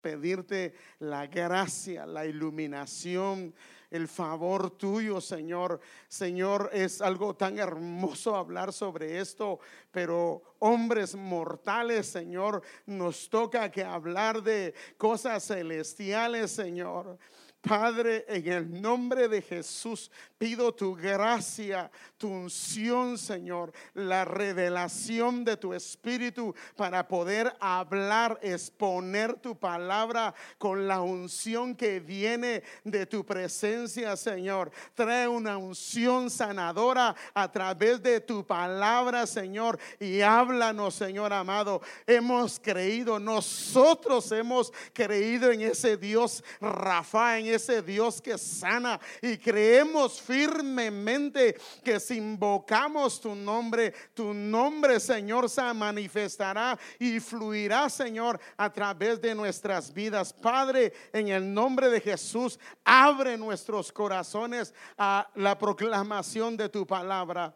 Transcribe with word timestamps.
pedirte 0.00 0.74
la 0.98 1.26
gracia, 1.26 2.06
la 2.06 2.26
iluminación, 2.26 3.54
el 3.90 4.06
favor 4.08 4.70
tuyo, 4.70 5.20
Señor. 5.20 5.80
Señor, 6.08 6.70
es 6.72 7.00
algo 7.00 7.34
tan 7.34 7.58
hermoso 7.58 8.36
hablar 8.36 8.72
sobre 8.72 9.18
esto, 9.20 9.58
pero 9.90 10.42
hombres 10.60 11.14
mortales, 11.14 12.06
Señor, 12.06 12.62
nos 12.86 13.28
toca 13.28 13.70
que 13.70 13.82
hablar 13.82 14.42
de 14.42 14.74
cosas 14.96 15.44
celestiales, 15.46 16.50
Señor. 16.52 17.18
Padre, 17.60 18.24
en 18.26 18.48
el 18.48 18.80
nombre 18.80 19.28
de 19.28 19.42
Jesús, 19.42 20.10
pido 20.38 20.72
tu 20.72 20.94
gracia, 20.94 21.90
tu 22.16 22.28
unción, 22.28 23.18
Señor, 23.18 23.72
la 23.92 24.24
revelación 24.24 25.44
de 25.44 25.58
tu 25.58 25.74
espíritu 25.74 26.54
para 26.74 27.06
poder 27.06 27.54
hablar, 27.60 28.38
exponer 28.40 29.34
tu 29.34 29.58
palabra 29.58 30.34
con 30.56 30.88
la 30.88 31.02
unción 31.02 31.74
que 31.74 32.00
viene 32.00 32.62
de 32.82 33.04
tu 33.04 33.26
presencia, 33.26 34.16
Señor. 34.16 34.70
Trae 34.94 35.28
una 35.28 35.58
unción 35.58 36.30
sanadora 36.30 37.14
a 37.34 37.52
través 37.52 38.02
de 38.02 38.20
tu 38.20 38.46
palabra, 38.46 39.26
Señor, 39.26 39.78
y 39.98 40.22
háblanos, 40.22 40.94
Señor 40.94 41.32
amado. 41.34 41.82
Hemos 42.06 42.58
creído, 42.58 43.18
nosotros 43.18 44.32
hemos 44.32 44.72
creído 44.94 45.50
en 45.50 45.60
ese 45.60 45.98
Dios 45.98 46.42
Rafa, 46.60 47.38
ese 47.54 47.82
Dios 47.82 48.20
que 48.20 48.38
sana 48.38 49.00
y 49.20 49.36
creemos 49.36 50.20
firmemente 50.20 51.58
que 51.84 51.98
si 52.00 52.16
invocamos 52.16 53.20
tu 53.20 53.34
nombre, 53.34 53.92
tu 54.14 54.32
nombre, 54.34 55.00
Señor, 55.00 55.48
se 55.48 55.72
manifestará 55.74 56.78
y 56.98 57.20
fluirá, 57.20 57.88
Señor, 57.88 58.40
a 58.56 58.72
través 58.72 59.20
de 59.20 59.34
nuestras 59.34 59.92
vidas. 59.92 60.32
Padre, 60.32 60.92
en 61.12 61.28
el 61.28 61.52
nombre 61.52 61.88
de 61.88 62.00
Jesús, 62.00 62.58
abre 62.84 63.36
nuestros 63.36 63.92
corazones 63.92 64.74
a 64.96 65.28
la 65.34 65.58
proclamación 65.58 66.56
de 66.56 66.68
tu 66.68 66.86
palabra. 66.86 67.54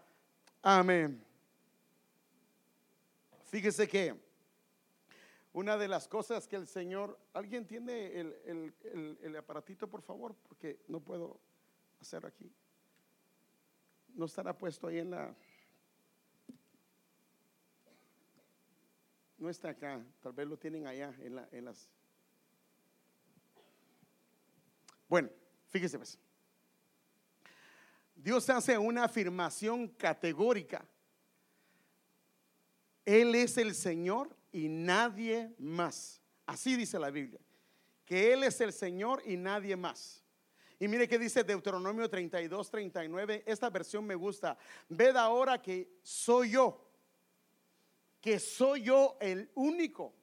Amén. 0.62 1.22
Fíjese 3.50 3.86
que 3.86 4.23
una 5.54 5.76
de 5.76 5.86
las 5.86 6.08
cosas 6.08 6.48
que 6.48 6.56
el 6.56 6.66
Señor, 6.66 7.16
¿alguien 7.32 7.64
tiene 7.64 8.18
el, 8.18 9.36
aparatito, 9.38 9.88
por 9.88 10.02
favor? 10.02 10.34
Porque 10.34 10.80
no 10.88 10.98
puedo 10.98 11.40
hacer 12.00 12.26
aquí. 12.26 12.52
No 14.14 14.24
estará 14.24 14.58
puesto 14.58 14.88
ahí 14.88 14.98
en 14.98 15.12
la... 15.12 15.32
No 19.38 19.48
está 19.48 19.70
acá, 19.70 20.04
tal 20.20 20.32
vez 20.32 20.48
lo 20.48 20.56
tienen 20.56 20.88
allá 20.88 21.14
en, 21.20 21.36
la, 21.36 21.48
en 21.52 21.66
las... 21.66 21.88
Bueno, 25.08 25.30
fíjese 25.68 25.98
pues. 25.98 26.18
Dios 28.16 28.50
hace 28.50 28.76
una 28.76 29.04
afirmación 29.04 29.86
categórica. 29.86 30.84
Él 33.04 33.36
es 33.36 33.56
el 33.56 33.72
Señor 33.76 34.34
y 34.54 34.68
nadie 34.68 35.52
más. 35.58 36.22
Así 36.46 36.76
dice 36.76 36.96
la 36.98 37.10
Biblia, 37.10 37.40
que 38.04 38.32
Él 38.32 38.44
es 38.44 38.60
el 38.60 38.72
Señor 38.72 39.20
y 39.26 39.36
nadie 39.36 39.76
más. 39.76 40.24
Y 40.78 40.86
mire 40.86 41.08
que 41.08 41.18
dice 41.18 41.42
Deuteronomio 41.42 42.08
32, 42.08 42.70
39, 42.70 43.42
esta 43.46 43.68
versión 43.68 44.06
me 44.06 44.14
gusta. 44.14 44.56
Ved 44.88 45.16
ahora 45.16 45.60
que 45.60 45.98
soy 46.02 46.50
yo, 46.50 46.88
que 48.20 48.38
soy 48.38 48.82
yo 48.82 49.16
el 49.20 49.50
único 49.56 50.14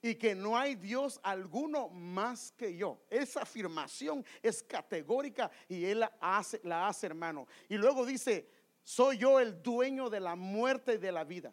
y 0.00 0.14
que 0.14 0.36
no 0.36 0.56
hay 0.56 0.76
Dios 0.76 1.18
alguno 1.24 1.88
más 1.88 2.52
que 2.52 2.76
yo. 2.76 3.02
Esa 3.10 3.42
afirmación 3.42 4.24
es 4.40 4.62
categórica 4.62 5.50
y 5.68 5.84
Él 5.84 6.00
la 6.00 6.16
hace, 6.20 6.60
la 6.62 6.86
hace 6.86 7.06
hermano. 7.06 7.48
Y 7.68 7.76
luego 7.76 8.06
dice, 8.06 8.48
soy 8.84 9.18
yo 9.18 9.40
el 9.40 9.60
dueño 9.62 10.10
de 10.10 10.20
la 10.20 10.36
muerte 10.36 10.94
y 10.94 10.98
de 10.98 11.10
la 11.10 11.24
vida. 11.24 11.52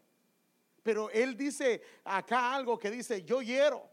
Pero 0.84 1.10
él 1.12 1.38
dice 1.38 1.82
acá 2.04 2.54
algo 2.54 2.78
que 2.80 2.90
dice, 2.90 3.24
yo 3.24 3.42
hiero 3.42 3.90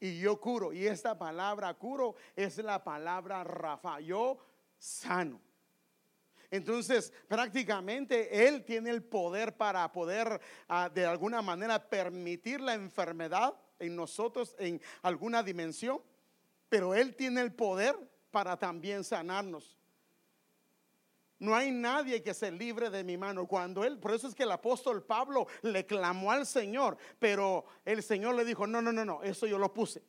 y 0.00 0.20
yo 0.20 0.40
curo. 0.40 0.72
Y 0.72 0.86
esta 0.86 1.18
palabra 1.18 1.72
curo 1.74 2.14
es 2.36 2.58
la 2.58 2.82
palabra 2.82 3.44
Rafa, 3.44 4.00
yo 4.00 4.38
sano. 4.76 5.40
Entonces, 6.50 7.12
prácticamente 7.26 8.46
Él 8.46 8.64
tiene 8.64 8.90
el 8.90 9.02
poder 9.02 9.56
para 9.56 9.90
poder 9.92 10.40
ah, 10.68 10.88
de 10.88 11.04
alguna 11.04 11.42
manera 11.42 11.90
permitir 11.90 12.60
la 12.60 12.74
enfermedad 12.74 13.54
en 13.78 13.94
nosotros 13.94 14.56
en 14.58 14.80
alguna 15.02 15.42
dimensión, 15.42 16.00
pero 16.68 16.94
Él 16.94 17.14
tiene 17.14 17.42
el 17.42 17.52
poder 17.52 17.96
para 18.30 18.56
también 18.56 19.04
sanarnos. 19.04 19.77
No 21.38 21.54
hay 21.54 21.70
nadie 21.70 22.22
que 22.22 22.34
se 22.34 22.50
libre 22.50 22.90
de 22.90 23.04
mi 23.04 23.16
mano. 23.16 23.46
Cuando 23.46 23.84
él, 23.84 23.98
por 23.98 24.12
eso 24.12 24.26
es 24.26 24.34
que 24.34 24.42
el 24.42 24.50
apóstol 24.50 25.04
Pablo 25.04 25.46
le 25.62 25.86
clamó 25.86 26.32
al 26.32 26.46
Señor, 26.46 26.96
pero 27.18 27.64
el 27.84 28.02
Señor 28.02 28.34
le 28.34 28.44
dijo, 28.44 28.66
no, 28.66 28.82
no, 28.82 28.92
no, 28.92 29.04
no, 29.04 29.22
eso 29.22 29.46
yo 29.46 29.58
lo 29.58 29.72
puse. 29.72 30.02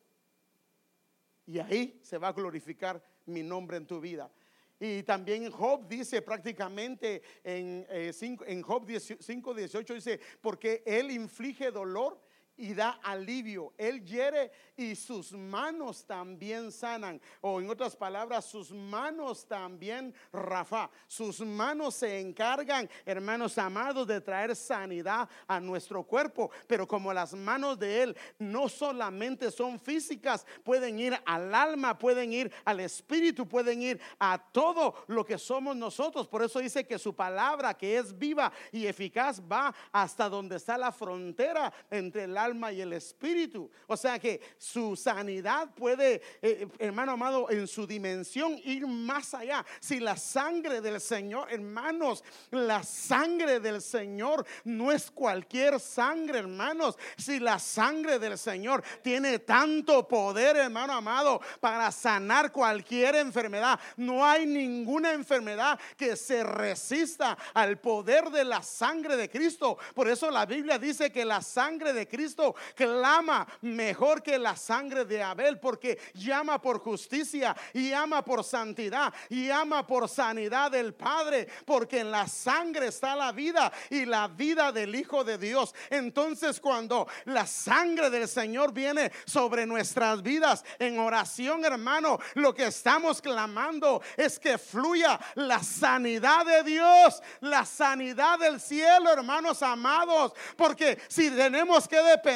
Y 1.45 1.59
ahí 1.59 1.99
se 2.03 2.17
va 2.17 2.29
a 2.29 2.33
glorificar 2.33 3.03
mi 3.25 3.43
nombre 3.43 3.77
en 3.77 3.85
tu 3.85 3.99
vida. 3.99 4.31
Y 4.79 5.03
también 5.03 5.51
Job 5.51 5.87
dice 5.87 6.21
prácticamente 6.21 7.21
en, 7.43 7.85
eh, 7.89 8.13
en 8.47 8.61
Job 8.61 8.87
5, 9.19 9.53
18, 9.53 9.93
dice, 9.93 10.19
porque 10.39 10.83
él 10.85 11.11
inflige 11.11 11.69
dolor 11.69 12.21
y 12.59 12.73
da 12.73 12.99
alivio. 13.01 13.73
Él 13.77 14.05
hiere 14.05 14.51
y 14.75 14.95
sus 14.95 15.31
manos 15.31 16.05
también 16.05 16.71
sanan. 16.71 17.19
O 17.39 17.61
en 17.61 17.69
otras 17.69 17.95
palabras, 17.95 18.45
sus 18.45 18.71
manos 18.71 19.47
también, 19.47 20.13
Rafa, 20.31 20.89
sus 21.07 21.39
manos 21.39 21.95
se 21.95 22.19
encargan, 22.19 22.89
hermanos 23.05 23.57
amados, 23.57 24.05
de 24.07 24.19
traer 24.19 24.55
sanidad 24.55 25.29
a 25.47 25.59
nuestro 25.59 26.03
cuerpo. 26.03 26.51
Pero 26.67 26.85
como 26.85 27.13
las 27.13 27.33
manos 27.33 27.79
de 27.79 28.03
Él 28.03 28.17
no 28.37 28.67
solamente 28.67 29.51
son 29.51 29.79
físicas, 29.79 30.45
pueden 30.63 30.99
ir 30.99 31.17
al 31.25 31.55
alma, 31.55 31.97
pueden 31.97 32.33
ir 32.33 32.51
al 32.65 32.81
espíritu, 32.81 33.47
pueden 33.47 33.81
ir 33.81 34.01
a 34.19 34.37
todo 34.37 35.05
lo 35.07 35.25
que 35.25 35.37
somos 35.37 35.77
nosotros. 35.77 36.27
Por 36.27 36.43
eso 36.43 36.59
dice 36.59 36.85
que 36.85 36.99
su 36.99 37.15
palabra, 37.15 37.73
que 37.73 37.97
es 37.97 38.17
viva 38.17 38.51
y 38.73 38.85
eficaz, 38.85 39.41
va 39.41 39.73
hasta 39.93 40.27
donde 40.27 40.57
está 40.57 40.77
la 40.77 40.91
frontera 40.91 41.71
entre 41.89 42.25
el 42.25 42.37
alma 42.37 42.48
y 42.71 42.81
el 42.81 42.93
espíritu. 42.93 43.69
O 43.87 43.97
sea 43.97 44.19
que 44.19 44.41
su 44.57 44.95
sanidad 44.95 45.73
puede, 45.75 46.21
eh, 46.41 46.67
hermano 46.79 47.13
amado, 47.13 47.49
en 47.49 47.67
su 47.67 47.85
dimensión 47.85 48.59
ir 48.63 48.85
más 48.87 49.33
allá. 49.33 49.65
Si 49.79 49.99
la 49.99 50.17
sangre 50.17 50.81
del 50.81 50.99
Señor, 50.99 51.51
hermanos, 51.51 52.23
la 52.51 52.83
sangre 52.83 53.59
del 53.59 53.81
Señor 53.81 54.45
no 54.63 54.91
es 54.91 55.11
cualquier 55.11 55.79
sangre, 55.79 56.39
hermanos. 56.39 56.97
Si 57.17 57.39
la 57.39 57.59
sangre 57.59 58.19
del 58.19 58.37
Señor 58.37 58.83
tiene 59.01 59.39
tanto 59.39 60.07
poder, 60.07 60.57
hermano 60.57 60.93
amado, 60.93 61.41
para 61.59 61.91
sanar 61.91 62.51
cualquier 62.51 63.15
enfermedad, 63.15 63.79
no 63.97 64.25
hay 64.25 64.45
ninguna 64.45 65.13
enfermedad 65.13 65.79
que 65.97 66.15
se 66.15 66.43
resista 66.43 67.37
al 67.53 67.79
poder 67.79 68.29
de 68.29 68.43
la 68.43 68.61
sangre 68.63 69.15
de 69.17 69.29
Cristo. 69.29 69.77
Por 69.93 70.07
eso 70.07 70.29
la 70.31 70.45
Biblia 70.45 70.79
dice 70.79 71.11
que 71.11 71.25
la 71.25 71.41
sangre 71.41 71.93
de 71.93 72.07
Cristo 72.07 72.38
clama 72.75 73.47
mejor 73.61 74.23
que 74.23 74.37
la 74.37 74.55
sangre 74.55 75.05
de 75.05 75.21
Abel 75.21 75.59
porque 75.59 75.99
llama 76.13 76.61
por 76.61 76.79
justicia 76.79 77.55
y 77.73 77.91
ama 77.91 78.23
por 78.23 78.43
santidad 78.43 79.13
y 79.29 79.49
ama 79.49 79.85
por 79.85 80.07
sanidad 80.07 80.71
del 80.71 80.93
Padre 80.93 81.47
porque 81.65 81.99
en 81.99 82.11
la 82.11 82.27
sangre 82.27 82.87
está 82.87 83.15
la 83.15 83.31
vida 83.31 83.71
y 83.89 84.05
la 84.05 84.27
vida 84.27 84.71
del 84.71 84.95
Hijo 84.95 85.23
de 85.23 85.37
Dios. 85.37 85.73
Entonces 85.89 86.59
cuando 86.59 87.07
la 87.25 87.45
sangre 87.45 88.09
del 88.09 88.27
Señor 88.27 88.73
viene 88.73 89.11
sobre 89.25 89.65
nuestras 89.65 90.21
vidas 90.21 90.63
en 90.77 90.99
oración, 90.99 91.65
hermano, 91.65 92.19
lo 92.35 92.53
que 92.53 92.67
estamos 92.67 93.21
clamando 93.21 94.01
es 94.15 94.39
que 94.39 94.57
fluya 94.57 95.19
la 95.35 95.61
sanidad 95.61 96.45
de 96.45 96.63
Dios, 96.63 97.21
la 97.41 97.65
sanidad 97.65 98.39
del 98.39 98.59
cielo, 98.59 99.11
hermanos 99.11 99.61
amados, 99.61 100.33
porque 100.55 100.99
si 101.07 101.29
tenemos 101.31 101.87
que 101.87 102.01
depender 102.01 102.28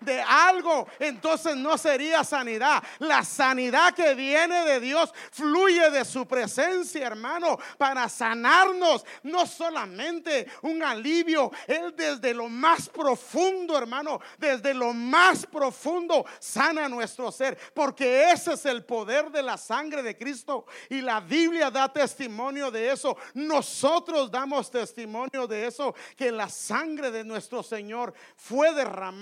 de 0.00 0.22
algo, 0.22 0.86
entonces 0.98 1.56
no 1.56 1.76
sería 1.76 2.22
sanidad. 2.22 2.82
La 3.00 3.24
sanidad 3.24 3.94
que 3.94 4.14
viene 4.14 4.64
de 4.64 4.80
Dios 4.80 5.12
fluye 5.32 5.90
de 5.90 6.04
su 6.04 6.26
presencia, 6.26 7.06
hermano, 7.06 7.58
para 7.78 8.08
sanarnos. 8.08 9.04
No 9.22 9.46
solamente 9.46 10.46
un 10.62 10.82
alivio, 10.82 11.50
Él 11.66 11.94
desde 11.96 12.32
lo 12.32 12.48
más 12.48 12.88
profundo, 12.88 13.76
hermano, 13.76 14.20
desde 14.38 14.72
lo 14.72 14.92
más 14.92 15.46
profundo 15.46 16.24
sana 16.38 16.88
nuestro 16.88 17.32
ser, 17.32 17.58
porque 17.74 18.30
ese 18.30 18.52
es 18.52 18.64
el 18.66 18.84
poder 18.84 19.30
de 19.30 19.42
la 19.42 19.56
sangre 19.56 20.02
de 20.02 20.16
Cristo. 20.16 20.66
Y 20.88 21.00
la 21.00 21.20
Biblia 21.20 21.70
da 21.70 21.92
testimonio 21.92 22.70
de 22.70 22.92
eso. 22.92 23.16
Nosotros 23.34 24.30
damos 24.30 24.70
testimonio 24.70 25.46
de 25.48 25.66
eso, 25.66 25.94
que 26.16 26.30
la 26.30 26.48
sangre 26.48 27.10
de 27.10 27.24
nuestro 27.24 27.62
Señor 27.62 28.14
fue 28.36 28.72
derramada 28.74 29.13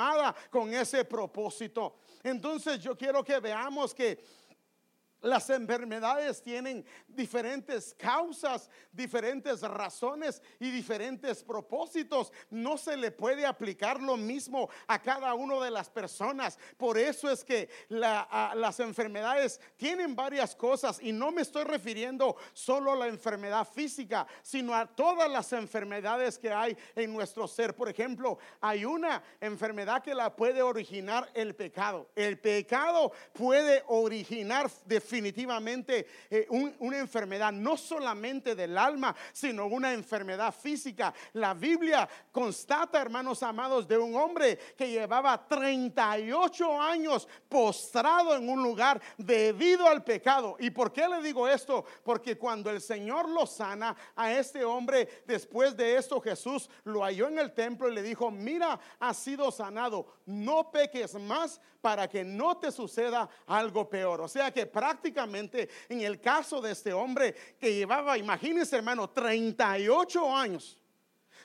con 0.50 0.72
ese 0.72 1.04
propósito. 1.04 1.96
Entonces 2.22 2.80
yo 2.80 2.96
quiero 2.96 3.24
que 3.24 3.40
veamos 3.40 3.94
que 3.94 4.24
las 5.22 5.48
enfermedades 5.50 6.42
tienen 6.42 6.84
diferentes 7.06 7.94
causas, 7.94 8.68
diferentes 8.90 9.60
razones 9.62 10.42
y 10.58 10.70
diferentes 10.70 11.44
propósitos. 11.44 12.32
No 12.50 12.76
se 12.76 12.96
le 12.96 13.12
puede 13.12 13.46
aplicar 13.46 14.00
lo 14.02 14.16
mismo 14.16 14.68
a 14.88 15.00
cada 15.00 15.34
una 15.34 15.64
de 15.64 15.70
las 15.70 15.88
personas. 15.88 16.58
Por 16.76 16.98
eso 16.98 17.30
es 17.30 17.44
que 17.44 17.70
las 17.88 18.80
enfermedades 18.80 19.60
tienen 19.76 20.16
varias 20.16 20.56
cosas 20.56 20.98
y 21.00 21.12
no 21.12 21.30
me 21.30 21.42
estoy 21.42 21.64
refiriendo 21.64 22.36
solo 22.52 22.92
a 22.92 22.96
la 22.96 23.06
enfermedad 23.06 23.66
física, 23.66 24.26
sino 24.42 24.74
a 24.74 24.86
todas 24.86 25.30
las 25.30 25.52
enfermedades 25.52 26.36
que 26.36 26.50
hay 26.50 26.76
en 26.96 27.12
nuestro 27.12 27.46
ser. 27.46 27.76
Por 27.76 27.88
ejemplo, 27.88 28.38
hay 28.60 28.84
una 28.84 29.22
enfermedad 29.40 30.02
que 30.02 30.16
la 30.16 30.34
puede 30.34 30.62
originar 30.62 31.30
el 31.34 31.54
pecado. 31.54 32.10
El 32.16 32.40
pecado 32.40 33.12
puede 33.32 33.84
originar 33.86 34.68
definitivamente 34.84 35.11
definitivamente 35.12 36.06
eh, 36.30 36.46
una 36.78 36.98
enfermedad, 36.98 37.52
no 37.52 37.76
solamente 37.76 38.54
del 38.54 38.78
alma, 38.78 39.14
sino 39.30 39.66
una 39.66 39.92
enfermedad 39.92 40.54
física. 40.54 41.12
La 41.34 41.52
Biblia 41.52 42.08
constata, 42.30 43.02
hermanos 43.02 43.42
amados, 43.42 43.86
de 43.86 43.98
un 43.98 44.16
hombre 44.16 44.58
que 44.74 44.90
llevaba 44.90 45.46
38 45.46 46.80
años 46.80 47.28
postrado 47.46 48.34
en 48.36 48.48
un 48.48 48.62
lugar 48.62 49.02
debido 49.18 49.86
al 49.86 50.02
pecado. 50.02 50.56
¿Y 50.58 50.70
por 50.70 50.90
qué 50.90 51.06
le 51.06 51.20
digo 51.20 51.46
esto? 51.46 51.84
Porque 52.02 52.38
cuando 52.38 52.70
el 52.70 52.80
Señor 52.80 53.28
lo 53.28 53.46
sana 53.46 53.94
a 54.16 54.32
este 54.32 54.64
hombre, 54.64 55.22
después 55.26 55.76
de 55.76 55.96
esto 55.96 56.22
Jesús 56.22 56.70
lo 56.84 57.02
halló 57.02 57.28
en 57.28 57.38
el 57.38 57.52
templo 57.52 57.90
y 57.90 57.94
le 57.94 58.02
dijo, 58.02 58.30
mira, 58.30 58.80
has 58.98 59.18
sido 59.18 59.52
sanado, 59.52 60.06
no 60.24 60.70
peques 60.70 61.14
más 61.16 61.60
para 61.82 62.08
que 62.08 62.24
no 62.24 62.56
te 62.56 62.70
suceda 62.70 63.28
algo 63.46 63.90
peor. 63.90 64.20
O 64.20 64.28
sea 64.28 64.52
que 64.52 64.64
prácticamente 64.64 65.01
en 65.88 66.00
el 66.00 66.20
caso 66.20 66.60
de 66.60 66.72
este 66.72 66.92
hombre 66.92 67.34
que 67.58 67.74
llevaba, 67.74 68.16
imagínense 68.18 68.76
hermano, 68.76 69.10
38 69.10 70.36
años 70.36 70.78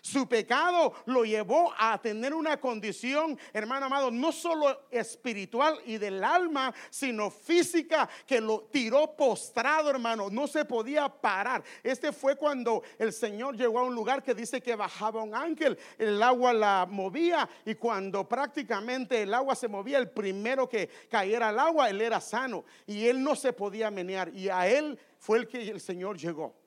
su 0.02 0.28
pecado 0.28 0.94
lo 1.06 1.26
llevó 1.26 1.74
a 1.78 1.98
tener 2.02 2.34
una 2.34 2.60
condición, 2.60 3.38
hermano 3.54 3.88
amado, 3.88 4.12
no 4.12 4.32
solo 4.32 4.88
espiritual 4.92 5.80
y 5.86 5.98
del 5.98 6.24
alma, 6.24 6.74
sino 6.90 7.30
física, 7.30 8.10
que 8.26 8.42
lo 8.42 8.62
tiró 8.72 9.16
postrado, 9.16 9.90
hermano. 9.90 10.30
No 10.30 10.48
se 10.48 10.66
podía 10.66 11.10
parar. 11.10 11.64
Este 11.84 12.12
fue 12.12 12.36
cuando 12.36 12.84
el 12.98 13.14
Señor 13.14 13.56
llegó 13.56 13.80
a 13.80 13.84
un 13.84 13.96
lugar 13.96 14.24
que 14.24 14.34
dice 14.34 14.62
que 14.62 14.76
bajaba 14.76 15.24
un 15.24 15.36
ángel, 15.36 15.78
el 15.98 16.22
agua 16.22 16.54
la 16.54 16.88
movía 16.90 17.48
y 17.66 17.76
cuando 17.76 18.28
prácticamente 18.28 19.22
el 19.22 19.34
agua 19.34 19.56
se 19.56 19.68
movía, 19.68 19.98
el 19.98 20.10
primero 20.10 20.68
que 20.68 20.90
cayera 21.10 21.50
al 21.50 21.60
agua, 21.60 21.90
él 21.90 22.02
era 22.02 22.22
sano 22.22 22.64
y 22.86 23.08
él 23.08 23.24
no 23.24 23.36
se 23.36 23.54
podía 23.54 23.92
menear 23.92 24.34
y 24.34 24.50
a 24.50 24.68
él 24.68 25.00
fue 25.20 25.40
el 25.40 25.48
que 25.48 25.70
el 25.70 25.82
Señor 25.82 26.18
llegó 26.18 26.67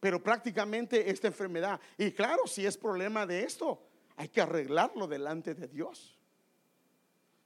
pero 0.00 0.22
prácticamente 0.22 1.10
esta 1.10 1.28
enfermedad. 1.28 1.78
Y 1.98 2.10
claro, 2.12 2.46
si 2.46 2.66
es 2.66 2.76
problema 2.76 3.26
de 3.26 3.44
esto, 3.44 3.80
hay 4.16 4.28
que 4.28 4.40
arreglarlo 4.40 5.06
delante 5.06 5.54
de 5.54 5.68
Dios. 5.68 6.18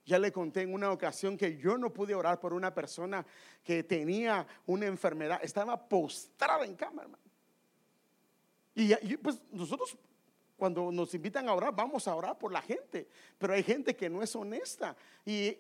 Ya 0.07 0.19
le 0.19 0.33
conté 0.33 0.63
en 0.63 0.73
una 0.73 0.93
ocasión 0.93 1.37
que 1.37 1.57
yo 1.57 1.77
no 1.77 1.93
pude 1.93 2.15
orar 2.15 2.39
por 2.39 2.53
una 2.53 2.73
persona 2.73 3.27
que 3.63 3.83
tenía 3.83 4.47
una 4.67 4.87
enfermedad, 4.87 5.41
estaba 5.43 5.89
postrada 5.89 6.65
en 6.65 6.77
cama, 6.77 7.03
hermano. 7.03 7.25
Y, 8.75 9.17
pues 9.17 9.41
nosotros 9.51 9.97
cuando 10.57 10.91
nos 10.93 11.15
invitan 11.15 11.49
a 11.49 11.55
orar, 11.55 11.75
vamos 11.75 12.07
a 12.07 12.15
orar 12.15 12.39
por 12.39 12.53
la 12.53 12.63
gente, 12.63 13.09
pero 13.39 13.55
hay 13.55 13.63
gente 13.63 13.97
que 13.97 14.09
no 14.09 14.23
es 14.23 14.35
honesta 14.37 14.97
y 15.25 15.57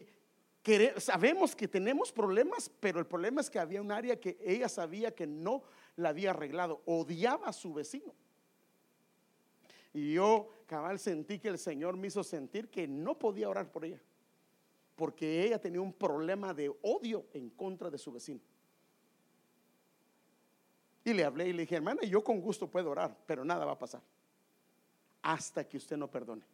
sabemos 0.96 1.54
que 1.54 1.68
tenemos 1.68 2.10
problemas, 2.10 2.70
pero 2.80 2.98
el 2.98 3.06
problema 3.06 3.40
es 3.40 3.50
que 3.50 3.58
había 3.58 3.82
un 3.82 3.92
área 3.92 4.18
que 4.18 4.38
ella 4.42 4.68
sabía 4.68 5.14
que 5.14 5.26
no 5.26 5.62
la 5.96 6.10
había 6.10 6.30
arreglado, 6.30 6.82
odiaba 6.86 7.48
a 7.48 7.52
su 7.52 7.72
vecino. 7.72 8.14
Y 9.92 10.14
yo, 10.14 10.48
cabal, 10.66 10.98
sentí 10.98 11.38
que 11.38 11.48
el 11.48 11.58
Señor 11.58 11.96
me 11.96 12.08
hizo 12.08 12.24
sentir 12.24 12.68
que 12.68 12.88
no 12.88 13.18
podía 13.18 13.48
orar 13.48 13.70
por 13.70 13.84
ella, 13.84 14.00
porque 14.96 15.44
ella 15.44 15.60
tenía 15.60 15.80
un 15.80 15.92
problema 15.92 16.52
de 16.52 16.74
odio 16.82 17.26
en 17.32 17.50
contra 17.50 17.90
de 17.90 17.98
su 17.98 18.12
vecino. 18.12 18.40
Y 21.04 21.12
le 21.12 21.24
hablé 21.24 21.48
y 21.48 21.52
le 21.52 21.62
dije, 21.62 21.76
hermana, 21.76 22.02
yo 22.02 22.24
con 22.24 22.40
gusto 22.40 22.68
puedo 22.68 22.90
orar, 22.90 23.16
pero 23.26 23.44
nada 23.44 23.64
va 23.64 23.72
a 23.72 23.78
pasar 23.78 24.02
hasta 25.24 25.66
que 25.66 25.78
usted 25.78 25.96
no 25.96 26.08
perdone. 26.08 26.44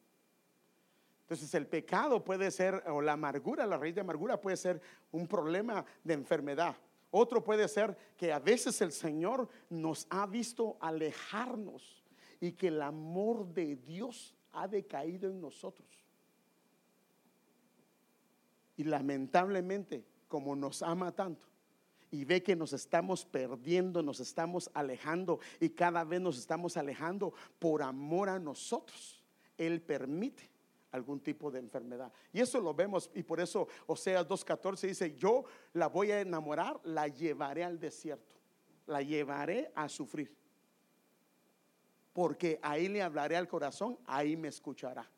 Entonces 1.22 1.52
el 1.54 1.66
pecado 1.66 2.25
puede 2.25 2.50
ser, 2.50 2.82
o 2.88 3.00
la 3.00 3.12
amargura, 3.12 3.66
la 3.66 3.76
raíz 3.76 3.94
de 3.94 4.00
amargura 4.00 4.40
puede 4.40 4.56
ser 4.56 4.81
un 5.12 5.26
problema 5.26 5.84
de 6.02 6.14
enfermedad. 6.14 6.76
Otro 7.11 7.43
puede 7.43 7.67
ser 7.69 7.97
que 8.17 8.33
a 8.33 8.39
veces 8.39 8.81
el 8.81 8.93
Señor 8.93 9.49
nos 9.69 10.07
ha 10.11 10.27
visto 10.27 10.77
alejarnos 10.81 12.05
y 12.41 12.53
que 12.53 12.69
el 12.69 12.81
amor 12.83 13.47
de 13.53 13.77
Dios 13.77 14.35
ha 14.53 14.69
decaído 14.69 15.29
en 15.29 15.41
nosotros. 15.41 15.89
Y 18.77 18.85
lamentablemente, 18.85 20.05
como 20.29 20.55
nos 20.55 20.83
ama 20.83 21.12
tanto 21.12 21.47
y 22.11 22.25
ve 22.25 22.43
que 22.43 22.57
nos 22.57 22.73
estamos 22.73 23.25
perdiendo, 23.25 24.03
nos 24.03 24.21
estamos 24.21 24.71
alejando 24.75 25.41
y 25.61 25.71
cada 25.71 26.05
vez 26.05 26.21
nos 26.21 26.39
estamos 26.39 26.77
alejando 26.77 27.33
por 27.59 27.83
amor 27.83 28.29
a 28.29 28.39
nosotros, 28.39 29.23
Él 29.57 29.81
permite 29.81 30.50
algún 30.92 31.20
tipo 31.20 31.50
de 31.50 31.58
enfermedad. 31.58 32.12
Y 32.32 32.40
eso 32.40 32.60
lo 32.60 32.75
vemos 32.75 33.10
y 33.14 33.22
por 33.22 33.40
eso 33.40 33.69
Oseas 33.87 34.26
2.14 34.26 34.88
dice, 34.88 35.14
yo 35.16 35.44
la 35.72 35.88
voy 35.88 36.10
a 36.10 36.20
enamorar, 36.20 36.81
la 36.84 37.08
llevaré 37.08 37.64
al 37.64 37.78
desierto, 37.78 38.34
la 38.87 39.02
llevaré 39.02 39.70
a 39.75 39.88
sufrir. 39.88 40.34
Porque 42.12 42.58
ahí 42.62 42.88
le 42.88 43.02
hablaré 43.02 43.37
al 43.37 43.48
corazón, 43.48 43.98
ahí 44.06 44.37
me 44.37 44.48
escuchará. 44.48 45.08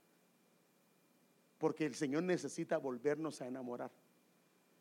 Porque 1.59 1.87
el 1.87 1.95
Señor 1.95 2.23
necesita 2.25 2.77
volvernos 2.77 3.41
a 3.41 3.47
enamorar. 3.47 3.91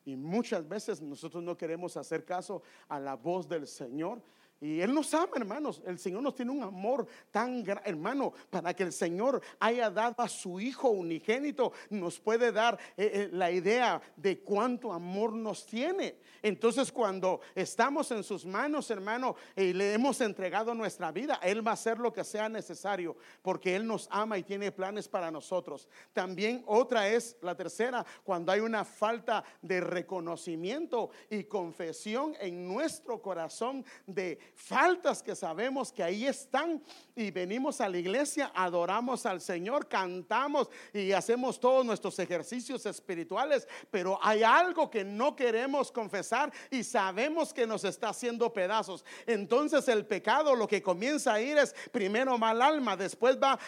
Y 0.04 0.16
muchas 0.16 0.68
veces 0.68 1.02
nosotros 1.02 1.44
no 1.44 1.56
queremos 1.56 1.96
hacer 1.96 2.26
caso 2.26 2.64
a 2.90 3.00
la 3.00 3.16
voz 3.16 3.48
del 3.48 3.68
Señor 3.68 4.22
y 4.62 4.80
Él 4.80 4.94
nos 4.94 5.12
ama, 5.16 5.32
hermanos. 5.38 5.82
El 5.88 5.98
Señor 5.98 6.22
nos 6.22 6.36
tiene 6.36 6.52
un 6.52 6.62
amor 6.62 7.08
tan 7.32 7.64
grande, 7.64 7.90
hermano, 7.90 8.32
para 8.52 8.76
que 8.76 8.84
el 8.84 8.94
Señor 8.94 9.42
haya 9.60 9.90
dado 9.90 10.22
a 10.22 10.30
su 10.30 10.60
Hijo 10.60 10.90
unigénito, 10.90 11.74
nos 11.90 12.20
puede 12.20 12.52
dar 12.52 12.78
eh, 12.96 13.10
eh, 13.12 13.30
la 13.34 13.50
idea 13.50 14.00
de 14.16 14.40
cuánto 14.42 14.94
amor 14.94 15.34
nos 15.34 15.66
tiene. 15.66 16.16
Entonces, 16.44 16.92
cuando 16.92 17.42
estamos 17.56 18.12
en 18.12 18.24
sus 18.24 18.46
manos, 18.46 18.92
hermano, 18.92 19.36
y 19.56 19.74
le 19.74 19.94
hemos 19.94 20.22
entregado 20.22 20.76
nuestra 20.76 21.12
vida, 21.12 21.40
Él 21.42 21.66
va 21.66 21.72
a 21.72 21.74
hacer 21.74 21.98
lo 21.98 22.14
que 22.14 22.24
sea 22.24 22.48
necesario, 22.48 23.18
porque 23.42 23.76
Él 23.76 23.88
nos 23.88 24.08
ama 24.12 24.38
y 24.38 24.44
tiene 24.44 24.72
planes 24.72 25.08
para 25.08 25.32
nosotros. 25.32 25.90
También 26.14 26.64
otra 26.68 27.10
es, 27.10 27.36
la 27.42 27.56
tercera, 27.56 28.06
cuando 28.24 28.52
hay 28.52 28.60
una 28.60 28.86
falta 28.86 29.44
de 29.64 29.82
reconocimiento 29.82 31.10
y 31.32 31.46
confesión 31.46 32.36
en 32.40 32.68
nuestro 32.68 33.24
corazón 33.24 33.84
de 34.06 34.51
faltas 34.56 35.22
que 35.22 35.36
sabemos 35.36 35.92
que 35.92 36.04
ahí 36.04 36.26
están 36.26 36.82
y 37.16 37.32
venimos 37.32 37.82
a 37.82 37.90
la 37.90 37.98
iglesia, 37.98 38.52
adoramos 38.56 39.26
al 39.26 39.42
Señor, 39.42 39.88
cantamos 39.88 40.70
y 40.94 41.12
hacemos 41.12 41.60
todos 41.60 41.86
nuestros 41.86 42.18
ejercicios 42.20 42.86
espirituales, 42.86 43.68
pero 43.90 44.20
hay 44.22 44.44
algo 44.44 44.90
que 44.90 45.04
no 45.04 45.36
queremos 45.36 45.92
confesar 45.92 46.52
y 46.70 46.84
sabemos 46.84 47.54
que 47.54 47.68
nos 47.68 47.84
está 47.84 48.10
haciendo 48.10 48.52
pedazos. 48.54 49.04
Entonces 49.26 49.88
el 49.88 50.06
pecado 50.06 50.56
lo 50.56 50.68
que 50.68 50.82
comienza 50.82 51.34
a 51.34 51.42
ir 51.42 51.58
es 51.58 51.76
primero 51.92 52.38
mal 52.38 52.62
alma, 52.62 52.96
después 52.96 53.38
va 53.38 53.60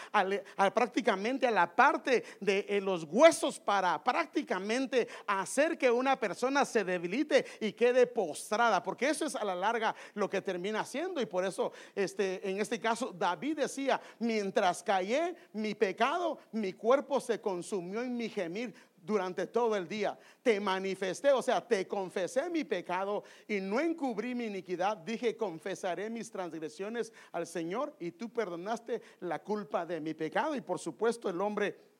prácticamente 0.72 1.46
a 1.46 1.50
la 1.50 1.74
parte 1.74 2.24
de 2.40 2.66
eh, 2.68 2.80
los 2.80 3.04
huesos 3.04 3.60
para 3.60 4.02
prácticamente 4.02 5.08
hacer 5.26 5.76
que 5.78 5.90
una 5.90 6.18
persona 6.18 6.64
se 6.64 6.84
debilite 6.84 7.44
y 7.60 7.72
quede 7.72 8.06
postrada, 8.06 8.82
porque 8.82 9.08
eso 9.08 9.26
es 9.26 9.34
a 9.34 9.44
la 9.44 9.54
larga 9.54 9.94
lo 10.14 10.28
que 10.28 10.40
termina 10.40 10.73
haciendo. 10.76 11.20
Y 11.20 11.26
por 11.26 11.44
eso, 11.44 11.72
este, 11.94 12.48
en 12.48 12.60
este 12.60 12.80
caso, 12.80 13.14
David 13.16 13.58
decía, 13.58 14.00
mientras 14.18 14.82
callé 14.82 15.34
mi 15.52 15.74
pecado, 15.74 16.38
mi 16.52 16.72
cuerpo 16.72 17.20
se 17.20 17.40
consumió 17.40 18.02
en 18.02 18.16
mi 18.16 18.28
gemir 18.28 18.74
durante 19.04 19.46
todo 19.46 19.76
el 19.76 19.86
día. 19.86 20.18
Te 20.42 20.58
manifesté, 20.60 21.32
o 21.32 21.42
sea, 21.42 21.66
te 21.66 21.86
confesé 21.86 22.48
mi 22.48 22.64
pecado 22.64 23.24
y 23.46 23.60
no 23.60 23.80
encubrí 23.80 24.34
mi 24.34 24.46
iniquidad. 24.46 24.96
Dije, 24.96 25.36
confesaré 25.36 26.08
mis 26.08 26.30
transgresiones 26.30 27.12
al 27.32 27.46
Señor 27.46 27.94
y 28.00 28.12
tú 28.12 28.32
perdonaste 28.32 29.02
la 29.20 29.42
culpa 29.42 29.84
de 29.84 30.00
mi 30.00 30.14
pecado. 30.14 30.54
Y 30.54 30.60
por 30.60 30.78
supuesto 30.78 31.28
el 31.28 31.40
hombre 31.40 31.93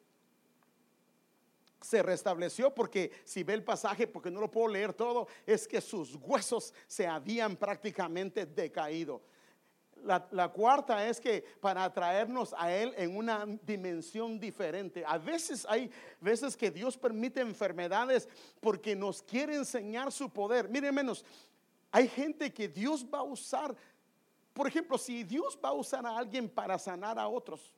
se 1.85 2.03
restableció 2.03 2.75
porque 2.75 3.13
si 3.25 3.43
ve 3.43 3.53
el 3.53 3.63
pasaje, 3.63 4.07
porque 4.07 4.31
no 4.31 4.41
lo 4.41 4.51
puedo 4.51 4.69
leer 4.69 4.95
todo, 4.95 5.29
es 5.47 5.69
que 5.69 5.83
sus 5.83 6.15
huesos 6.17 6.73
se 6.87 7.07
habían 7.07 7.57
prácticamente 7.57 8.47
decaído. 8.47 9.21
La, 10.03 10.49
cuarta 10.49 11.07
es 11.09 11.19
que 11.21 11.45
para 11.61 11.85
atraernos 11.85 12.55
a 12.59 12.75
Él 12.75 12.93
en 12.97 13.17
una 13.17 13.47
dimensión 13.63 14.39
diferente. 14.39 15.03
A 15.07 15.17
veces 15.17 15.67
hay 15.69 15.91
veces 16.21 16.57
que 16.57 16.71
Dios 16.71 16.97
permite 16.97 17.41
enfermedades 17.41 18.29
porque 18.61 18.95
nos 18.95 19.23
quiere 19.23 19.57
enseñar 19.57 20.13
su 20.13 20.29
poder. 20.29 20.69
Miren 20.69 20.95
menos, 20.95 21.25
hay 21.91 22.09
gente 22.09 22.53
que 22.53 22.69
Dios 22.69 23.07
va 23.13 23.21
a 23.21 23.23
usar. 23.23 23.75
Por 24.53 24.67
ejemplo, 24.67 24.99
si 24.99 25.25
Dios 25.25 25.59
va 25.63 25.71
a 25.71 25.75
usar 25.75 26.05
a 26.05 26.19
alguien 26.19 26.51
para 26.51 26.79
sanar 26.79 27.19
a 27.19 27.29
otros, 27.29 27.75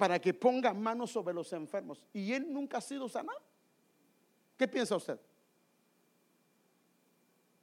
para 0.00 0.18
que 0.18 0.32
ponga 0.32 0.72
manos 0.72 1.10
sobre 1.10 1.34
los 1.34 1.52
enfermos, 1.52 2.02
y 2.14 2.32
Él 2.32 2.50
nunca 2.50 2.78
ha 2.78 2.80
sido 2.80 3.06
sanado, 3.06 3.38
¿qué 4.56 4.66
piensa 4.66 4.96
usted? 4.96 5.20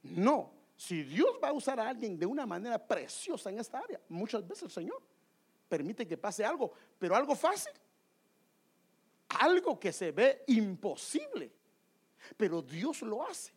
No, 0.04 0.52
si 0.76 1.02
Dios 1.02 1.30
va 1.42 1.48
a 1.48 1.52
usar 1.52 1.80
a 1.80 1.88
alguien 1.88 2.16
de 2.16 2.26
una 2.26 2.46
manera 2.46 2.78
preciosa 2.78 3.50
en 3.50 3.58
esta 3.58 3.80
área, 3.80 4.00
muchas 4.08 4.46
veces 4.46 4.62
el 4.62 4.70
Señor 4.70 5.02
permite 5.68 6.06
que 6.06 6.16
pase 6.16 6.44
algo, 6.44 6.70
pero 6.96 7.16
algo 7.16 7.34
fácil, 7.34 7.72
algo 9.30 9.80
que 9.80 9.92
se 9.92 10.12
ve 10.12 10.44
imposible, 10.46 11.50
pero 12.36 12.62
Dios 12.62 13.02
lo 13.02 13.26
hace. 13.26 13.52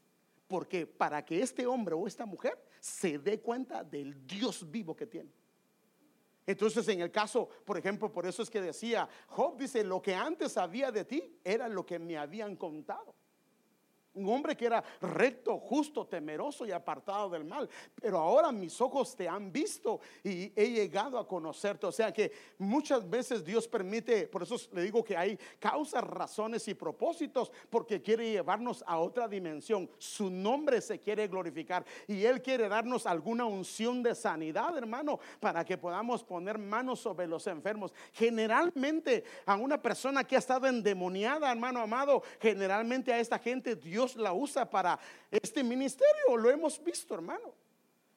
Porque 0.48 0.88
para 0.88 1.24
que 1.24 1.40
este 1.40 1.68
hombre 1.68 1.94
o 1.94 2.08
esta 2.08 2.26
mujer 2.26 2.60
se 2.80 3.20
dé 3.20 3.42
cuenta 3.42 3.84
del 3.84 4.26
Dios 4.26 4.70
vivo 4.72 4.96
que 4.96 5.06
tiene. 5.06 5.32
Entonces, 6.52 6.88
en 6.88 7.02
el 7.02 7.12
caso, 7.12 7.50
por 7.66 7.78
ejemplo, 7.78 8.12
por 8.12 8.26
eso 8.26 8.42
es 8.44 8.50
que 8.50 8.62
decía, 8.62 9.08
Job 9.28 9.58
dice, 9.58 9.84
lo 9.84 10.02
que 10.02 10.16
antes 10.16 10.54
sabía 10.54 10.92
de 10.92 11.06
ti 11.06 11.40
era 11.44 11.68
lo 11.68 11.86
que 11.86 12.00
me 12.00 12.18
habían 12.18 12.56
contado. 12.56 13.16
Un 14.14 14.28
hombre 14.28 14.58
que 14.58 14.66
era 14.66 14.84
recto, 15.00 15.58
justo, 15.58 16.06
temeroso 16.06 16.66
y 16.66 16.72
apartado 16.72 17.30
del 17.30 17.46
mal. 17.46 17.70
Pero 17.96 18.18
ahora 18.18 18.52
mis 18.52 18.82
ojos 18.82 19.16
te 19.16 19.28
han 19.30 19.52
visto 19.54 20.02
y 20.22 20.52
he 20.54 20.70
llegado 20.70 21.18
a 21.18 21.26
conocerte. 21.26 21.86
O 21.86 21.92
sea 21.94 22.12
que 22.12 22.32
muchas 22.58 23.10
veces 23.10 23.46
Dios 23.46 23.70
permite, 23.70 24.28
por 24.28 24.44
eso 24.44 24.58
le 24.74 24.84
digo 24.84 25.02
que 25.02 25.16
hay 25.16 25.40
causas, 25.60 26.04
razones 26.04 26.68
y 26.68 26.74
propósitos, 26.74 27.54
porque 27.70 28.02
quiere 28.02 28.30
llevarnos 28.30 28.84
a 28.86 29.00
otra 29.00 29.30
dimensión. 29.30 29.90
Su 29.98 30.30
nombre 30.30 30.82
se 30.82 31.00
quiere 31.00 31.30
glorificar 31.30 31.86
y 32.06 32.26
Él 32.26 32.42
quiere 32.42 32.68
darnos 32.68 33.06
alguna 33.06 33.46
unción 33.46 34.04
de 34.04 34.14
sanidad, 34.14 34.78
hermano, 34.78 35.20
para 35.40 35.64
que 35.64 35.78
podamos 35.78 36.22
poner 36.22 36.58
manos 36.58 37.00
sobre 37.00 37.28
los 37.28 37.48
enfermos. 37.48 37.94
Generalmente 38.12 39.24
a 39.46 39.56
una 39.56 39.82
persona 39.82 40.26
que 40.26 40.36
ha 40.36 40.40
estado 40.40 40.68
endemoniada, 40.68 41.50
hermano 41.50 41.80
amado, 41.80 42.24
generalmente 42.42 43.14
a 43.14 43.20
esta 43.20 43.40
gente 43.40 43.78
Dios 43.78 44.01
Dios 44.02 44.16
la 44.16 44.34
usa 44.34 44.68
para 44.68 45.00
este 45.30 45.64
ministerio, 45.64 46.36
lo 46.36 46.50
hemos 46.50 46.84
visto, 46.84 47.14
hermano. 47.14 47.54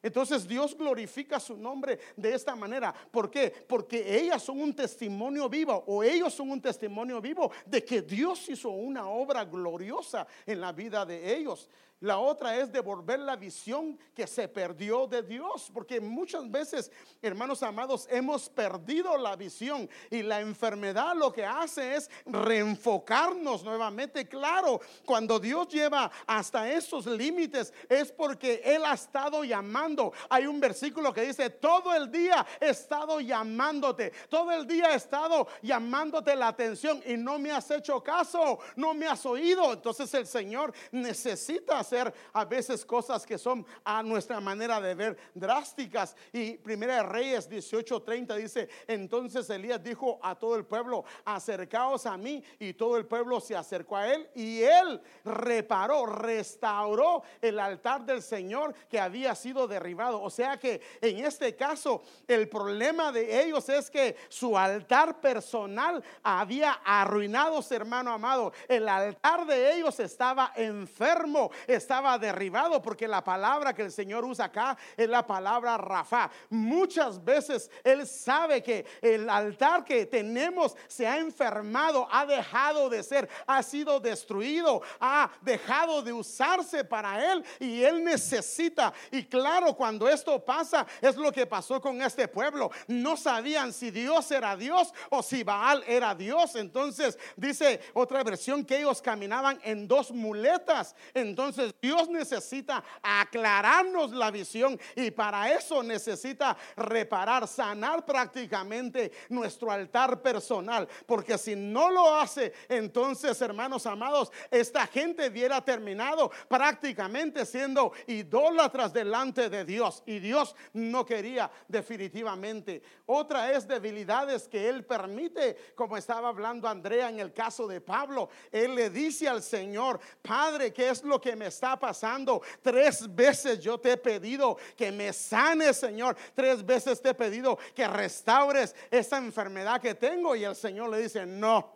Entonces 0.03 0.47
Dios 0.47 0.77
glorifica 0.77 1.39
su 1.39 1.57
nombre 1.57 1.99
de 2.17 2.35
esta 2.35 2.57
manera. 2.57 2.95
¿Por 3.11 3.31
qué? 3.31 3.51
Porque 3.51 4.19
ellas 4.19 4.43
son 4.43 4.61
un 4.61 4.75
testimonio 4.75 5.49
vivo 5.49 5.85
o 5.87 6.03
ellos 6.03 6.33
son 6.33 6.51
un 6.51 6.61
testimonio 6.61 7.21
vivo 7.21 7.51
de 7.67 7.85
que 7.85 8.01
Dios 8.01 8.49
hizo 8.49 8.71
una 8.71 9.09
obra 9.09 9.45
gloriosa 9.45 10.27
en 10.47 10.61
la 10.61 10.73
vida 10.73 11.05
de 11.05 11.37
ellos. 11.37 11.69
La 12.05 12.19
otra 12.19 12.55
es 12.59 12.71
devolver 12.71 13.19
la 13.19 13.35
visión 13.35 13.99
que 14.15 14.27
se 14.27 14.47
perdió 14.47 15.07
de 15.07 15.23
Dios, 15.23 15.71
porque 15.73 16.03
muchas 16.03 16.51
veces, 16.51 16.93
hermanos 17.23 17.63
amados, 17.63 18.07
hemos 18.11 18.51
perdido 18.51 19.17
la 19.17 19.37
visión 19.37 19.89
y 20.11 20.23
la 20.23 20.43
enfermedad 20.43 21.17
lo 21.17 21.33
que 21.33 21.47
hace 21.47 21.97
es 21.97 22.11
reenfocarnos 22.27 23.65
nuevamente. 23.65 24.29
Claro, 24.29 24.83
cuando 25.07 25.41
Dios 25.41 25.67
lleva 25.69 26.11
hasta 26.27 26.71
esos 26.71 27.07
límites 27.07 27.73
es 27.89 28.13
porque 28.13 28.61
Él 28.63 28.85
ha 28.85 28.93
estado 28.93 29.43
llamando. 29.43 30.13
Hay 30.29 30.47
un 30.47 30.61
versículo 30.61 31.11
que 31.11 31.23
dice, 31.23 31.49
todo 31.49 31.95
el 31.95 32.11
día 32.11 32.45
he 32.61 32.69
estado 32.69 33.19
llamándote, 33.19 34.13
todo 34.29 34.53
el 34.53 34.67
día 34.67 34.93
he 34.93 34.97
estado 34.97 35.49
llamándote 35.63 36.37
la 36.37 36.49
atención 36.49 37.03
y 37.07 37.17
no 37.17 37.39
me 37.39 37.51
has 37.51 37.71
hecho 37.71 38.03
caso, 38.03 38.59
no 38.77 38.93
me 38.93 39.07
has 39.07 39.25
oído. 39.25 39.73
Entonces 39.73 40.13
el 40.13 40.27
Señor 40.27 40.75
necesita 40.93 41.79
hacer 41.79 41.94
a 42.33 42.45
veces 42.45 42.85
cosas 42.85 43.27
que 43.27 43.39
son 43.39 43.67
a 43.85 44.03
nuestra 44.03 44.41
manera 44.41 44.81
de 44.81 44.95
ver 44.95 45.17
drásticas. 45.35 46.17
Y 46.33 46.57
Primera 46.59 46.97
de 46.97 47.03
Reyes 47.05 47.49
18:30 47.49 48.37
dice, 48.37 48.69
entonces 48.87 49.49
Elías 49.51 49.83
dijo 49.83 50.19
a 50.23 50.35
todo 50.35 50.57
el 50.57 50.65
pueblo, 50.65 51.05
acercaos 51.25 52.07
a 52.07 52.17
mí. 52.17 52.43
Y 52.59 52.75
todo 52.75 52.97
el 52.97 53.07
pueblo 53.07 53.41
se 53.41 53.57
acercó 53.57 53.97
a 53.97 54.13
él 54.13 54.29
y 54.35 54.63
él 54.63 55.01
reparó, 55.25 56.07
restauró 56.07 57.23
el 57.41 57.59
altar 57.59 58.05
del 58.05 58.23
Señor 58.23 58.75
que 58.89 59.01
había 59.01 59.35
sido 59.35 59.67
derribado. 59.67 60.23
O 60.23 60.31
sea 60.31 60.59
que 60.59 60.81
en 61.01 61.25
este 61.25 61.55
caso 61.57 62.03
el 62.27 62.49
problema 62.49 63.13
de 63.13 63.43
ellos 63.43 63.69
es 63.69 63.91
que 63.91 64.17
su 64.29 64.57
altar 64.57 65.21
personal 65.21 66.03
había 66.23 66.81
arruinado, 66.85 67.61
hermano 67.71 68.13
amado. 68.13 68.53
El 68.69 68.89
altar 68.89 69.47
de 69.47 69.77
ellos 69.77 69.99
estaba 70.01 70.53
enfermo, 70.57 71.51
estaba 71.75 72.19
derribado, 72.19 72.81
porque 72.83 73.09
la 73.09 73.23
palabra 73.23 73.75
que 73.75 73.83
el 73.83 73.93
Señor 73.93 74.25
usa 74.25 74.47
acá 74.47 74.77
es 74.97 75.09
la 75.09 75.27
palabra 75.27 75.77
Rafa. 75.77 76.31
Muchas 76.51 77.23
veces 77.23 77.71
Él 77.83 78.07
sabe 78.07 78.63
que 78.63 78.85
el 79.01 79.29
altar 79.29 79.85
que 79.85 80.07
tenemos 80.07 80.77
se 80.87 81.07
ha 81.07 81.19
enfermado, 81.19 82.09
ha 82.11 82.27
dejado 82.27 82.89
de 82.89 83.03
ser, 83.03 83.29
ha 83.47 83.63
sido 83.63 84.01
destruido, 84.01 84.83
ha 85.01 85.31
dejado 85.41 86.03
de 86.03 86.13
usarse 86.13 86.85
para 86.85 87.33
Él 87.33 87.45
y 87.61 87.83
Él 87.83 88.05
necesita. 88.05 88.93
Y 89.11 89.25
claro, 89.25 89.75
cuando 89.75 90.09
esto 90.09 90.45
pasa, 90.45 90.87
es 91.01 91.17
lo 91.17 91.33
que 91.33 91.47
pasó 91.47 91.81
con 91.81 92.01
este 92.03 92.29
pueblo. 92.29 92.71
No 92.87 93.17
sabían 93.17 93.73
si 93.73 93.91
Dios 93.91 94.31
era 94.31 94.57
Dios 94.57 94.93
o 95.11 95.23
si 95.23 95.43
Baal 95.43 95.83
era 95.87 96.15
Dios. 96.15 96.57
Entonces 96.57 97.19
dice 97.37 97.81
otra 97.93 98.23
versión 98.23 98.65
que 98.65 98.79
ellos 98.79 99.01
caminaban 99.01 99.59
en 99.63 99.87
dos 99.89 100.11
muletas. 100.11 100.95
Entonces 101.13 101.64
Dios 101.81 102.09
necesita 102.09 102.83
aclararnos 103.03 104.13
la 104.13 104.31
visión 104.31 104.79
y 104.97 105.11
para 105.11 105.53
eso 105.53 105.83
necesita 105.83 106.57
reparar, 106.77 107.47
sanar 107.47 108.05
prácticamente 108.05 109.13
nuestro 109.29 109.71
altar 109.71 110.21
personal. 110.23 110.89
Porque 111.07 111.39
si 111.39 111.57
no 111.57 111.91
lo 111.91 112.15
hace, 112.15 112.53
entonces, 112.69 113.41
hermanos 113.41 113.87
amados, 113.87 114.31
esta 114.51 114.87
gente 114.87 115.29
hubiera 115.29 115.65
terminado 115.65 116.31
prácticamente 116.49 117.45
siendo 117.47 117.93
idólatras 118.07 118.93
delante 118.93 119.49
de 119.49 119.65
Dios. 119.65 120.03
Y 120.07 120.19
Dios 120.19 120.55
no 120.73 121.05
quería 121.05 121.51
definitivamente. 121.69 122.83
Otra 123.07 123.53
es 123.53 123.67
debilidades 123.67 124.49
que 124.49 124.69
Él 124.69 124.85
permite, 124.85 125.57
como 125.75 125.97
estaba 125.97 126.29
hablando 126.29 126.69
Andrea 126.69 127.09
en 127.09 127.21
el 127.21 127.33
caso 127.33 127.67
de 127.67 127.81
Pablo. 127.81 128.29
Él 128.51 128.75
le 128.75 128.91
dice 128.91 129.29
al 129.29 129.43
Señor, 129.43 130.01
Padre, 130.23 130.73
¿qué 130.73 130.89
es 130.89 131.03
lo 131.05 131.21
que 131.21 131.37
me 131.37 131.51
está 131.55 131.79
pasando. 131.79 132.43
Tres 132.63 133.13
veces 133.15 133.59
yo 133.61 133.79
te 133.79 133.93
he 133.93 133.97
pedido 133.97 134.57
que 134.77 134.91
me 134.91 135.13
sanes, 135.13 135.77
Señor. 135.77 136.17
Tres 136.35 136.65
veces 136.65 137.01
te 137.01 137.11
he 137.11 137.15
pedido 137.15 137.59
que 137.75 137.87
restaures 137.87 138.75
esa 138.91 139.19
enfermedad 139.19 139.81
que 139.81 139.95
tengo. 139.95 140.37
Y 140.37 140.45
el 140.45 140.57
Señor 140.57 140.91
le 140.91 141.03
dice, 141.03 141.25
no. 141.25 141.73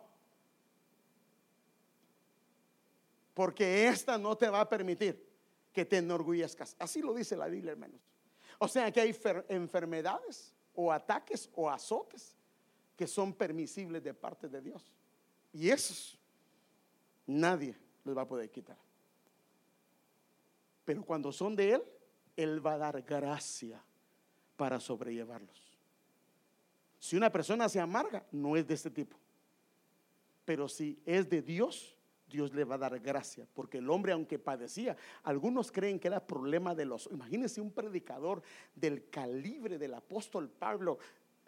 Porque 3.33 3.87
esta 3.87 4.17
no 4.17 4.37
te 4.37 4.49
va 4.49 4.61
a 4.61 4.69
permitir 4.69 5.25
que 5.71 5.85
te 5.85 5.97
enorgullezcas. 5.97 6.75
Así 6.77 7.01
lo 7.01 7.13
dice 7.13 7.37
la 7.37 7.47
Biblia, 7.47 7.71
hermanos. 7.71 8.01
O 8.57 8.67
sea 8.67 8.91
que 8.91 8.99
hay 8.99 9.17
enfermedades 9.47 10.53
o 10.75 10.91
ataques 10.91 11.49
o 11.55 11.69
azotes 11.69 12.35
que 12.97 13.07
son 13.07 13.33
permisibles 13.33 14.03
de 14.03 14.13
parte 14.13 14.49
de 14.49 14.61
Dios. 14.61 14.91
Y 15.53 15.69
esos 15.69 16.19
nadie 17.25 17.75
les 18.03 18.17
va 18.17 18.23
a 18.23 18.27
poder 18.27 18.49
quitar. 18.49 18.77
Pero 20.89 21.03
cuando 21.03 21.31
son 21.31 21.55
de 21.55 21.73
Él, 21.73 21.83
Él 22.35 22.65
va 22.65 22.73
a 22.73 22.77
dar 22.79 23.03
gracia 23.03 23.79
para 24.55 24.79
sobrellevarlos. 24.79 25.77
Si 26.97 27.15
una 27.15 27.31
persona 27.31 27.69
se 27.69 27.79
amarga, 27.79 28.25
no 28.31 28.57
es 28.57 28.65
de 28.65 28.73
este 28.73 28.89
tipo. 28.89 29.15
Pero 30.45 30.67
si 30.67 30.99
es 31.05 31.29
de 31.29 31.43
Dios, 31.43 31.95
Dios 32.27 32.55
le 32.55 32.63
va 32.63 32.73
a 32.73 32.79
dar 32.79 32.99
gracia, 33.01 33.45
porque 33.53 33.77
el 33.77 33.87
hombre, 33.87 34.13
aunque 34.13 34.39
padecía, 34.39 34.97
algunos 35.21 35.71
creen 35.71 35.99
que 35.99 36.07
era 36.07 36.25
problema 36.25 36.73
de 36.73 36.85
los. 36.85 37.07
Imagínense 37.11 37.61
un 37.61 37.71
predicador 37.71 38.41
del 38.73 39.11
calibre 39.11 39.77
del 39.77 39.93
apóstol 39.93 40.49
Pablo, 40.49 40.97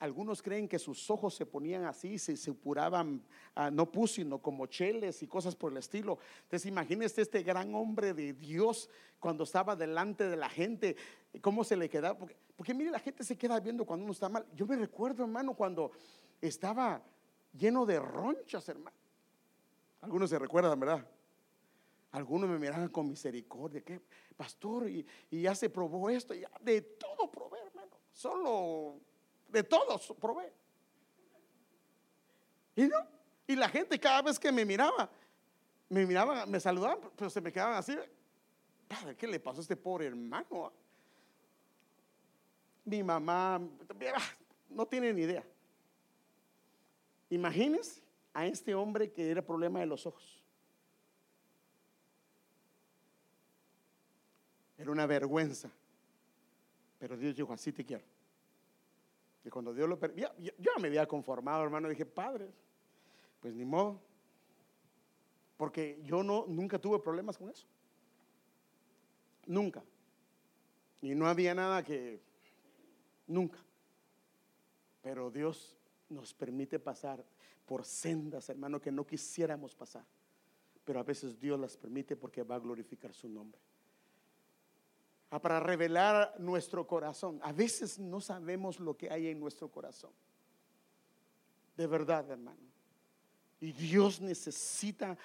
algunos 0.01 0.41
creen 0.41 0.67
que 0.67 0.79
sus 0.79 1.11
ojos 1.11 1.35
se 1.35 1.45
ponían 1.45 1.85
así, 1.85 2.17
se 2.17 2.35
supuraban, 2.35 3.21
ah, 3.53 3.69
no 3.69 3.91
pus, 3.91 4.13
sino 4.13 4.39
como 4.39 4.65
cheles 4.65 5.21
y 5.21 5.27
cosas 5.27 5.55
por 5.55 5.71
el 5.71 5.77
estilo. 5.77 6.17
Entonces 6.41 6.65
imagínese 6.65 7.21
este 7.21 7.43
gran 7.43 7.75
hombre 7.75 8.15
de 8.15 8.33
Dios 8.33 8.89
cuando 9.19 9.43
estaba 9.43 9.75
delante 9.75 10.27
de 10.27 10.35
la 10.35 10.49
gente, 10.49 10.95
cómo 11.39 11.63
se 11.63 11.75
le 11.75 11.87
quedaba. 11.87 12.17
Porque, 12.55 12.73
mire, 12.73 12.89
la 12.89 12.97
gente 12.97 13.23
se 13.23 13.37
queda 13.37 13.59
viendo 13.59 13.85
cuando 13.85 14.03
uno 14.03 14.11
está 14.11 14.27
mal. 14.27 14.43
Yo 14.55 14.65
me 14.65 14.75
recuerdo, 14.75 15.21
hermano, 15.21 15.53
cuando 15.53 15.91
estaba 16.41 16.99
lleno 17.55 17.85
de 17.85 17.99
ronchas, 17.99 18.67
hermano. 18.69 18.97
Algunos 20.01 20.31
se 20.31 20.39
recuerdan, 20.39 20.79
¿verdad? 20.79 21.07
Algunos 22.13 22.49
me 22.49 22.57
miraban 22.57 22.89
con 22.89 23.07
misericordia, 23.07 23.81
que 23.81 24.01
pastor, 24.35 24.89
y, 24.89 25.05
ya 25.29 25.53
se 25.53 25.69
probó 25.69 26.09
esto, 26.09 26.33
ya 26.33 26.49
de 26.59 26.81
todo 26.81 27.29
probé, 27.29 27.59
hermano. 27.59 27.91
solo 28.11 29.10
de 29.51 29.63
todos 29.63 30.13
probé. 30.19 30.51
Y 32.75 32.83
no, 32.83 32.97
y 33.47 33.55
la 33.55 33.69
gente 33.69 33.99
cada 33.99 34.21
vez 34.21 34.39
que 34.39 34.51
me 34.51 34.65
miraba, 34.65 35.09
me 35.89 36.05
miraban, 36.05 36.49
me 36.49 36.59
saludaban, 36.59 36.99
pero 37.15 37.29
se 37.29 37.41
me 37.41 37.51
quedaban 37.51 37.75
así. 37.75 37.97
Padre, 38.87 39.15
¿qué 39.15 39.27
le 39.27 39.39
pasó 39.39 39.59
a 39.59 39.61
este 39.61 39.75
pobre 39.75 40.07
hermano? 40.07 40.71
Mi 42.85 43.03
mamá, 43.03 43.61
no 44.69 44.85
tiene 44.87 45.13
ni 45.13 45.23
idea. 45.23 45.43
Imagínense 47.29 48.01
a 48.33 48.45
este 48.45 48.73
hombre 48.73 49.11
que 49.11 49.29
era 49.29 49.41
problema 49.41 49.79
de 49.79 49.85
los 49.85 50.05
ojos. 50.05 50.41
Era 54.77 54.91
una 54.91 55.05
vergüenza. 55.05 55.69
Pero 56.99 57.17
Dios 57.17 57.35
dijo, 57.35 57.53
así 57.53 57.71
te 57.71 57.85
quiero. 57.85 58.03
Y 59.43 59.49
cuando 59.49 59.73
Dios 59.73 59.89
lo 59.89 59.99
permitió, 59.99 60.31
yo, 60.37 60.71
me 60.79 60.87
había 60.87 61.07
conformado, 61.07 61.63
hermano, 61.63 61.89
dije, 61.89 62.05
Padre, 62.05 62.49
pues 63.39 63.55
ni 63.55 63.65
modo. 63.65 63.99
Porque 65.57 65.99
yo 66.03 66.23
no, 66.23 66.45
nunca 66.47 66.79
tuve 66.79 66.99
problemas 66.99 67.37
con 67.37 67.49
eso. 67.49 67.65
Nunca. 69.45 69.83
Y 71.01 71.15
no 71.15 71.27
había 71.27 71.55
nada 71.55 71.83
que, 71.83 72.21
nunca. 73.27 73.57
Pero 75.01 75.31
Dios 75.31 75.75
nos 76.09 76.33
permite 76.33 76.79
pasar 76.79 77.23
por 77.65 77.85
sendas, 77.85 78.49
hermano, 78.49 78.79
que 78.79 78.91
no 78.91 79.05
quisiéramos 79.05 79.73
pasar. 79.73 80.05
Pero 80.85 80.99
a 80.99 81.03
veces 81.03 81.39
Dios 81.39 81.59
las 81.59 81.77
permite 81.77 82.15
porque 82.15 82.43
va 82.43 82.55
a 82.55 82.59
glorificar 82.59 83.13
su 83.13 83.27
nombre. 83.29 83.59
Para 85.39 85.59
revelar 85.59 86.35
nuestro 86.39 86.85
corazón. 86.85 87.39
A 87.41 87.53
veces 87.53 87.97
no 87.97 88.19
sabemos 88.19 88.79
lo 88.79 88.97
que 88.97 89.09
hay 89.09 89.27
en 89.27 89.39
nuestro 89.39 89.69
corazón. 89.69 90.11
De 91.77 91.87
verdad, 91.87 92.29
hermano. 92.29 92.59
Y 93.61 93.71
Dios 93.71 94.19
necesita 94.19 95.17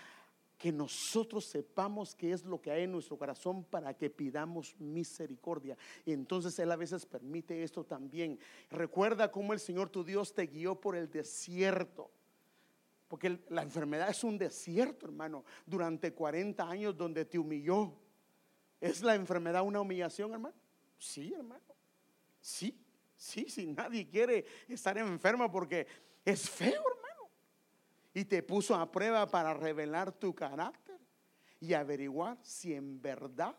que 0.59 0.73
nosotros 0.73 1.45
sepamos 1.45 2.15
qué 2.15 2.33
es 2.33 2.45
lo 2.45 2.61
que 2.61 2.71
hay 2.71 2.85
en 2.85 2.93
nuestro 2.93 3.19
corazón 3.19 3.65
para 3.65 3.95
que 3.95 4.09
pidamos 4.09 4.75
misericordia. 4.79 5.77
Y 6.05 6.13
entonces 6.13 6.59
Él 6.59 6.71
a 6.73 6.77
veces 6.77 7.05
permite 7.05 7.63
esto 7.63 7.85
también. 7.85 8.39
Recuerda 8.71 9.31
cómo 9.31 9.53
el 9.53 9.61
Señor 9.61 9.91
tu 9.91 10.03
Dios 10.03 10.35
te 10.35 10.47
guió 10.47 10.81
por 10.81 10.97
el 10.97 11.11
desierto. 11.11 12.11
Porque 13.09 13.39
la 13.51 13.63
enfermedad 13.63 14.09
es 14.11 14.25
un 14.25 14.39
desierto, 14.39 15.07
hermano, 15.07 15.45
durante 15.65 16.13
40 16.13 16.69
años 16.69 16.97
donde 16.97 17.25
te 17.25 17.39
humilló. 17.39 17.93
¿Es 18.81 19.03
la 19.03 19.15
enfermedad 19.15 19.63
una 19.63 19.81
humillación, 19.81 20.33
hermano? 20.33 20.55
Sí, 20.99 21.33
hermano. 21.35 21.63
Sí, 22.41 22.79
sí, 23.17 23.47
sí. 23.49 23.67
Nadie 23.73 24.07
quiere 24.09 24.45
estar 24.69 24.97
enfermo 24.99 25.51
porque 25.51 25.87
es 26.25 26.49
feo, 26.49 26.83
hermano. 26.83 27.31
Y 28.15 28.25
te 28.25 28.43
puso 28.43 28.75
a 28.75 28.91
prueba 28.91 29.27
para 29.27 29.55
revelar 29.55 30.13
tu 30.13 30.35
carácter 30.35 30.99
y 31.61 31.75
averiguar 31.75 32.39
si 32.43 32.75
en 32.75 33.01
verdad 33.01 33.57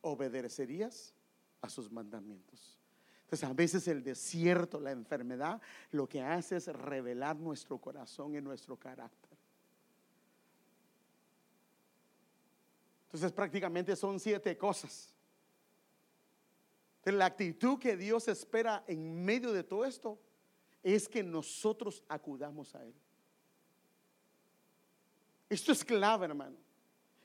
obedecerías 0.00 1.14
a 1.60 1.68
sus 1.68 1.90
mandamientos. 1.90 2.78
Entonces 3.22 3.48
a 3.48 3.52
veces 3.52 3.88
el 3.88 4.04
desierto, 4.04 4.80
la 4.80 4.92
enfermedad, 4.92 5.60
lo 5.90 6.08
que 6.08 6.22
hace 6.22 6.56
es 6.56 6.68
revelar 6.68 7.36
nuestro 7.36 7.78
corazón 7.78 8.36
y 8.36 8.40
nuestro 8.40 8.76
carácter. 8.76 9.25
Entonces 13.16 13.32
prácticamente 13.32 13.96
son 13.96 14.20
siete 14.20 14.58
cosas. 14.58 15.08
la 17.02 17.24
actitud 17.24 17.78
que 17.78 17.96
Dios 17.96 18.28
espera 18.28 18.84
en 18.86 19.24
medio 19.24 19.52
de 19.52 19.64
todo 19.64 19.86
esto 19.86 20.20
es 20.82 21.08
que 21.08 21.22
nosotros 21.22 22.04
acudamos 22.08 22.74
a 22.74 22.84
Él. 22.84 22.92
Esto 25.48 25.72
es 25.72 25.82
clave, 25.82 26.26
hermano. 26.26 26.58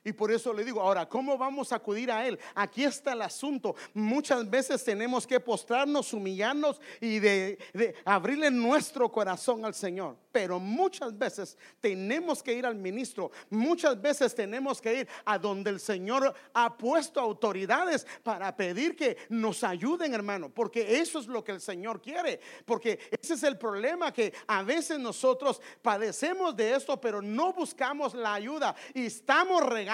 Y 0.02 0.14
por 0.14 0.32
eso 0.32 0.54
le 0.54 0.64
digo, 0.64 0.80
ahora, 0.80 1.06
¿cómo 1.06 1.36
vamos 1.36 1.72
a 1.72 1.76
acudir 1.76 2.10
a 2.10 2.26
Él? 2.26 2.38
Aquí 2.54 2.84
está 2.84 3.12
el 3.12 3.20
asunto. 3.20 3.74
Muchas 3.92 4.48
veces 4.48 4.82
tenemos 4.82 5.26
que 5.26 5.40
postrarnos, 5.40 6.14
humillarnos 6.14 6.80
y 7.02 7.18
de, 7.18 7.58
abrirle 8.06 8.50
nuestro 8.50 9.12
corazón 9.12 9.62
al 9.66 9.74
Señor. 9.74 10.16
Pero 10.32 10.58
muchas 10.58 11.16
veces 11.16 11.56
tenemos 11.80 12.42
que 12.42 12.54
ir 12.54 12.66
al 12.66 12.74
ministro. 12.74 13.30
Muchas 13.50 14.00
veces 14.00 14.34
tenemos 14.34 14.80
que 14.80 15.00
ir 15.00 15.08
a 15.24 15.38
donde 15.38 15.70
el 15.70 15.78
Señor 15.78 16.34
ha 16.54 16.76
puesto 16.76 17.20
autoridades 17.20 18.06
para 18.22 18.56
pedir 18.56 18.96
que 18.96 19.16
nos 19.28 19.62
ayuden, 19.62 20.14
hermano. 20.14 20.48
Porque 20.48 20.98
eso 20.98 21.20
es 21.20 21.26
lo 21.26 21.44
que 21.44 21.52
el 21.52 21.60
Señor 21.60 22.00
quiere. 22.00 22.40
Porque 22.64 22.98
ese 23.20 23.34
es 23.34 23.42
el 23.42 23.58
problema 23.58 24.12
que 24.12 24.32
a 24.46 24.62
veces 24.62 24.98
nosotros 24.98 25.60
padecemos 25.82 26.56
de 26.56 26.74
esto, 26.74 27.00
pero 27.00 27.22
no 27.22 27.52
buscamos 27.52 28.14
la 28.14 28.34
ayuda 28.34 28.74
y 28.94 29.06
estamos 29.06 29.62
regando 29.64 29.92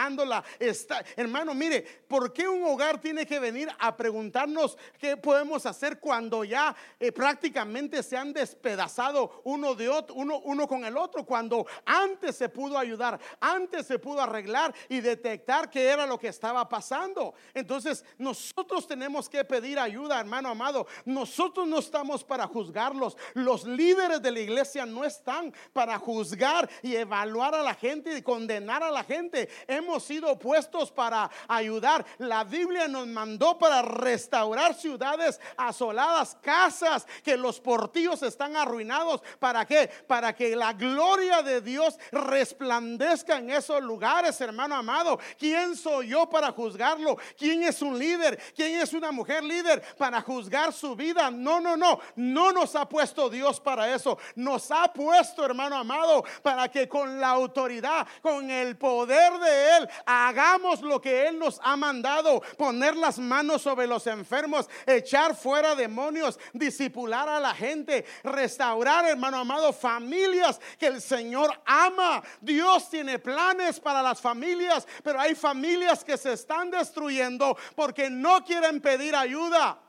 Está, 0.59 1.05
hermano, 1.16 1.55
mire, 1.55 1.83
¿por 2.09 2.33
qué 2.33 2.48
un 2.48 2.62
hogar 2.64 3.01
tiene 3.01 3.27
que 3.27 3.38
venir 3.38 3.68
a 3.79 3.96
preguntarnos 3.96 4.77
qué 4.98 5.16
podemos 5.16 5.66
hacer 5.66 5.98
cuando 5.98 6.44
ya 6.44 6.74
eh, 6.98 7.12
prácticamente 7.12 8.03
se 8.03 8.16
han 8.16 8.33
despedazado 8.33 9.42
uno 9.44 9.74
de 9.74 9.88
otro, 9.88 10.14
uno 10.37 10.69
con 10.69 10.85
el 10.85 10.97
otro? 10.97 11.25
Cuando 11.25 11.67
antes 11.85 12.37
se 12.37 12.49
pudo 12.49 12.79
ayudar, 12.79 13.19
antes 13.41 13.87
se 13.87 13.99
pudo 13.99 14.21
arreglar 14.21 14.75
y 14.88 15.01
detectar 15.01 15.71
qué 15.71 15.88
era 15.88 16.07
lo 16.07 16.19
que 16.19 16.29
estaba 16.29 16.69
pasando. 16.69 17.35
Entonces, 17.55 18.05
nosotros 18.19 18.87
tenemos 18.87 19.29
que 19.29 19.45
pedir 19.45 19.79
ayuda, 19.79 20.21
hermano 20.21 20.51
amado. 20.51 20.87
Nosotros 21.05 21.67
no 21.67 21.79
estamos 21.79 22.25
para 22.25 22.47
juzgarlos. 22.47 23.17
Los 23.35 23.64
líderes 23.64 24.21
de 24.23 24.31
la 24.31 24.41
iglesia 24.41 24.87
no 24.87 25.05
están 25.05 25.53
para 25.73 25.99
juzgar 25.99 26.69
y 26.83 26.97
evaluar 26.97 27.55
a 27.55 27.62
la 27.62 27.75
gente 27.75 28.17
y 28.17 28.23
condenar 28.23 28.83
a 28.83 28.91
la 28.91 29.05
gente. 29.05 29.49
Hemos 29.67 30.05
sido 30.05 30.38
puestos 30.38 30.91
para 30.91 31.31
ayudar. 31.47 32.05
La 32.19 32.45
Biblia 32.45 32.88
nos 32.88 33.07
mandó 33.07 33.59
para 33.59 33.83
restaurar 33.83 34.75
ciudades 34.75 35.41
asoladas, 35.57 36.37
casas 36.41 37.07
que 37.23 37.37
los 37.37 37.61
portillos 37.61 38.23
están 38.23 38.57
arruinados. 38.57 39.23
¿Para 39.38 39.64
qué? 39.64 39.88
Para 40.07 40.17
que 40.35 40.57
la 40.57 40.72
gloria 40.72 41.42
de 41.42 41.61
Dios 41.61 41.98
resplandezca 42.11 43.38
en 43.38 43.50
esos 43.50 43.81
lugares, 43.83 44.40
hermano 44.40 44.74
amado. 44.74 45.18
¿Quién 45.38 45.76
soy 45.76 46.09
yo 46.09 46.28
para 46.28 46.52
juzgarlo? 46.52 47.16
¿Quién 47.37 47.62
es 47.62 47.81
un 47.83 47.98
líder? 47.98 48.38
¿Quién 48.54 48.81
es 48.81 48.92
una 48.92 49.12
mujer 49.12 49.44
líder 49.44 49.81
para 49.96 50.20
juzgar 50.20 50.72
su 50.72 50.96
vida? 50.96 51.31
No, 51.31 51.61
no, 51.61 51.76
no. 51.76 52.00
No 52.16 52.52
nos 52.52 52.74
ha 52.74 52.88
puesto 52.88 53.31
Dios 53.31 53.61
para 53.61 53.94
eso. 53.94 54.18
Nos 54.35 54.70
ha 54.70 54.92
puesto, 54.92 55.44
hermano 55.44 55.76
amado, 55.76 56.24
para 56.42 56.68
que 56.68 56.88
con 56.88 57.20
la 57.20 57.28
autoridad, 57.28 58.07
con 58.20 58.50
el 58.50 58.76
poder 58.76 59.38
de 59.38 59.76
Él, 59.76 59.88
hagamos 60.04 60.83
lo 60.83 61.00
que 61.00 61.28
Él 61.28 61.38
nos 61.38 61.61
ha 61.62 61.76
mandado, 61.76 62.42
poner 62.57 62.96
las 62.96 63.18
manos 63.18 63.62
sobre 63.62 63.87
los 63.87 64.07
enfermos, 64.07 64.68
echar 64.87 65.37
fuera 65.37 65.74
demonios, 65.74 66.38
disipular 66.52 67.28
a 67.28 67.40
la 67.40 67.54
gente, 67.54 68.04
restaurar, 68.22 69.07
hermano 69.07 69.38
amado, 69.38 69.72
familias 70.09 70.61
que 70.79 70.87
el 70.87 71.01
Señor 71.01 71.51
ama. 71.66 72.23
Dios 72.40 72.88
tiene 72.88 73.18
planes 73.18 73.79
para 73.79 74.03
las 74.03 74.21
familias, 74.21 74.87
pero 75.03 75.21
hay 75.21 75.35
familias 75.35 76.03
que 76.03 76.16
se 76.16 76.33
están 76.33 76.71
destruyendo 76.71 77.57
porque 77.75 78.09
no 78.09 78.44
quieren 78.44 78.81
pedir 78.81 79.14
ayuda. 79.14 79.81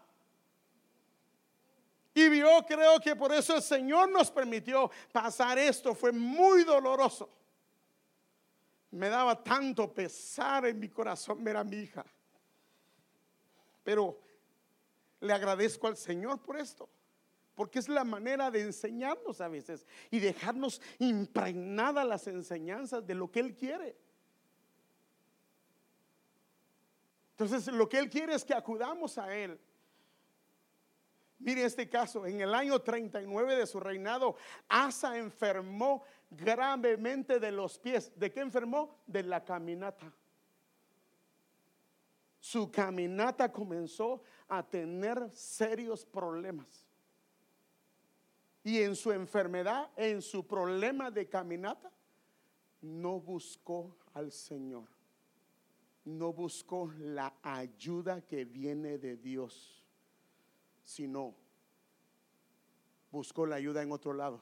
Y 2.13 2.37
yo 2.37 2.65
creo 2.67 2.99
que 2.99 3.15
por 3.15 3.31
eso 3.31 3.55
el 3.55 3.61
Señor 3.61 4.09
nos 4.09 4.29
permitió 4.29 4.91
pasar 5.11 5.57
esto. 5.57 5.95
Fue 5.95 6.11
muy 6.11 6.63
doloroso 6.63 7.29
me 8.91 9.07
daba 9.09 9.43
tanto 9.43 9.93
pesar 9.93 10.65
en 10.65 10.79
mi 10.79 10.89
corazón 10.89 11.43
ver 11.43 11.57
a 11.57 11.63
mi 11.63 11.77
hija. 11.77 12.03
Pero 13.83 14.19
le 15.19 15.33
agradezco 15.33 15.87
al 15.87 15.97
Señor 15.97 16.41
por 16.41 16.57
esto, 16.57 16.89
porque 17.59 17.79
es 17.79 17.89
la 17.89 18.05
manera 18.05 18.49
de 18.49 18.61
enseñarnos 18.61 19.41
a 19.41 19.49
veces 19.49 19.85
y 20.09 20.19
dejarnos 20.19 20.81
impregnadas 20.97 22.07
las 22.07 22.25
enseñanzas 22.27 23.05
de 23.05 23.13
lo 23.13 23.29
que 23.29 23.41
Él 23.41 23.53
quiere. 23.53 23.97
Entonces, 27.31 27.67
lo 27.67 27.89
que 27.89 27.99
Él 27.99 28.09
quiere 28.09 28.33
es 28.33 28.45
que 28.45 28.53
acudamos 28.53 29.17
a 29.17 29.35
Él. 29.35 29.59
Mire 31.39 31.65
este 31.65 31.89
caso, 31.89 32.25
en 32.25 32.39
el 32.39 32.55
año 32.55 32.79
39 32.79 33.57
de 33.57 33.67
su 33.67 33.81
reinado, 33.81 34.37
Asa 34.69 35.17
enfermó 35.17 36.05
gravemente 36.29 37.41
de 37.41 37.51
los 37.51 37.77
pies. 37.77 38.17
¿De 38.17 38.31
qué 38.31 38.39
enfermó? 38.39 39.01
De 39.05 39.21
la 39.21 39.43
caminata. 39.43 40.09
Su 42.39 42.71
caminata 42.71 43.51
comenzó 43.51 44.23
a 44.47 44.65
tener 44.65 45.29
serios 45.33 46.05
problemas. 46.05 46.88
Y 48.63 48.81
en 48.81 48.95
su 48.95 49.11
enfermedad, 49.11 49.89
en 49.95 50.21
su 50.21 50.45
problema 50.45 51.11
de 51.11 51.27
caminata, 51.27 51.91
no 52.81 53.19
buscó 53.19 53.97
al 54.13 54.31
Señor. 54.31 54.87
No 56.05 56.33
buscó 56.33 56.91
la 56.97 57.33
ayuda 57.43 58.21
que 58.21 58.45
viene 58.45 58.97
de 58.97 59.17
Dios 59.17 59.79
sino 60.89 61.35
buscó 63.11 63.45
la 63.45 63.57
ayuda 63.57 63.83
en 63.83 63.91
otro 63.91 64.11
lado. 64.11 64.41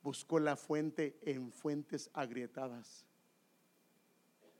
Buscó 0.00 0.38
la 0.38 0.54
fuente 0.54 1.18
en 1.22 1.50
fuentes 1.50 2.08
agrietadas. 2.14 3.04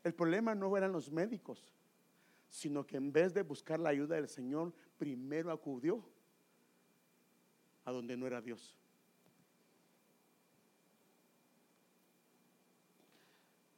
El 0.03 0.15
problema 0.15 0.57
no 0.57 0.77
eran 0.77 0.91
los 0.91 1.13
médicos, 1.13 1.73
sino 2.51 2.85
que 2.85 2.97
en 2.97 3.13
vez 3.13 3.33
de 3.33 3.43
buscar 3.43 3.79
la 3.79 3.91
ayuda 3.91 4.17
del 4.17 4.29
Señor, 4.29 4.73
primero 4.99 5.53
acudió 5.53 6.05
a 7.85 7.93
donde 7.93 8.17
no 8.17 8.27
era 8.27 8.41
Dios. 8.41 8.77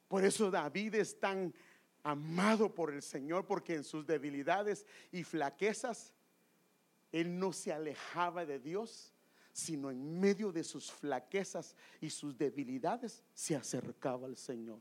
Por 0.09 0.25
eso 0.25 0.51
David 0.51 0.95
es 0.95 1.19
tan 1.19 1.53
amado 2.03 2.73
por 2.73 2.93
el 2.93 3.03
Señor, 3.03 3.47
porque 3.47 3.75
en 3.75 3.85
sus 3.85 4.07
debilidades 4.07 4.87
y 5.11 5.25
flaquezas, 5.25 6.13
él 7.11 7.39
no 7.39 7.53
se 7.53 7.73
alejaba 7.73 8.45
de 8.45 8.61
Dios, 8.61 9.13
sino 9.53 9.91
en 9.91 10.21
medio 10.21 10.53
de 10.53 10.63
sus 10.63 10.93
flaquezas 10.93 11.75
y 12.01 12.11
sus 12.11 12.37
debilidades 12.37 13.23
se 13.33 13.57
acercaba 13.57 14.27
al 14.27 14.37
Señor. 14.37 14.81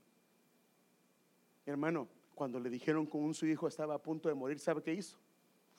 Hermano, 1.66 2.10
cuando 2.36 2.60
le 2.60 2.70
dijeron 2.70 3.08
que 3.08 3.16
un 3.16 3.34
su 3.34 3.46
hijo 3.46 3.68
estaba 3.68 3.96
a 3.96 4.02
punto 4.02 4.28
de 4.28 4.36
morir, 4.36 4.60
¿sabe 4.60 4.84
qué 4.84 4.94
hizo? 4.94 5.18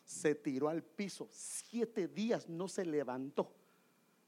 Se 0.05 0.35
tiró 0.35 0.69
al 0.69 0.83
piso, 0.83 1.29
siete 1.31 2.09
días 2.09 2.49
no 2.49 2.69
se 2.69 2.85
levantó 2.85 3.53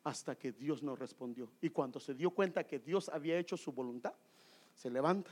hasta 0.04 0.38
que 0.38 0.52
Dios 0.52 0.82
nos 0.82 0.98
respondió. 0.98 1.50
Y 1.60 1.70
cuando 1.70 2.00
se 2.00 2.14
dio 2.14 2.30
cuenta 2.30 2.64
que 2.64 2.78
Dios 2.78 3.08
había 3.08 3.38
hecho 3.38 3.56
su 3.56 3.72
voluntad, 3.72 4.14
se 4.74 4.88
levanta 4.88 5.30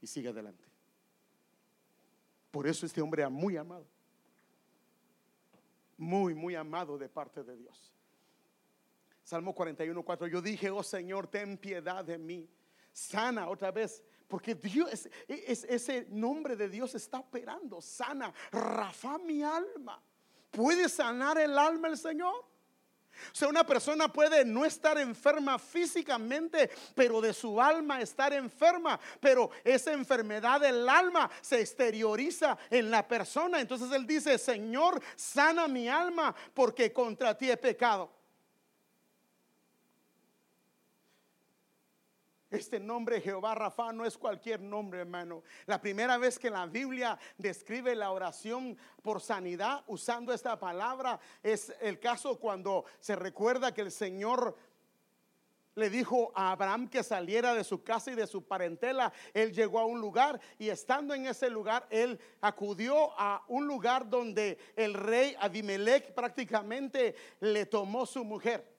y 0.00 0.06
sigue 0.06 0.28
adelante. 0.28 0.64
Por 2.50 2.66
eso 2.66 2.84
este 2.86 3.00
hombre 3.00 3.22
era 3.22 3.30
muy 3.30 3.56
amado. 3.56 3.86
Muy, 5.96 6.34
muy 6.34 6.54
amado 6.54 6.98
de 6.98 7.08
parte 7.08 7.42
de 7.42 7.56
Dios. 7.56 7.92
Salmo 9.22 9.54
41, 9.54 10.02
4. 10.02 10.26
Yo 10.26 10.42
dije, 10.42 10.70
oh 10.70 10.82
Señor, 10.82 11.26
ten 11.26 11.56
piedad 11.56 12.04
de 12.04 12.18
mí. 12.18 12.48
Sana 12.92 13.48
otra 13.48 13.70
vez. 13.70 14.02
Porque 14.34 14.56
Dios, 14.56 15.08
es, 15.28 15.62
ese 15.62 16.08
nombre 16.10 16.56
de 16.56 16.68
Dios 16.68 16.92
está 16.96 17.20
operando. 17.20 17.80
Sana. 17.80 18.34
Rafa 18.50 19.16
mi 19.18 19.44
alma. 19.44 20.02
¿Puede 20.50 20.88
sanar 20.88 21.38
el 21.38 21.56
alma 21.56 21.86
el 21.86 21.96
Señor? 21.96 22.34
O 22.34 23.32
sea, 23.32 23.46
una 23.46 23.64
persona 23.64 24.12
puede 24.12 24.44
no 24.44 24.64
estar 24.64 24.98
enferma 24.98 25.56
físicamente, 25.56 26.68
pero 26.96 27.20
de 27.20 27.32
su 27.32 27.60
alma 27.60 28.00
estar 28.00 28.32
enferma. 28.32 28.98
Pero 29.20 29.52
esa 29.62 29.92
enfermedad 29.92 30.60
del 30.60 30.88
alma 30.88 31.30
se 31.40 31.60
exterioriza 31.60 32.58
en 32.70 32.90
la 32.90 33.06
persona. 33.06 33.60
Entonces 33.60 33.92
él 33.92 34.04
dice, 34.04 34.36
Señor, 34.36 35.00
sana 35.14 35.68
mi 35.68 35.88
alma 35.88 36.34
porque 36.52 36.92
contra 36.92 37.38
ti 37.38 37.52
he 37.52 37.56
pecado. 37.56 38.10
Este 42.54 42.78
nombre 42.78 43.20
Jehová 43.20 43.56
Rafa 43.56 43.92
no 43.92 44.04
es 44.04 44.16
cualquier 44.16 44.60
nombre, 44.60 45.00
hermano. 45.00 45.42
La 45.66 45.80
primera 45.80 46.18
vez 46.18 46.38
que 46.38 46.50
la 46.50 46.66
Biblia 46.66 47.18
describe 47.36 47.96
la 47.96 48.12
oración 48.12 48.78
por 49.02 49.20
sanidad 49.20 49.82
usando 49.88 50.32
esta 50.32 50.56
palabra 50.56 51.18
es 51.42 51.74
el 51.80 51.98
caso 51.98 52.38
cuando 52.38 52.84
se 53.00 53.16
recuerda 53.16 53.74
que 53.74 53.80
el 53.80 53.90
Señor 53.90 54.56
le 55.74 55.90
dijo 55.90 56.30
a 56.32 56.52
Abraham 56.52 56.88
que 56.88 57.02
saliera 57.02 57.54
de 57.54 57.64
su 57.64 57.82
casa 57.82 58.12
y 58.12 58.14
de 58.14 58.28
su 58.28 58.44
parentela. 58.44 59.12
Él 59.32 59.52
llegó 59.52 59.80
a 59.80 59.86
un 59.86 60.00
lugar 60.00 60.40
y 60.56 60.68
estando 60.68 61.12
en 61.12 61.26
ese 61.26 61.50
lugar, 61.50 61.88
él 61.90 62.20
acudió 62.40 63.18
a 63.18 63.42
un 63.48 63.66
lugar 63.66 64.08
donde 64.08 64.58
el 64.76 64.94
rey 64.94 65.34
Abimelech 65.40 66.14
prácticamente 66.14 67.16
le 67.40 67.66
tomó 67.66 68.06
su 68.06 68.24
mujer. 68.24 68.73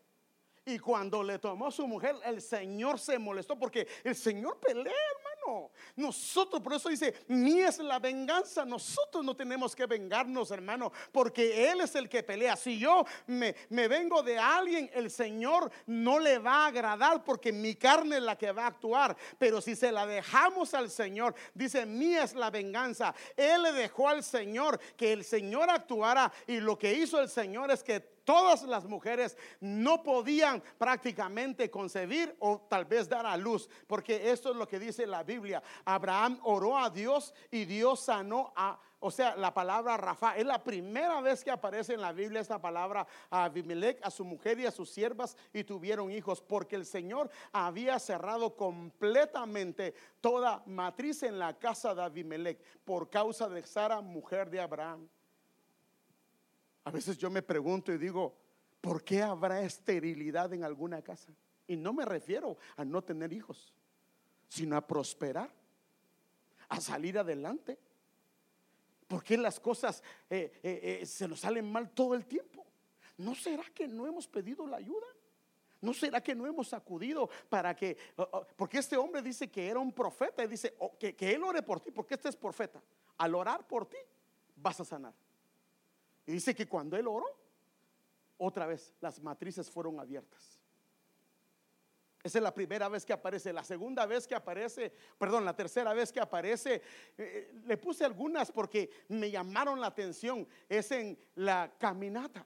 Y 0.67 0.79
cuando 0.79 1.21
le 1.21 1.37
tomó 1.37 1.69
su 1.69 1.87
mujer, 1.87 2.15
el 2.25 2.41
Señor 2.41 2.97
se 2.97 3.19
molestó 3.19 3.55
porque 3.55 3.87
el 4.03 4.15
Señor 4.15 4.59
pelea, 4.59 4.93
hermano. 5.15 5.69
Nosotros, 5.95 6.59
por 6.59 6.73
eso 6.73 6.89
dice, 6.89 7.13
mía 7.27 7.67
es 7.67 7.77
la 7.77 7.99
venganza. 7.99 8.65
Nosotros 8.65 9.23
no 9.23 9.35
tenemos 9.35 9.75
que 9.75 9.85
vengarnos, 9.85 10.49
hermano, 10.49 10.91
porque 11.11 11.69
Él 11.69 11.81
es 11.81 11.93
el 11.93 12.09
que 12.09 12.23
pelea. 12.23 12.55
Si 12.55 12.79
yo 12.79 13.05
me, 13.27 13.55
me 13.69 13.87
vengo 13.87 14.23
de 14.23 14.39
alguien, 14.39 14.89
el 14.91 15.11
Señor 15.11 15.71
no 15.85 16.17
le 16.17 16.39
va 16.39 16.63
a 16.63 16.67
agradar 16.69 17.23
porque 17.23 17.51
mi 17.51 17.75
carne 17.75 18.17
es 18.17 18.23
la 18.23 18.35
que 18.35 18.51
va 18.51 18.63
a 18.63 18.69
actuar. 18.69 19.15
Pero 19.37 19.61
si 19.61 19.75
se 19.75 19.91
la 19.91 20.07
dejamos 20.07 20.73
al 20.73 20.89
Señor, 20.89 21.35
dice, 21.53 21.85
mía 21.85 22.23
es 22.23 22.33
la 22.33 22.49
venganza. 22.49 23.13
Él 23.37 23.61
le 23.61 23.71
dejó 23.71 24.09
al 24.09 24.23
Señor 24.23 24.79
que 24.97 25.13
el 25.13 25.23
Señor 25.23 25.69
actuara 25.69 26.33
y 26.47 26.59
lo 26.59 26.75
que 26.75 26.91
hizo 26.91 27.21
el 27.21 27.29
Señor 27.29 27.69
es 27.69 27.83
que 27.83 28.14
todas 28.25 28.63
las 28.63 28.85
mujeres 28.85 29.37
no 29.61 30.03
podían 30.03 30.61
prácticamente 30.77 31.71
concebir 31.71 32.35
o 32.39 32.59
tal 32.67 32.83
vez 32.83 33.07
dar 33.07 33.25
a 33.25 33.37
luz, 33.37 33.69
porque 33.87 34.31
esto 34.31 34.51
es 34.51 34.57
lo 34.57 34.67
que 34.67 34.79
dice 34.79 35.07
la 35.07 35.23
Biblia. 35.23 35.63
Abraham 35.85 36.39
oró 36.43 36.77
a 36.77 36.89
Dios 36.89 37.33
y 37.51 37.63
Dios 37.65 38.01
sanó 38.01 38.51
a... 38.55 38.79
O 38.99 39.11
sea, 39.11 39.35
la 39.35 39.53
palabra 39.53 39.97
Rafa 39.97 40.35
es 40.35 40.45
la 40.45 40.63
primera 40.63 41.21
vez 41.21 41.43
que 41.43 41.51
aparece 41.51 41.93
en 41.93 42.01
la 42.01 42.11
Biblia 42.11 42.41
esta 42.41 42.59
palabra 42.59 43.05
a 43.29 43.43
Abimelech, 43.43 43.99
a 44.01 44.09
su 44.09 44.25
mujer 44.25 44.59
y 44.59 44.65
a 44.65 44.71
sus 44.71 44.89
siervas 44.89 45.37
y 45.53 45.63
tuvieron 45.63 46.11
hijos, 46.11 46.41
porque 46.41 46.75
el 46.75 46.87
Señor 46.87 47.29
había 47.51 47.99
cerrado 47.99 48.55
completamente 48.55 49.93
toda 50.21 50.63
matriz 50.65 51.21
en 51.21 51.37
la 51.37 51.53
casa 51.59 51.93
de 51.93 52.01
Abimelech 52.01 52.59
por 52.83 53.09
causa 53.09 53.47
de 53.47 53.61
Sara, 53.61 54.01
mujer 54.01 54.49
de 54.49 54.61
Abraham. 54.61 55.07
A 56.85 56.91
veces 56.91 57.17
yo 57.17 57.29
me 57.29 57.41
pregunto 57.41 57.91
y 57.91 57.97
digo, 57.97 58.35
¿por 58.79 59.03
qué 59.03 59.21
habrá 59.21 59.61
esterilidad 59.61 60.53
en 60.53 60.63
alguna 60.63 61.01
casa? 61.01 61.33
Y 61.67 61.75
no 61.75 61.93
me 61.93 62.05
refiero 62.05 62.57
a 62.77 62.85
no 62.85 63.03
tener 63.03 63.33
hijos, 63.33 63.73
sino 64.47 64.77
a 64.77 64.85
prosperar, 64.85 65.51
a 66.69 66.79
salir 66.79 67.17
adelante. 67.17 67.79
¿Por 69.07 69.23
qué 69.23 69.35
las 69.35 69.59
cosas 69.59 70.03
eh, 70.29 70.59
eh, 70.61 70.99
eh, 71.01 71.05
se 71.07 71.27
nos 71.27 71.39
salen 71.39 71.71
mal 71.71 71.89
todo 71.89 72.13
el 72.13 72.27
tiempo? 72.27 72.63
¿No 73.17 73.33
será 73.33 73.63
que 73.73 73.87
no 73.87 74.05
hemos 74.05 74.27
pedido 74.27 74.67
la 74.67 74.77
ayuda? 74.77 75.07
¿No 75.81 75.91
será 75.91 76.21
que 76.21 76.35
no 76.35 76.45
hemos 76.45 76.71
acudido 76.73 77.29
para 77.49 77.75
que, 77.75 77.97
porque 78.55 78.77
este 78.77 78.95
hombre 78.95 79.23
dice 79.23 79.49
que 79.49 79.67
era 79.67 79.79
un 79.79 79.91
profeta 79.91 80.43
y 80.43 80.47
dice 80.47 80.75
oh, 80.79 80.95
que, 80.97 81.15
que 81.15 81.33
él 81.33 81.43
ore 81.43 81.63
por 81.63 81.79
ti, 81.79 81.89
porque 81.89 82.13
este 82.13 82.29
es 82.29 82.35
profeta. 82.35 82.81
Al 83.17 83.33
orar 83.33 83.67
por 83.67 83.87
ti, 83.87 83.97
vas 84.55 84.79
a 84.79 84.85
sanar. 84.85 85.13
Y 86.25 86.33
dice 86.33 86.55
que 86.55 86.67
cuando 86.67 86.97
él 86.97 87.07
oró, 87.07 87.27
otra 88.37 88.65
vez 88.65 88.93
las 89.01 89.21
matrices 89.21 89.69
fueron 89.69 89.99
abiertas. 89.99 90.59
Esa 92.25 92.39
es 92.39 92.43
la 92.43 92.53
primera 92.53 92.89
vez 92.89 93.05
que 93.05 93.13
aparece. 93.13 93.53
La 93.53 93.63
segunda 93.63 94.07
vez 94.07 94.25
que 94.25 94.33
aparece, 94.33 94.91
perdón, 95.17 95.45
la 95.45 95.55
tercera 95.55 95.93
vez 95.93 96.11
que 96.11 96.19
aparece, 96.19 96.81
eh, 97.15 97.53
le 97.65 97.77
puse 97.77 98.03
algunas 98.03 98.51
porque 98.51 98.89
me 99.09 99.29
llamaron 99.29 99.79
la 99.79 99.87
atención. 99.87 100.47
Es 100.67 100.91
en 100.91 101.15
la 101.35 101.71
caminata. 101.77 102.43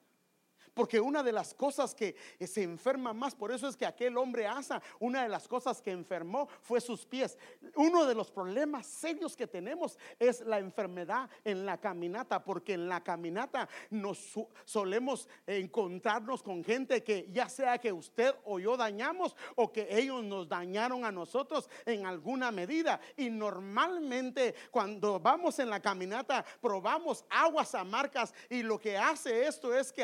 Porque 0.73 0.99
una 0.99 1.23
de 1.23 1.32
las 1.32 1.53
cosas 1.53 1.93
que 1.93 2.15
se 2.39 2.63
enferma 2.63 3.13
más, 3.13 3.36
por 3.36 3.51
eso 3.51 3.67
es 3.67 3.75
que 3.75 3.86
aquel 3.86 4.17
hombre 4.17 4.47
Asa, 4.47 4.82
una 4.99 5.23
de 5.23 5.29
las 5.29 5.47
cosas 5.47 5.82
que 5.82 5.91
enfermó 5.91 6.47
fue 6.62 6.82
sus 6.82 7.05
pies. 7.05 7.38
Uno 7.75 8.05
de 8.05 8.15
los 8.15 8.32
problemas 8.32 8.86
serios 8.86 9.36
que 9.36 9.47
tenemos 9.47 9.97
es 10.19 10.41
la 10.41 10.60
enfermedad 10.60 11.29
en 11.43 11.65
la 11.65 11.77
caminata, 11.77 12.43
porque 12.43 12.73
en 12.73 12.88
la 12.88 13.03
caminata 13.03 13.67
nos 13.89 14.38
solemos 14.65 15.27
encontrarnos 15.45 16.43
con 16.43 16.63
gente 16.63 17.03
que 17.03 17.27
ya 17.32 17.49
sea 17.49 17.77
que 17.77 17.91
usted 17.91 18.34
o 18.45 18.60
yo 18.60 18.77
dañamos 18.77 19.36
o 19.55 19.71
que 19.71 19.88
ellos 19.89 20.23
nos 20.23 20.47
dañaron 20.47 21.05
a 21.05 21.12
nosotros 21.12 21.69
en 21.86 22.05
alguna 22.05 22.51
medida. 22.51 22.99
Y 23.17 23.29
normalmente 23.29 24.55
cuando 24.71 25.19
vamos 25.19 25.60
en 25.60 25.69
la 25.69 25.79
caminata 25.79 26.45
probamos 26.62 27.25
aguas 27.29 27.75
amargas 27.75 28.34
y 28.49 28.63
lo 28.63 28.79
que 28.79 28.97
hace 28.97 29.47
esto 29.47 29.73
es 29.73 29.91
que 29.91 30.03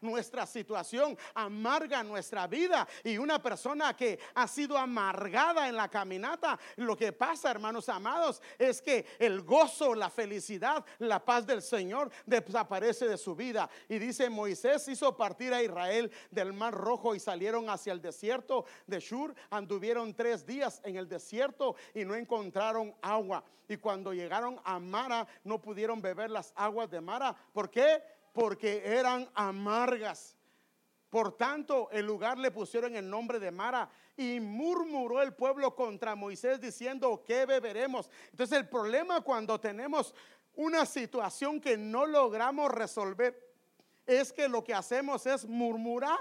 nuestra 0.00 0.46
situación, 0.46 1.16
amarga 1.34 2.02
nuestra 2.02 2.46
vida. 2.46 2.86
Y 3.04 3.18
una 3.18 3.40
persona 3.40 3.96
que 3.96 4.18
ha 4.34 4.48
sido 4.48 4.76
amargada 4.76 5.68
en 5.68 5.76
la 5.76 5.88
caminata, 5.88 6.58
lo 6.76 6.96
que 6.96 7.12
pasa, 7.12 7.50
hermanos 7.50 7.88
amados, 7.88 8.42
es 8.58 8.82
que 8.82 9.06
el 9.18 9.42
gozo, 9.42 9.94
la 9.94 10.10
felicidad, 10.10 10.84
la 10.98 11.24
paz 11.24 11.46
del 11.46 11.62
Señor 11.62 12.10
desaparece 12.26 13.06
de 13.06 13.16
su 13.16 13.34
vida. 13.34 13.68
Y 13.88 13.98
dice, 13.98 14.28
Moisés 14.28 14.88
hizo 14.88 15.16
partir 15.16 15.54
a 15.54 15.62
Israel 15.62 16.10
del 16.30 16.52
mar 16.52 16.74
rojo 16.74 17.14
y 17.14 17.20
salieron 17.20 17.70
hacia 17.70 17.92
el 17.92 18.02
desierto 18.02 18.64
de 18.86 19.00
Shur. 19.00 19.34
Anduvieron 19.50 20.14
tres 20.14 20.46
días 20.46 20.80
en 20.84 20.96
el 20.96 21.08
desierto 21.08 21.76
y 21.94 22.04
no 22.04 22.14
encontraron 22.14 22.94
agua. 23.00 23.44
Y 23.68 23.76
cuando 23.76 24.12
llegaron 24.12 24.60
a 24.64 24.78
Mara, 24.78 25.26
no 25.44 25.60
pudieron 25.60 26.02
beber 26.02 26.30
las 26.30 26.52
aguas 26.56 26.90
de 26.90 27.00
Mara. 27.00 27.34
¿Por 27.52 27.70
qué? 27.70 28.02
Porque 28.32 28.82
eran 28.84 29.28
amargas. 29.34 30.36
Por 31.10 31.36
tanto, 31.36 31.90
el 31.90 32.06
lugar 32.06 32.38
le 32.38 32.50
pusieron 32.50 32.96
el 32.96 33.08
nombre 33.08 33.38
de 33.38 33.50
Mara 33.50 33.88
y 34.16 34.40
murmuró 34.40 35.20
el 35.20 35.34
pueblo 35.34 35.74
contra 35.74 36.14
Moisés 36.14 36.60
diciendo, 36.60 37.22
¿qué 37.26 37.44
beberemos? 37.44 38.08
Entonces 38.30 38.58
el 38.58 38.68
problema 38.68 39.20
cuando 39.20 39.60
tenemos 39.60 40.14
una 40.54 40.86
situación 40.86 41.60
que 41.60 41.76
no 41.76 42.06
logramos 42.06 42.70
resolver, 42.70 43.52
es 44.06 44.32
que 44.32 44.48
lo 44.48 44.64
que 44.64 44.74
hacemos 44.74 45.26
es 45.26 45.46
murmurar 45.46 46.18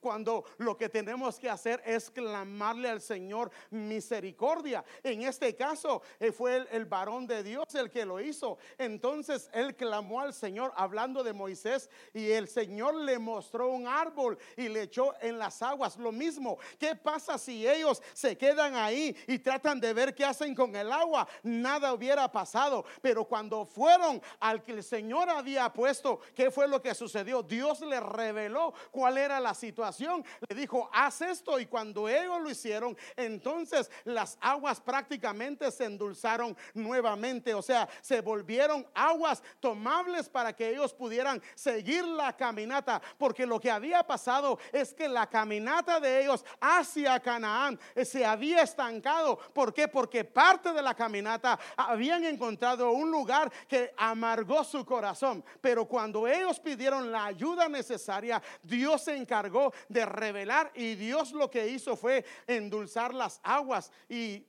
cuando 0.00 0.44
lo 0.58 0.76
que 0.76 0.88
tenemos 0.88 1.38
que 1.38 1.48
hacer 1.48 1.82
es 1.84 2.10
clamarle 2.10 2.88
al 2.88 3.00
Señor 3.00 3.50
misericordia. 3.70 4.84
En 5.02 5.22
este 5.22 5.54
caso 5.54 6.02
eh, 6.18 6.32
fue 6.32 6.66
el, 6.72 6.86
varón 6.86 7.26
de 7.26 7.42
Dios 7.42 7.74
el 7.74 7.90
que 7.90 8.04
lo 8.04 8.20
hizo. 8.20 8.58
Entonces 8.78 9.48
él 9.52 9.76
clamó 9.76 10.20
al 10.20 10.32
Señor 10.32 10.72
hablando 10.74 11.22
de 11.22 11.32
Moisés 11.32 11.88
y 12.14 12.30
el 12.30 12.48
Señor 12.48 12.94
le 12.94 13.18
mostró 13.18 13.68
un 13.68 13.86
árbol 13.86 14.38
y 14.56 14.68
le 14.68 14.82
echó 14.82 15.14
en 15.20 15.38
las 15.38 15.62
aguas. 15.62 15.96
Lo 15.98 16.10
mismo, 16.10 16.58
¿qué 16.78 16.96
pasa 16.96 17.38
si 17.38 17.68
ellos 17.68 18.02
se 18.14 18.36
quedan 18.36 18.74
ahí 18.74 19.14
y 19.26 19.38
tratan 19.38 19.78
de 19.78 19.92
ver 19.92 20.14
qué 20.14 20.24
hacen 20.24 20.54
con 20.54 20.74
el 20.74 20.90
agua? 20.90 21.28
Nada 21.42 21.92
hubiera 21.92 22.30
pasado. 22.32 22.84
Pero 23.02 23.24
cuando 23.24 23.66
fueron 23.66 24.20
al 24.40 24.62
que 24.62 24.72
el 24.72 24.82
Señor 24.82 25.28
había 25.28 25.72
puesto, 25.72 26.20
¿qué 26.34 26.50
fue 26.50 26.66
lo 26.66 26.80
que 26.80 26.94
sucedió? 26.94 27.42
Dios 27.42 27.80
le 27.82 28.00
reveló 28.00 28.72
cuál 28.90 29.18
era 29.18 29.38
la 29.38 29.54
situación 29.54 29.89
le 29.98 30.54
dijo, 30.54 30.88
haz 30.92 31.20
esto. 31.22 31.58
Y 31.58 31.66
cuando 31.66 32.08
ellos 32.08 32.40
lo 32.40 32.50
hicieron, 32.50 32.96
entonces 33.16 33.90
las 34.04 34.38
aguas 34.40 34.80
prácticamente 34.80 35.70
se 35.70 35.84
endulzaron 35.86 36.56
nuevamente. 36.74 37.54
O 37.54 37.62
sea, 37.62 37.88
se 38.00 38.20
volvieron 38.20 38.86
aguas 38.94 39.42
tomables 39.58 40.28
para 40.28 40.54
que 40.54 40.70
ellos 40.70 40.92
pudieran 40.92 41.42
seguir 41.54 42.04
la 42.04 42.36
caminata. 42.36 43.00
Porque 43.18 43.46
lo 43.46 43.58
que 43.58 43.70
había 43.70 44.02
pasado 44.02 44.58
es 44.72 44.94
que 44.94 45.08
la 45.08 45.28
caminata 45.28 46.00
de 46.00 46.22
ellos 46.22 46.44
hacia 46.60 47.18
Canaán 47.20 47.78
se 48.04 48.24
había 48.24 48.62
estancado. 48.62 49.38
¿Por 49.52 49.72
qué? 49.72 49.88
Porque 49.88 50.24
parte 50.24 50.72
de 50.72 50.82
la 50.82 50.94
caminata 50.94 51.58
habían 51.76 52.24
encontrado 52.24 52.90
un 52.92 53.10
lugar 53.10 53.50
que 53.66 53.92
amargó 53.96 54.64
su 54.64 54.84
corazón. 54.84 55.44
Pero 55.60 55.86
cuando 55.86 56.26
ellos 56.26 56.60
pidieron 56.60 57.10
la 57.10 57.26
ayuda 57.26 57.68
necesaria, 57.68 58.42
Dios 58.62 59.02
se 59.02 59.16
encargó 59.16 59.72
de 59.88 60.06
revelar 60.06 60.70
y 60.74 60.94
Dios 60.94 61.32
lo 61.32 61.50
que 61.50 61.68
hizo 61.68 61.96
fue 61.96 62.24
endulzar 62.46 63.14
las 63.14 63.40
aguas 63.42 63.90
y 64.08 64.44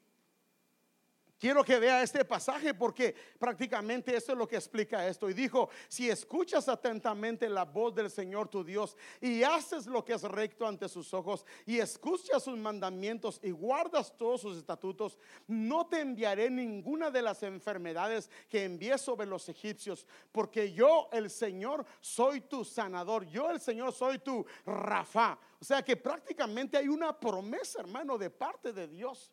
Quiero 1.42 1.64
que 1.64 1.80
vea 1.80 2.04
este 2.04 2.24
pasaje 2.24 2.76
porque 2.76 3.16
prácticamente 3.40 4.16
eso 4.16 4.34
es 4.34 4.38
lo 4.38 4.48
que 4.48 4.58
explica 4.58 5.08
esto. 5.08 5.28
Y 5.28 5.34
dijo, 5.34 5.72
si 5.88 6.08
escuchas 6.08 6.70
atentamente 6.70 7.50
la 7.50 7.66
voz 7.66 7.96
del 7.96 8.12
Señor 8.12 8.48
tu 8.48 8.64
Dios 8.64 8.96
y 9.20 9.42
haces 9.42 9.88
lo 9.88 10.06
que 10.06 10.14
es 10.14 10.22
recto 10.22 10.68
ante 10.68 10.88
sus 10.88 11.16
ojos 11.16 11.44
y 11.66 11.80
escuchas 11.80 12.44
sus 12.44 12.60
mandamientos 12.60 13.40
y 13.42 13.50
guardas 13.50 14.16
todos 14.16 14.42
sus 14.42 14.56
estatutos, 14.56 15.18
no 15.48 15.88
te 15.88 16.02
enviaré 16.02 16.48
ninguna 16.52 17.10
de 17.10 17.24
las 17.24 17.42
enfermedades 17.42 18.30
que 18.48 18.64
envié 18.64 19.00
sobre 19.00 19.26
los 19.26 19.50
egipcios, 19.50 20.06
porque 20.32 20.72
yo 20.72 21.10
el 21.12 21.32
Señor 21.32 21.84
soy 22.02 22.42
tu 22.42 22.64
sanador, 22.64 23.26
yo 23.26 23.50
el 23.50 23.60
Señor 23.60 23.94
soy 23.94 24.20
tu 24.20 24.46
Rafa. 24.64 25.40
O 25.60 25.66
sea 25.66 25.82
que 25.82 25.98
prácticamente 25.98 26.78
hay 26.78 26.88
una 26.88 27.20
promesa, 27.20 27.80
hermano, 27.80 28.20
de 28.20 28.30
parte 28.30 28.72
de 28.74 28.88
Dios. 28.88 29.32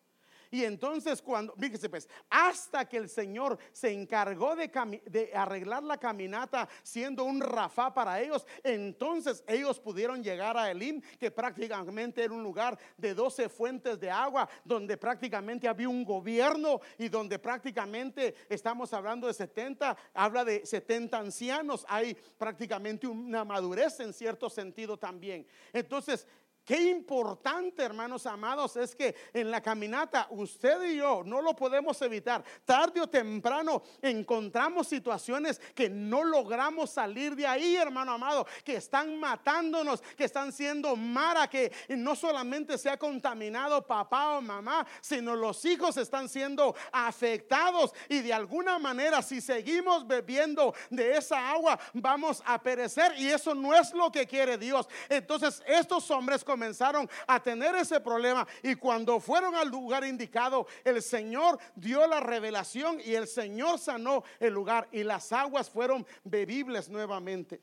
Y 0.50 0.64
entonces 0.64 1.22
cuando, 1.22 1.54
fíjese 1.54 1.88
pues, 1.88 2.08
hasta 2.30 2.88
que 2.88 2.96
el 2.96 3.08
Señor 3.08 3.58
se 3.72 3.92
encargó 3.92 4.56
de, 4.56 4.68
de, 5.06 5.30
arreglar 5.34 5.82
la 5.82 5.98
caminata 5.98 6.68
siendo 6.82 7.24
un 7.24 7.40
rafá 7.40 7.92
para 7.92 8.20
ellos, 8.20 8.46
entonces 8.62 9.44
ellos 9.46 9.78
pudieron 9.78 10.22
llegar 10.22 10.56
a 10.56 10.70
Elim, 10.70 11.00
que 11.18 11.30
prácticamente 11.30 12.22
era 12.22 12.34
un 12.34 12.42
lugar 12.42 12.78
de 12.96 13.14
12 13.14 13.48
fuentes 13.48 14.00
de 14.00 14.10
agua, 14.10 14.48
donde 14.64 14.96
prácticamente 14.96 15.68
había 15.68 15.88
un 15.88 16.04
gobierno 16.04 16.80
y 16.98 17.08
donde 17.08 17.38
prácticamente 17.38 18.34
estamos 18.48 18.92
hablando 18.92 19.26
de 19.26 19.34
70, 19.34 19.96
habla 20.14 20.44
de 20.44 20.64
70 20.64 21.18
ancianos, 21.18 21.84
hay 21.88 22.14
prácticamente 22.14 23.06
una 23.06 23.44
madurez 23.44 24.00
en 24.00 24.12
cierto 24.12 24.48
sentido 24.50 24.96
también. 24.96 25.46
Entonces, 25.72 26.26
Qué 26.68 26.90
importante, 26.90 27.82
hermanos 27.82 28.26
amados, 28.26 28.76
es 28.76 28.94
que 28.94 29.16
en 29.32 29.50
la 29.50 29.62
caminata 29.62 30.26
usted 30.28 30.82
y 30.82 30.96
yo 30.96 31.22
no 31.24 31.40
lo 31.40 31.56
podemos 31.56 32.02
evitar. 32.02 32.44
Tarde 32.66 33.00
o 33.00 33.08
temprano 33.08 33.82
encontramos 34.02 34.86
situaciones 34.86 35.62
que 35.74 35.88
no 35.88 36.22
logramos 36.24 36.90
salir 36.90 37.34
de 37.34 37.46
ahí, 37.46 37.76
hermano 37.76 38.12
amado, 38.12 38.46
que 38.62 38.76
están 38.76 39.18
matándonos, 39.18 40.02
que 40.14 40.24
están 40.24 40.52
siendo 40.52 40.94
mara, 40.94 41.48
que 41.48 41.72
no 41.88 42.14
solamente 42.14 42.76
se 42.76 42.90
ha 42.90 42.98
contaminado 42.98 43.86
papá 43.86 44.36
o 44.36 44.42
mamá, 44.42 44.86
sino 45.00 45.34
los 45.34 45.64
hijos 45.64 45.96
están 45.96 46.28
siendo 46.28 46.76
afectados 46.92 47.94
y 48.10 48.18
de 48.18 48.34
alguna 48.34 48.78
manera 48.78 49.22
si 49.22 49.40
seguimos 49.40 50.06
bebiendo 50.06 50.74
de 50.90 51.16
esa 51.16 51.50
agua 51.50 51.80
vamos 51.94 52.42
a 52.44 52.62
perecer 52.62 53.14
y 53.16 53.28
eso 53.28 53.54
no 53.54 53.74
es 53.74 53.94
lo 53.94 54.12
que 54.12 54.26
quiere 54.26 54.58
Dios. 54.58 54.86
Entonces 55.08 55.62
estos 55.66 56.10
hombres 56.10 56.44
comenzaron 56.58 57.08
a 57.28 57.40
tener 57.40 57.76
ese 57.76 58.00
problema 58.00 58.46
y 58.64 58.74
cuando 58.74 59.20
fueron 59.20 59.54
al 59.54 59.68
lugar 59.68 60.04
indicado, 60.04 60.66
el 60.82 61.00
Señor 61.00 61.56
dio 61.76 62.04
la 62.08 62.18
revelación 62.18 63.00
y 63.04 63.14
el 63.14 63.28
Señor 63.28 63.78
sanó 63.78 64.24
el 64.40 64.52
lugar 64.52 64.88
y 64.90 65.04
las 65.04 65.30
aguas 65.32 65.70
fueron 65.70 66.04
bebibles 66.24 66.88
nuevamente. 66.88 67.60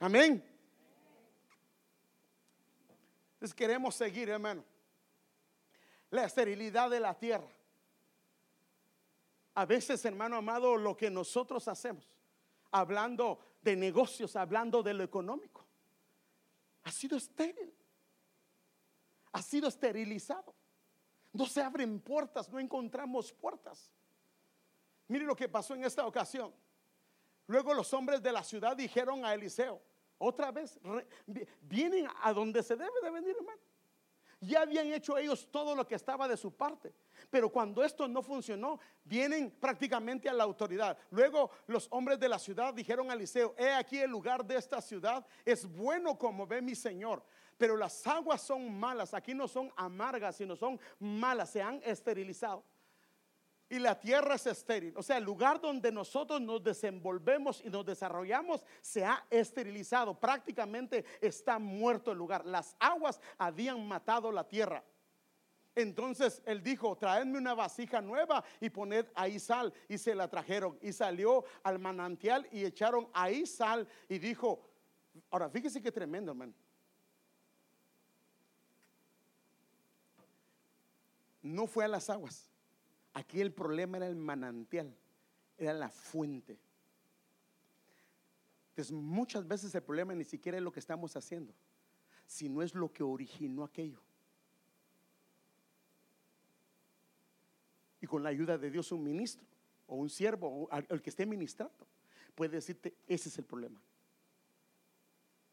Amén. 0.00 0.44
Entonces 3.34 3.54
queremos 3.54 3.94
seguir, 3.94 4.28
hermano. 4.28 4.62
La 6.10 6.24
esterilidad 6.24 6.90
de 6.90 7.00
la 7.00 7.14
tierra. 7.14 7.48
A 9.54 9.64
veces, 9.64 10.04
hermano 10.04 10.36
amado, 10.36 10.76
lo 10.76 10.94
que 10.94 11.10
nosotros 11.10 11.66
hacemos, 11.68 12.06
hablando 12.70 13.38
de 13.62 13.76
negocios, 13.76 14.36
hablando 14.36 14.82
de 14.82 14.92
lo 14.92 15.04
económico, 15.04 15.64
ha 16.82 16.92
sido 16.92 17.16
estéril 17.16 17.72
ha 19.32 19.42
sido 19.42 19.68
esterilizado. 19.68 20.54
No 21.32 21.46
se 21.46 21.62
abren 21.62 22.00
puertas, 22.00 22.48
no 22.48 22.58
encontramos 22.58 23.32
puertas. 23.32 23.90
Mire 25.06 25.24
lo 25.24 25.36
que 25.36 25.48
pasó 25.48 25.74
en 25.74 25.84
esta 25.84 26.06
ocasión. 26.06 26.52
Luego 27.46 27.74
los 27.74 27.92
hombres 27.94 28.22
de 28.22 28.32
la 28.32 28.44
ciudad 28.44 28.76
dijeron 28.76 29.24
a 29.24 29.34
Eliseo, 29.34 29.80
otra 30.18 30.50
vez, 30.50 30.78
vienen 31.62 32.06
a 32.22 32.32
donde 32.32 32.62
se 32.62 32.76
debe 32.76 32.92
de 33.02 33.10
venir, 33.10 33.34
hermano. 33.36 33.60
Ya 34.42 34.62
habían 34.62 34.86
hecho 34.86 35.18
ellos 35.18 35.48
todo 35.50 35.74
lo 35.74 35.86
que 35.86 35.94
estaba 35.94 36.26
de 36.26 36.36
su 36.36 36.52
parte. 36.52 36.94
Pero 37.28 37.50
cuando 37.50 37.84
esto 37.84 38.08
no 38.08 38.22
funcionó, 38.22 38.80
vienen 39.04 39.50
prácticamente 39.50 40.28
a 40.28 40.32
la 40.32 40.44
autoridad. 40.44 40.96
Luego 41.10 41.50
los 41.66 41.88
hombres 41.90 42.18
de 42.18 42.28
la 42.28 42.38
ciudad 42.38 42.72
dijeron 42.72 43.10
a 43.10 43.14
Eliseo, 43.14 43.54
he 43.58 43.70
aquí 43.70 43.98
el 43.98 44.10
lugar 44.10 44.44
de 44.44 44.56
esta 44.56 44.80
ciudad, 44.80 45.26
es 45.44 45.66
bueno 45.66 46.16
como 46.16 46.46
ve 46.46 46.62
mi 46.62 46.74
Señor 46.74 47.22
pero 47.60 47.76
las 47.76 48.06
aguas 48.06 48.40
son 48.40 48.72
malas. 48.80 49.12
Aquí 49.12 49.34
no 49.34 49.46
son 49.46 49.70
amargas, 49.76 50.36
sino 50.36 50.56
son 50.56 50.80
malas, 50.98 51.50
se 51.50 51.60
han 51.60 51.78
esterilizado. 51.84 52.64
Y 53.68 53.78
la 53.78 54.00
tierra 54.00 54.36
es 54.36 54.46
estéril. 54.46 54.94
O 54.96 55.02
sea, 55.02 55.18
el 55.18 55.24
lugar 55.24 55.60
donde 55.60 55.92
nosotros 55.92 56.40
nos 56.40 56.64
desenvolvemos 56.64 57.60
y 57.62 57.68
nos 57.68 57.84
desarrollamos 57.84 58.64
se 58.80 59.04
ha 59.04 59.26
esterilizado. 59.28 60.18
Prácticamente 60.18 61.04
está 61.20 61.58
muerto 61.58 62.12
el 62.12 62.16
lugar. 62.16 62.46
Las 62.46 62.74
aguas 62.80 63.20
habían 63.36 63.86
matado 63.86 64.32
la 64.32 64.48
tierra. 64.48 64.82
Entonces 65.74 66.40
él 66.46 66.62
dijo, 66.62 66.96
traedme 66.96 67.36
una 67.36 67.52
vasija 67.52 68.00
nueva 68.00 68.42
y 68.58 68.70
poned 68.70 69.04
ahí 69.14 69.38
sal. 69.38 69.70
Y 69.86 69.98
se 69.98 70.14
la 70.14 70.28
trajeron. 70.28 70.78
Y 70.80 70.94
salió 70.94 71.44
al 71.62 71.78
manantial 71.78 72.48
y 72.50 72.64
echaron 72.64 73.06
ahí 73.12 73.44
sal. 73.44 73.86
Y 74.08 74.18
dijo, 74.18 74.66
ahora 75.30 75.50
fíjese 75.50 75.82
qué 75.82 75.92
tremendo, 75.92 76.32
hermano. 76.32 76.54
No 81.42 81.66
fue 81.66 81.84
a 81.84 81.88
las 81.88 82.10
aguas. 82.10 82.50
Aquí 83.12 83.40
el 83.40 83.52
problema 83.52 83.96
era 83.96 84.06
el 84.06 84.16
manantial, 84.16 84.94
era 85.58 85.72
la 85.72 85.88
fuente. 85.88 86.58
Entonces 88.70 88.92
muchas 88.92 89.46
veces 89.46 89.74
el 89.74 89.82
problema 89.82 90.14
ni 90.14 90.24
siquiera 90.24 90.58
es 90.58 90.64
lo 90.64 90.72
que 90.72 90.80
estamos 90.80 91.16
haciendo, 91.16 91.52
sino 92.26 92.62
es 92.62 92.74
lo 92.74 92.92
que 92.92 93.02
originó 93.02 93.64
aquello. 93.64 94.00
Y 98.00 98.06
con 98.06 98.22
la 98.22 98.30
ayuda 98.30 98.56
de 98.56 98.70
Dios 98.70 98.92
un 98.92 99.02
ministro 99.02 99.46
o 99.86 99.96
un 99.96 100.08
siervo 100.08 100.48
o 100.48 100.68
el 100.72 101.02
que 101.02 101.10
esté 101.10 101.26
ministrando 101.26 101.86
puede 102.34 102.56
decirte, 102.56 102.94
ese 103.06 103.28
es 103.28 103.38
el 103.38 103.44
problema. 103.44 103.80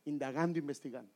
Indagando, 0.05 0.57
investigando. 0.57 1.11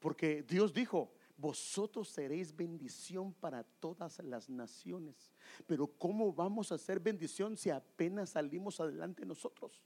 Porque 0.00 0.42
Dios 0.42 0.72
dijo, 0.72 1.12
vosotros 1.38 2.08
seréis 2.08 2.54
bendición 2.54 3.32
para 3.32 3.62
todas 3.62 4.18
las 4.24 4.50
naciones. 4.50 5.30
Pero 5.66 5.86
¿cómo 5.86 6.32
vamos 6.32 6.72
a 6.72 6.74
hacer 6.74 6.98
bendición 6.98 7.56
si 7.56 7.70
apenas 7.70 8.30
salimos 8.30 8.80
adelante 8.80 9.24
nosotros? 9.24 9.80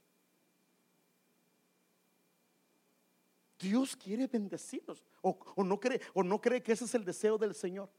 Dios 3.59 3.95
quiere 3.95 4.25
bendecirnos. 4.25 5.03
O, 5.21 5.63
no 5.63 5.79
cree, 5.79 6.01
o 6.13 6.23
no 6.23 6.41
cree 6.41 6.61
que 6.63 6.73
ese 6.73 6.85
es 6.85 6.95
el 6.95 7.05
deseo 7.05 7.37
del 7.37 7.53
Señor. 7.53 7.89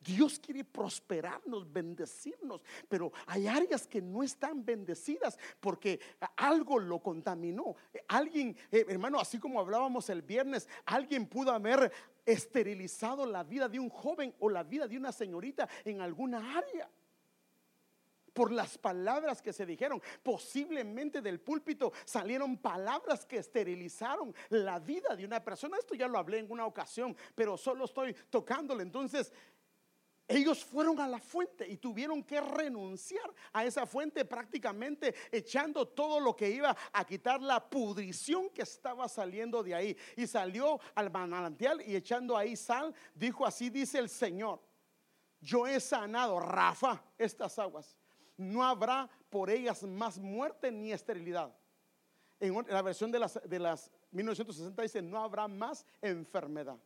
Dios 0.00 0.38
quiere 0.38 0.62
prosperarnos, 0.62 1.72
bendecirnos, 1.72 2.62
pero 2.88 3.12
hay 3.26 3.46
áreas 3.46 3.86
que 3.86 4.02
no 4.02 4.22
están 4.22 4.64
bendecidas 4.64 5.38
porque 5.58 6.00
algo 6.36 6.78
lo 6.78 7.00
contaminó. 7.00 7.76
Alguien, 8.08 8.56
eh, 8.70 8.84
hermano, 8.88 9.18
así 9.18 9.38
como 9.38 9.58
hablábamos 9.58 10.10
el 10.10 10.22
viernes, 10.22 10.68
alguien 10.84 11.26
pudo 11.26 11.50
haber 11.50 11.90
esterilizado 12.26 13.24
la 13.24 13.44
vida 13.44 13.68
de 13.68 13.78
un 13.78 13.88
joven 13.88 14.34
o 14.40 14.50
la 14.50 14.64
vida 14.64 14.86
de 14.86 14.98
una 14.98 15.12
señorita 15.12 15.68
en 15.84 16.00
alguna 16.00 16.58
área 16.58 16.90
por 18.36 18.52
las 18.52 18.76
palabras 18.76 19.40
que 19.40 19.54
se 19.54 19.64
dijeron. 19.64 20.02
Posiblemente 20.22 21.22
del 21.22 21.40
púlpito 21.40 21.92
salieron 22.04 22.58
palabras 22.58 23.24
que 23.24 23.38
esterilizaron 23.38 24.34
la 24.50 24.78
vida 24.78 25.16
de 25.16 25.24
una 25.24 25.42
persona. 25.42 25.78
Esto 25.78 25.94
ya 25.94 26.06
lo 26.06 26.18
hablé 26.18 26.40
en 26.40 26.50
una 26.50 26.66
ocasión, 26.66 27.16
pero 27.34 27.56
solo 27.56 27.86
estoy 27.86 28.12
tocándole. 28.28 28.82
Entonces, 28.82 29.32
ellos 30.28 30.64
fueron 30.64 30.98
a 31.00 31.06
la 31.06 31.20
fuente 31.20 31.68
y 31.68 31.76
tuvieron 31.76 32.22
que 32.24 32.40
renunciar 32.40 33.32
a 33.52 33.64
esa 33.64 33.86
fuente 33.86 34.24
prácticamente 34.24 35.14
echando 35.30 35.86
todo 35.86 36.18
lo 36.18 36.34
que 36.34 36.50
iba 36.50 36.76
a 36.92 37.04
quitar 37.04 37.40
la 37.40 37.64
pudrición 37.68 38.50
que 38.50 38.62
estaba 38.62 39.08
saliendo 39.08 39.62
de 39.62 39.74
ahí. 39.74 39.96
Y 40.16 40.26
salió 40.26 40.80
al 40.94 41.10
manantial 41.10 41.80
y 41.80 41.94
echando 41.94 42.36
ahí 42.36 42.56
sal, 42.56 42.92
dijo 43.14 43.46
así 43.46 43.70
dice 43.70 43.98
el 43.98 44.08
Señor, 44.08 44.60
yo 45.40 45.66
he 45.66 45.78
sanado, 45.78 46.40
Rafa, 46.40 47.02
estas 47.18 47.58
aguas 47.58 47.96
no 48.36 48.62
habrá 48.62 49.08
por 49.30 49.48
ellas 49.48 49.82
más 49.84 50.18
muerte 50.18 50.70
ni 50.70 50.92
esterilidad. 50.92 51.54
En 52.38 52.54
la 52.68 52.82
versión 52.82 53.10
de 53.10 53.18
las, 53.18 53.40
de 53.48 53.58
las 53.58 53.90
1960 54.10 54.82
dice, 54.82 55.02
no 55.02 55.22
habrá 55.22 55.48
más 55.48 55.86
enfermedad. 56.02 56.76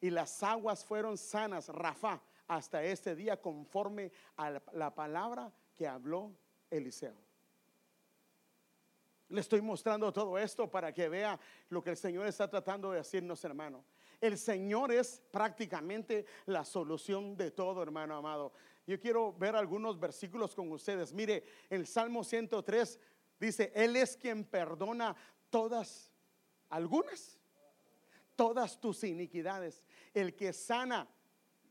Y 0.00 0.10
las 0.10 0.42
aguas 0.42 0.84
fueron 0.84 1.16
sanas, 1.16 1.68
Rafa, 1.68 2.20
hasta 2.50 2.82
este 2.82 3.14
día 3.14 3.40
conforme 3.40 4.10
a 4.36 4.60
la 4.72 4.92
palabra 4.92 5.52
que 5.76 5.86
habló 5.86 6.34
Eliseo. 6.68 7.14
Le 9.28 9.40
estoy 9.40 9.60
mostrando 9.60 10.12
todo 10.12 10.36
esto 10.36 10.68
para 10.68 10.92
que 10.92 11.08
vea 11.08 11.38
lo 11.68 11.80
que 11.80 11.90
el 11.90 11.96
Señor 11.96 12.26
está 12.26 12.50
tratando 12.50 12.90
de 12.90 12.98
decirnos, 12.98 13.44
hermano. 13.44 13.84
El 14.20 14.36
Señor 14.36 14.90
es 14.90 15.22
prácticamente 15.30 16.26
la 16.46 16.64
solución 16.64 17.36
de 17.36 17.52
todo, 17.52 17.84
hermano 17.84 18.16
amado. 18.16 18.52
Yo 18.84 18.98
quiero 18.98 19.32
ver 19.32 19.54
algunos 19.54 20.00
versículos 20.00 20.52
con 20.52 20.72
ustedes. 20.72 21.12
Mire, 21.12 21.44
el 21.70 21.86
Salmo 21.86 22.24
103 22.24 22.98
dice, 23.38 23.70
Él 23.76 23.94
es 23.94 24.16
quien 24.16 24.44
perdona 24.44 25.14
todas, 25.50 26.12
algunas, 26.68 27.38
todas 28.34 28.80
tus 28.80 29.04
iniquidades. 29.04 29.84
El 30.12 30.34
que 30.34 30.52
sana, 30.52 31.08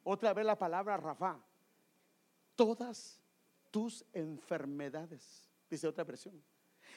otra 0.04 0.34
vez 0.34 0.46
la 0.46 0.58
palabra 0.58 0.98
Rafa, 0.98 1.40
todas 2.56 3.22
tus 3.72 4.06
enfermedades, 4.14 5.50
dice 5.70 5.88
otra 5.88 6.04
versión. 6.04 6.42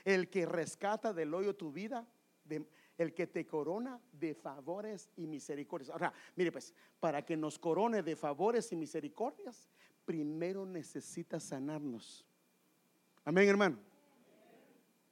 El 0.05 0.31
que 0.31 0.47
rescata 0.47 1.13
del 1.13 1.35
hoyo 1.35 1.55
tu 1.55 1.71
vida, 1.71 2.07
el 2.99 3.15
que 3.15 3.27
te 3.27 3.47
corona 3.47 4.01
de 4.13 4.35
favores 4.35 5.11
y 5.17 5.27
misericordias. 5.27 5.91
Ahora, 5.91 6.13
mire 6.37 6.53
pues, 6.53 6.75
para 7.01 7.25
que 7.25 7.37
nos 7.37 7.59
corone 7.59 8.03
de 8.03 8.17
favores 8.17 8.73
y 8.73 8.77
misericordias, 8.77 9.69
primero 10.05 10.67
necesita 10.67 11.39
sanarnos. 11.39 12.25
Amén, 13.25 13.49
hermano. 13.49 13.79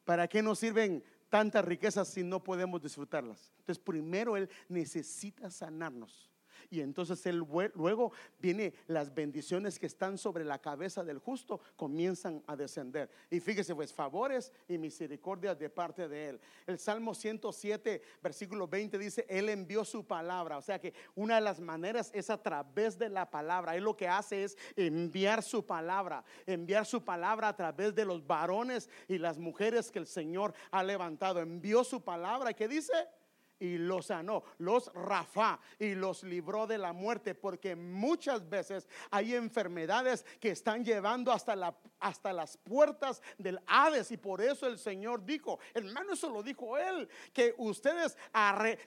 ¿Para 0.05 0.27
qué 0.27 0.43
nos 0.43 0.59
sirven 0.59 1.05
tantas 1.29 1.65
riquezas 1.65 2.09
si 2.09 2.23
no 2.23 2.43
podemos 2.43 2.83
disfrutarlas? 2.83 3.53
Entonces, 3.59 3.83
primero 3.83 4.37
Él 4.37 4.49
necesita 4.69 5.51
sanarnos. 5.51 6.30
Y 6.71 6.81
entonces 6.81 7.25
él 7.27 7.45
luego 7.75 8.13
viene 8.39 8.75
las 8.87 9.15
bendiciones 9.15 9.79
que 9.79 9.87
están 9.87 10.19
sobre 10.19 10.45
la 10.45 10.59
cabeza 10.59 11.05
del 11.05 11.19
justo 11.19 11.61
comienzan 11.77 12.43
a 12.47 12.57
descender. 12.57 13.11
Y 13.31 13.41
fíjese 13.41 13.75
pues 13.75 13.93
favores 13.93 14.53
y 14.69 14.79
misericordias 14.79 15.59
de 15.59 15.71
parte 15.71 16.09
de 16.09 16.31
él. 16.31 16.41
El 16.67 16.79
Salmo 16.79 17.15
107 17.15 18.03
versículo 18.23 18.69
20 18.69 18.99
dice, 18.99 19.27
él 19.29 19.49
envió 19.49 19.85
su 19.85 20.07
palabra, 20.07 20.59
o 20.59 20.63
sea 20.63 20.79
que 20.79 20.95
una 21.15 21.37
de 21.37 21.41
las 21.41 21.61
maneras 21.61 22.11
es 22.15 22.31
a 22.31 22.43
través 22.43 22.99
de 22.99 23.09
la 23.09 23.31
palabra. 23.31 23.77
Él 23.77 23.85
lo 23.85 23.97
que 23.97 24.09
hace 24.09 24.45
es 24.45 24.57
enviar 24.77 25.43
su 25.43 25.65
palabra, 25.65 26.25
enviar 26.47 26.87
su 26.87 27.05
palabra 27.05 27.49
a 27.49 27.57
través 27.57 27.95
de 27.95 28.05
los 28.05 28.27
varones 28.27 28.89
y 29.09 29.19
las 29.19 29.39
mujeres 29.39 29.91
que 29.91 29.99
el 29.99 30.07
Señor 30.07 30.55
ha 30.71 30.83
levantado. 30.83 31.41
Envió 31.41 31.85
su 31.85 32.01
palabra, 32.03 32.53
¿qué 32.53 32.69
dice? 32.69 32.93
Y 33.61 33.79
los 33.79 34.07
sanó, 34.07 34.43
los 34.59 34.93
Rafa 34.95 35.61
y 35.79 35.95
los 35.95 36.25
libró 36.25 36.67
de 36.67 36.79
la 36.79 36.93
muerte, 36.93 37.35
porque 37.35 37.77
muchas 37.77 38.49
veces 38.49 38.89
hay 39.11 39.35
enfermedades 39.35 40.25
que 40.41 40.51
están 40.51 40.85
llevando 40.85 41.31
hasta, 41.31 41.55
la, 41.55 41.77
hasta 42.01 42.33
las 42.33 42.57
puertas 42.57 43.23
del 43.39 43.61
Hades 43.67 44.11
y 44.11 44.17
por 44.17 44.41
eso 44.41 44.67
el 44.67 44.79
Señor 44.79 45.25
dijo, 45.25 45.61
hermano, 45.75 46.15
eso 46.15 46.31
lo 46.31 46.43
dijo 46.43 46.77
él, 46.79 47.09
que 47.33 47.55
ustedes 47.59 48.17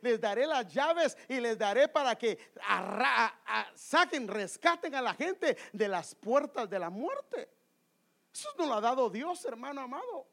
les 0.02 0.20
daré 0.20 0.48
las 0.48 0.74
llaves 0.74 1.18
y 1.30 1.40
les 1.40 1.58
daré 1.58 1.88
para 1.88 2.16
que 2.18 2.38
saquen, 3.76 4.28
rescaten 4.28 4.96
a 4.96 5.02
la 5.02 5.14
gente 5.14 5.56
de 5.72 5.88
las 5.88 6.16
puertas 6.16 6.70
de 6.70 6.80
la 6.80 6.90
muerte. 6.90 7.50
Eso 8.34 8.50
no 8.58 8.66
lo 8.66 8.74
ha 8.74 8.82
dado 8.82 9.10
Dios, 9.12 9.46
hermano 9.46 9.82
amado. 9.82 10.33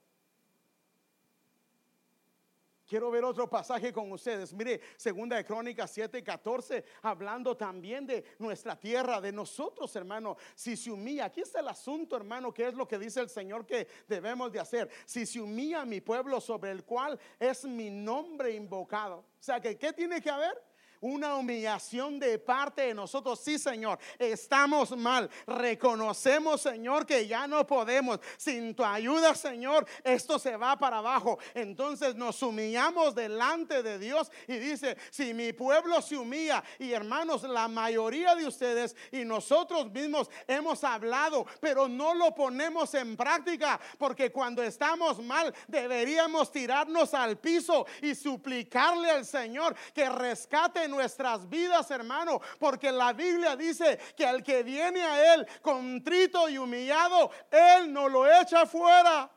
Quiero 2.91 3.09
ver 3.09 3.23
otro 3.23 3.49
pasaje 3.49 3.93
con 3.93 4.11
ustedes. 4.11 4.53
Mire, 4.53 4.81
segunda 4.97 5.37
de 5.37 5.45
Crónicas 5.45 5.93
7, 5.93 6.25
14, 6.25 6.85
hablando 7.03 7.57
también 7.57 8.05
de 8.05 8.25
nuestra 8.41 8.75
tierra, 8.75 9.21
de 9.21 9.31
nosotros, 9.31 9.95
hermano. 9.95 10.37
Si 10.57 10.77
se 10.77 10.91
humilla, 10.91 11.27
aquí 11.27 11.41
está 11.41 11.61
el 11.61 11.69
asunto, 11.69 12.17
hermano, 12.17 12.53
que 12.53 12.67
es 12.67 12.75
lo 12.75 12.89
que 12.89 12.99
dice 12.99 13.21
el 13.21 13.29
Señor 13.29 13.65
que 13.65 13.87
debemos 14.09 14.51
de 14.51 14.59
hacer. 14.59 14.91
Si 15.07 15.25
se 15.25 15.41
humilla 15.41 15.85
mi 15.85 16.01
pueblo 16.01 16.41
sobre 16.41 16.73
el 16.73 16.83
cual 16.83 17.17
es 17.39 17.65
mi 17.65 17.91
nombre 17.91 18.53
invocado. 18.57 19.19
O 19.19 19.25
sea, 19.39 19.61
que 19.61 19.79
¿qué 19.79 19.93
tiene 19.93 20.21
que 20.21 20.29
haber? 20.29 20.61
Una 21.01 21.37
humillación 21.37 22.19
de 22.19 22.39
parte 22.39 22.83
de 22.83 22.95
nosotros. 22.95 23.41
Sí, 23.41 23.59
Señor, 23.59 23.99
estamos 24.19 24.97
mal. 24.97 25.31
Reconocemos, 25.47 26.61
Señor, 26.61 27.07
que 27.07 27.27
ya 27.27 27.47
no 27.47 27.67
podemos. 27.67 28.21
Sin 28.37 28.75
tu 28.75 28.85
ayuda, 28.85 29.35
Señor, 29.35 29.87
esto 30.05 30.39
se 30.39 30.57
va 30.57 30.77
para 30.77 30.99
abajo. 30.99 31.39
Entonces 31.55 32.15
nos 32.15 32.43
humillamos 32.43 33.15
delante 33.15 33.83
de 33.83 33.99
Dios 33.99 34.31
y 34.47 34.59
dice, 34.59 34.97
si 35.11 35.33
mi 35.35 35.53
pueblo 35.53 36.01
se 36.03 36.17
humilla, 36.17 36.63
y 36.79 36.93
hermanos, 36.93 37.43
la 37.43 37.69
mayoría 37.69 38.35
de 38.35 38.47
ustedes 38.47 38.97
y 39.13 39.25
nosotros 39.25 39.91
mismos 39.91 40.31
hemos 40.47 40.85
hablado, 40.85 41.47
pero 41.61 41.89
no 41.89 42.15
lo 42.15 42.35
ponemos 42.35 42.95
en 42.95 43.17
práctica, 43.17 43.81
porque 43.99 44.31
cuando 44.31 44.63
estamos 44.63 45.23
mal 45.23 45.55
deberíamos 45.69 46.53
tirarnos 46.53 47.15
al 47.15 47.39
piso 47.39 47.87
y 48.03 48.15
suplicarle 48.15 49.11
al 49.11 49.25
Señor 49.25 49.75
que 49.95 50.09
rescate 50.09 50.90
nuestras 50.91 51.49
vidas, 51.49 51.91
hermano, 51.91 52.41
porque 52.59 52.91
la 52.93 53.13
Biblia 53.13 53.57
dice 53.57 53.99
que 54.17 54.27
al 54.27 54.43
que 54.43 54.63
viene 54.63 55.03
a 55.03 55.35
Él 55.35 55.47
contrito 55.63 56.49
y 56.49 56.59
humillado, 56.59 57.31
Él 57.51 57.93
no 57.93 58.09
lo 58.09 58.31
echa 58.31 58.67
fuera. 58.67 59.31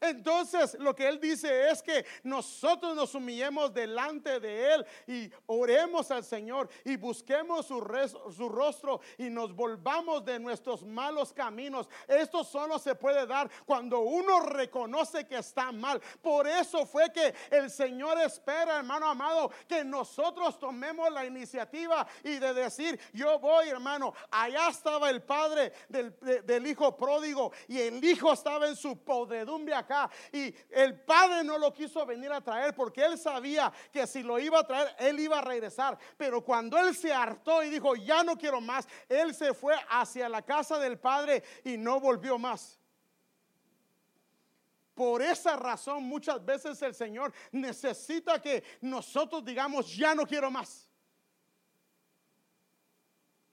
Entonces 0.00 0.76
lo 0.78 0.94
que 0.94 1.08
él 1.08 1.20
dice 1.20 1.70
es 1.70 1.82
que 1.82 2.04
nosotros 2.22 2.94
nos 2.94 3.14
humillemos 3.14 3.72
delante 3.74 4.38
de 4.38 4.74
él 4.74 4.86
y 5.06 5.30
oremos 5.46 6.10
al 6.10 6.24
Señor 6.24 6.68
y 6.84 6.96
busquemos 6.96 7.66
su, 7.66 7.80
rostro 7.80 9.00
y 9.16 9.28
nos 9.28 9.54
volvamos 9.54 10.24
de 10.24 10.38
nuestros 10.38 10.84
malos 10.84 11.32
caminos. 11.32 11.88
Esto 12.06 12.44
solo 12.44 12.78
se 12.78 12.94
puede 12.94 13.26
dar 13.26 13.50
cuando 13.66 14.00
uno 14.00 14.40
reconoce 14.40 15.26
que 15.26 15.38
está 15.38 15.72
mal. 15.72 16.00
Por 16.22 16.46
eso 16.46 16.86
fue 16.86 17.12
que 17.12 17.34
el 17.50 17.70
Señor 17.70 18.20
espera, 18.20 18.78
hermano 18.78 19.08
amado, 19.08 19.50
que 19.66 19.84
nosotros 19.84 20.58
tomemos 20.58 21.10
la 21.12 21.24
iniciativa 21.24 22.06
y 22.22 22.38
de 22.38 22.54
decir, 22.54 22.98
yo 23.12 23.38
voy, 23.40 23.68
hermano, 23.68 24.14
allá 24.30 24.68
estaba 24.68 25.10
el 25.10 25.22
padre 25.22 25.72
del, 25.88 26.16
del 26.44 26.66
hijo 26.66 26.96
pródigo 26.96 27.52
y 27.66 27.80
el 27.80 28.04
hijo 28.04 28.32
estaba 28.32 28.68
en 28.68 28.76
su 28.76 28.96
podredumbre 28.98 29.74
y 30.32 30.54
el 30.70 31.00
padre 31.00 31.44
no 31.44 31.58
lo 31.58 31.72
quiso 31.72 32.04
venir 32.04 32.32
a 32.32 32.40
traer 32.40 32.74
porque 32.74 33.04
él 33.04 33.18
sabía 33.18 33.72
que 33.92 34.06
si 34.06 34.22
lo 34.22 34.38
iba 34.38 34.60
a 34.60 34.66
traer, 34.66 34.94
él 34.98 35.20
iba 35.20 35.38
a 35.38 35.42
regresar. 35.42 35.98
Pero 36.16 36.44
cuando 36.44 36.78
él 36.78 36.94
se 36.94 37.12
hartó 37.12 37.62
y 37.62 37.70
dijo, 37.70 37.96
ya 37.96 38.22
no 38.22 38.36
quiero 38.36 38.60
más, 38.60 38.86
él 39.08 39.34
se 39.34 39.54
fue 39.54 39.74
hacia 39.88 40.28
la 40.28 40.42
casa 40.42 40.78
del 40.78 40.98
padre 40.98 41.42
y 41.64 41.76
no 41.76 42.00
volvió 42.00 42.38
más. 42.38 42.78
Por 44.94 45.22
esa 45.22 45.56
razón 45.56 46.02
muchas 46.02 46.44
veces 46.44 46.80
el 46.82 46.94
Señor 46.94 47.32
necesita 47.52 48.42
que 48.42 48.64
nosotros 48.80 49.44
digamos, 49.44 49.94
ya 49.96 50.14
no 50.14 50.26
quiero 50.26 50.50
más. 50.50 50.88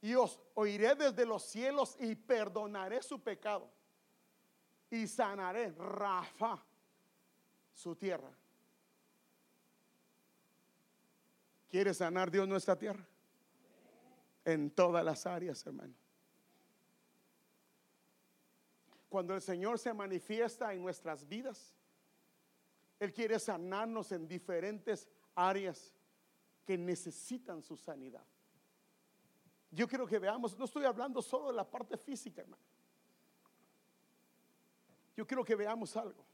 Y 0.02 0.16
os 0.16 0.40
oiré 0.56 0.96
desde 0.96 1.26
los 1.26 1.44
cielos 1.44 1.96
y 2.00 2.16
perdonaré 2.16 3.02
su 3.02 3.22
pecado 3.22 3.72
y 4.90 5.08
sanaré, 5.08 5.72
Rafa, 5.72 6.64
su 7.74 7.96
tierra. 7.96 8.32
¿Quiere 11.70 11.94
sanar 11.94 12.32
Dios 12.32 12.48
nuestra 12.48 12.78
tierra? 12.78 13.06
en 14.46 14.70
todas 14.70 15.04
las 15.04 15.26
áreas, 15.26 15.66
hermano. 15.66 15.94
Cuando 19.10 19.34
el 19.34 19.42
Señor 19.42 19.80
se 19.80 19.94
manifiesta 19.94 20.74
en 20.74 20.82
nuestras 20.82 21.28
vidas, 21.28 21.74
Él 23.00 23.12
quiere 23.12 23.40
sanarnos 23.40 24.12
en 24.12 24.28
diferentes 24.28 25.10
áreas 25.34 25.94
que 26.66 26.78
necesitan 26.78 27.62
su 27.62 27.76
sanidad. 27.76 28.24
Yo 29.72 29.88
quiero 29.88 30.06
que 30.06 30.20
veamos, 30.20 30.58
no 30.58 30.66
estoy 30.66 30.86
hablando 30.86 31.22
solo 31.22 31.48
de 31.48 31.54
la 31.54 31.70
parte 31.70 31.98
física, 31.98 32.42
hermano. 32.42 32.64
Yo 35.16 35.26
quiero 35.26 35.44
que 35.46 35.56
veamos 35.56 35.96
algo. 35.96 36.26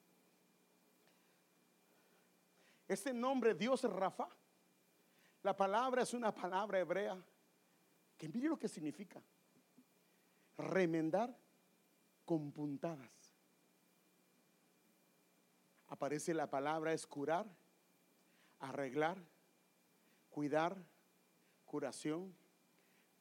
Este 2.87 3.13
nombre 3.13 3.53
Dios 3.53 3.83
Rafa, 3.83 4.27
la 5.43 5.55
palabra 5.55 6.01
es 6.01 6.13
una 6.13 6.33
palabra 6.33 6.79
hebrea 6.79 7.23
que 8.17 8.27
mire 8.27 8.49
lo 8.49 8.57
que 8.57 8.67
significa. 8.67 9.21
Remendar 10.57 11.35
con 12.25 12.51
puntadas. 12.51 13.09
Aparece 15.87 16.33
la 16.33 16.49
palabra 16.49 16.93
es 16.93 17.05
curar, 17.05 17.45
arreglar, 18.59 19.17
cuidar, 20.29 20.77
curación, 21.65 22.35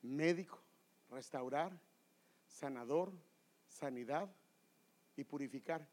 médico, 0.03 0.63
restaurar, 1.11 1.79
sanador, 2.47 3.13
sanidad 3.69 4.31
y 5.17 5.25
purificar. 5.25 5.87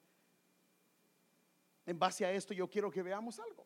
En 1.85 1.97
base 1.97 2.25
a 2.25 2.31
esto 2.31 2.53
yo 2.53 2.69
quiero 2.69 2.91
que 2.91 3.01
veamos 3.01 3.39
algo. 3.39 3.65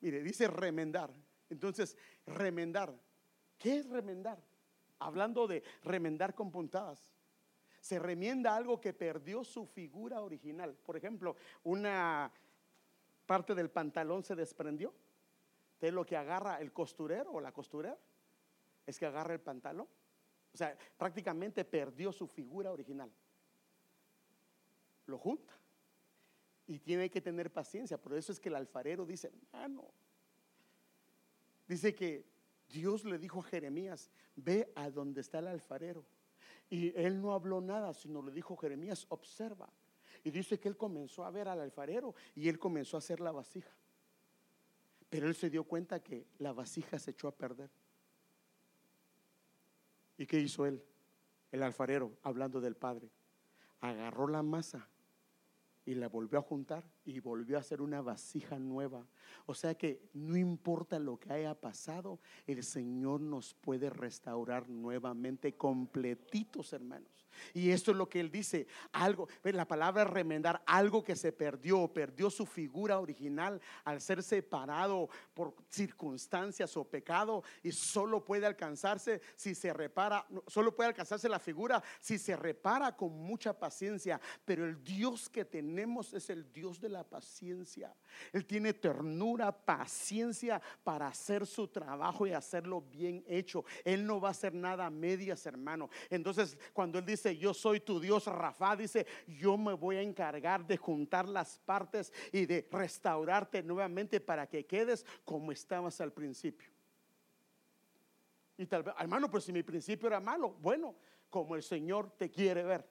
Mire, 0.00 0.22
dice 0.22 0.48
remendar. 0.48 1.12
Entonces, 1.50 1.96
remendar. 2.26 2.94
¿Qué 3.56 3.76
es 3.76 3.88
remendar? 3.88 4.42
Hablando 4.98 5.46
de 5.46 5.62
remendar 5.82 6.34
con 6.34 6.50
puntadas. 6.50 7.10
Se 7.80 7.98
remienda 7.98 8.56
algo 8.56 8.80
que 8.80 8.92
perdió 8.92 9.44
su 9.44 9.66
figura 9.66 10.20
original. 10.20 10.74
Por 10.74 10.96
ejemplo, 10.96 11.36
una 11.64 12.32
parte 13.26 13.54
del 13.54 13.70
pantalón 13.70 14.24
se 14.24 14.34
desprendió. 14.34 14.92
Entonces 15.74 15.94
lo 15.94 16.04
que 16.04 16.16
agarra 16.16 16.60
el 16.60 16.72
costurero 16.72 17.30
o 17.30 17.40
la 17.40 17.52
costurera 17.52 17.96
es 18.84 18.98
que 18.98 19.06
agarra 19.06 19.34
el 19.34 19.40
pantalón. 19.40 19.86
O 20.52 20.56
sea, 20.56 20.76
prácticamente 20.96 21.64
perdió 21.64 22.12
su 22.12 22.26
figura 22.26 22.72
original. 22.72 23.10
Lo 25.06 25.18
junta. 25.18 25.52
Y 26.66 26.78
tiene 26.78 27.10
que 27.10 27.20
tener 27.20 27.50
paciencia. 27.50 28.00
Por 28.00 28.14
eso 28.14 28.32
es 28.32 28.40
que 28.40 28.48
el 28.48 28.56
alfarero 28.56 29.06
dice, 29.06 29.32
hermano, 29.52 29.90
dice 31.66 31.94
que 31.94 32.26
Dios 32.68 33.04
le 33.04 33.18
dijo 33.18 33.40
a 33.40 33.44
Jeremías, 33.44 34.10
ve 34.36 34.70
a 34.74 34.90
donde 34.90 35.20
está 35.20 35.38
el 35.38 35.48
alfarero. 35.48 36.04
Y 36.70 36.94
él 36.98 37.20
no 37.20 37.32
habló 37.32 37.60
nada, 37.60 37.94
sino 37.94 38.22
le 38.22 38.32
dijo 38.32 38.56
Jeremías, 38.56 39.06
observa. 39.08 39.72
Y 40.24 40.30
dice 40.30 40.58
que 40.58 40.68
él 40.68 40.76
comenzó 40.76 41.24
a 41.24 41.30
ver 41.30 41.48
al 41.48 41.60
alfarero 41.60 42.14
y 42.34 42.48
él 42.48 42.58
comenzó 42.58 42.96
a 42.96 42.98
hacer 42.98 43.20
la 43.20 43.32
vasija. 43.32 43.70
Pero 45.08 45.26
él 45.26 45.34
se 45.34 45.48
dio 45.48 45.64
cuenta 45.64 46.02
que 46.02 46.26
la 46.38 46.52
vasija 46.52 46.98
se 46.98 47.12
echó 47.12 47.28
a 47.28 47.34
perder. 47.34 47.70
¿Y 50.18 50.26
qué 50.26 50.40
hizo 50.40 50.66
él? 50.66 50.82
El 51.50 51.62
alfarero, 51.62 52.18
hablando 52.22 52.60
del 52.60 52.74
Padre, 52.74 53.10
agarró 53.80 54.28
la 54.28 54.42
masa 54.42 54.88
y 55.86 55.94
la 55.94 56.08
volvió 56.08 56.38
a 56.38 56.42
juntar 56.42 56.84
y 57.06 57.20
volvió 57.20 57.56
a 57.56 57.60
hacer 57.60 57.80
una 57.80 58.02
vasija 58.02 58.58
nueva. 58.58 59.06
O 59.46 59.54
sea 59.54 59.74
que 59.74 60.10
no 60.12 60.36
importa 60.36 60.98
lo 60.98 61.18
que 61.18 61.32
haya 61.32 61.54
pasado, 61.54 62.20
el 62.46 62.62
Señor 62.62 63.22
nos 63.22 63.54
puede 63.54 63.88
restaurar 63.88 64.68
nuevamente 64.68 65.56
completitos, 65.56 66.74
hermanos. 66.74 67.26
Y 67.54 67.70
esto 67.70 67.90
es 67.90 67.96
lo 67.96 68.08
que 68.08 68.20
él 68.20 68.30
dice, 68.30 68.66
algo, 68.92 69.28
la 69.42 69.66
palabra 69.66 70.04
remendar, 70.04 70.62
algo 70.66 71.02
que 71.02 71.16
se 71.16 71.32
perdió, 71.32 71.88
perdió 71.88 72.30
su 72.30 72.46
figura 72.46 72.98
original 72.98 73.60
al 73.84 74.00
ser 74.00 74.22
separado 74.22 75.08
por 75.34 75.54
circunstancias 75.68 76.76
o 76.76 76.84
pecado 76.84 77.42
y 77.62 77.72
solo 77.72 78.24
puede 78.24 78.46
alcanzarse 78.46 79.20
si 79.36 79.54
se 79.54 79.72
repara, 79.72 80.26
solo 80.46 80.74
puede 80.74 80.88
alcanzarse 80.88 81.28
la 81.28 81.38
figura 81.38 81.82
si 82.00 82.18
se 82.18 82.36
repara 82.36 82.96
con 82.96 83.12
mucha 83.12 83.58
paciencia, 83.58 84.20
pero 84.44 84.64
el 84.64 84.82
Dios 84.82 85.28
que 85.28 85.44
tenemos 85.44 86.14
es 86.14 86.30
el 86.30 86.52
Dios 86.52 86.80
de 86.80 86.88
la 86.88 87.04
paciencia. 87.04 87.94
Él 88.32 88.46
tiene 88.46 88.72
ternura, 88.72 89.52
paciencia 89.52 90.60
para 90.82 91.08
hacer 91.08 91.46
su 91.46 91.68
trabajo 91.68 92.26
y 92.26 92.32
hacerlo 92.32 92.80
bien 92.80 93.24
hecho. 93.26 93.64
Él 93.84 94.06
no 94.06 94.20
va 94.20 94.28
a 94.28 94.30
hacer 94.32 94.54
nada 94.54 94.86
a 94.86 94.90
medias, 94.90 95.44
hermano. 95.46 95.90
Entonces, 96.10 96.56
cuando 96.72 96.98
él 96.98 97.04
dice, 97.04 97.27
yo 97.36 97.52
soy 97.52 97.80
tu 97.80 98.00
Dios, 98.00 98.26
Rafa, 98.26 98.76
dice, 98.76 99.06
yo 99.26 99.58
me 99.58 99.74
voy 99.74 99.96
a 99.96 100.02
encargar 100.02 100.66
de 100.66 100.76
juntar 100.76 101.28
las 101.28 101.58
partes 101.58 102.12
y 102.32 102.46
de 102.46 102.68
restaurarte 102.70 103.62
nuevamente 103.62 104.20
para 104.20 104.46
que 104.46 104.66
quedes 104.66 105.04
como 105.24 105.52
estabas 105.52 106.00
al 106.00 106.12
principio. 106.12 106.70
Y 108.56 108.66
tal 108.66 108.82
vez, 108.82 108.94
hermano, 108.98 109.30
pero 109.30 109.40
si 109.40 109.52
mi 109.52 109.62
principio 109.62 110.08
era 110.08 110.20
malo, 110.20 110.50
bueno, 110.60 110.94
como 111.30 111.54
el 111.54 111.62
Señor 111.62 112.10
te 112.16 112.30
quiere 112.30 112.62
ver. 112.62 112.88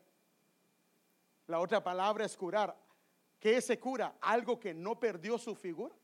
La 1.48 1.60
otra 1.60 1.84
palabra 1.84 2.26
es 2.26 2.38
curar. 2.38 2.78
¿Qué 3.40 3.62
se 3.62 3.80
cura? 3.80 4.18
Algo 4.22 4.60
que 4.60 4.74
no 4.74 5.00
perdió 5.00 5.38
su 5.38 5.56
figura 5.56 5.96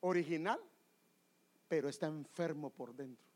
original, 0.00 0.60
pero 1.68 1.88
está 1.88 2.06
enfermo 2.06 2.70
por 2.70 2.94
dentro. 2.94 3.33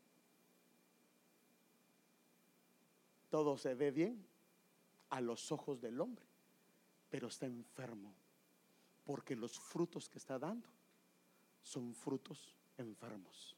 Todo 3.29 3.57
se 3.57 3.75
ve 3.75 3.91
bien 3.91 4.25
a 5.09 5.21
los 5.21 5.51
ojos 5.51 5.81
del 5.81 5.99
hombre, 6.01 6.25
pero 7.09 7.27
está 7.27 7.45
enfermo, 7.45 8.13
porque 9.03 9.35
los 9.35 9.59
frutos 9.59 10.09
que 10.09 10.17
está 10.17 10.37
dando 10.39 10.67
son 11.61 11.93
frutos 11.93 12.55
enfermos. 12.77 13.55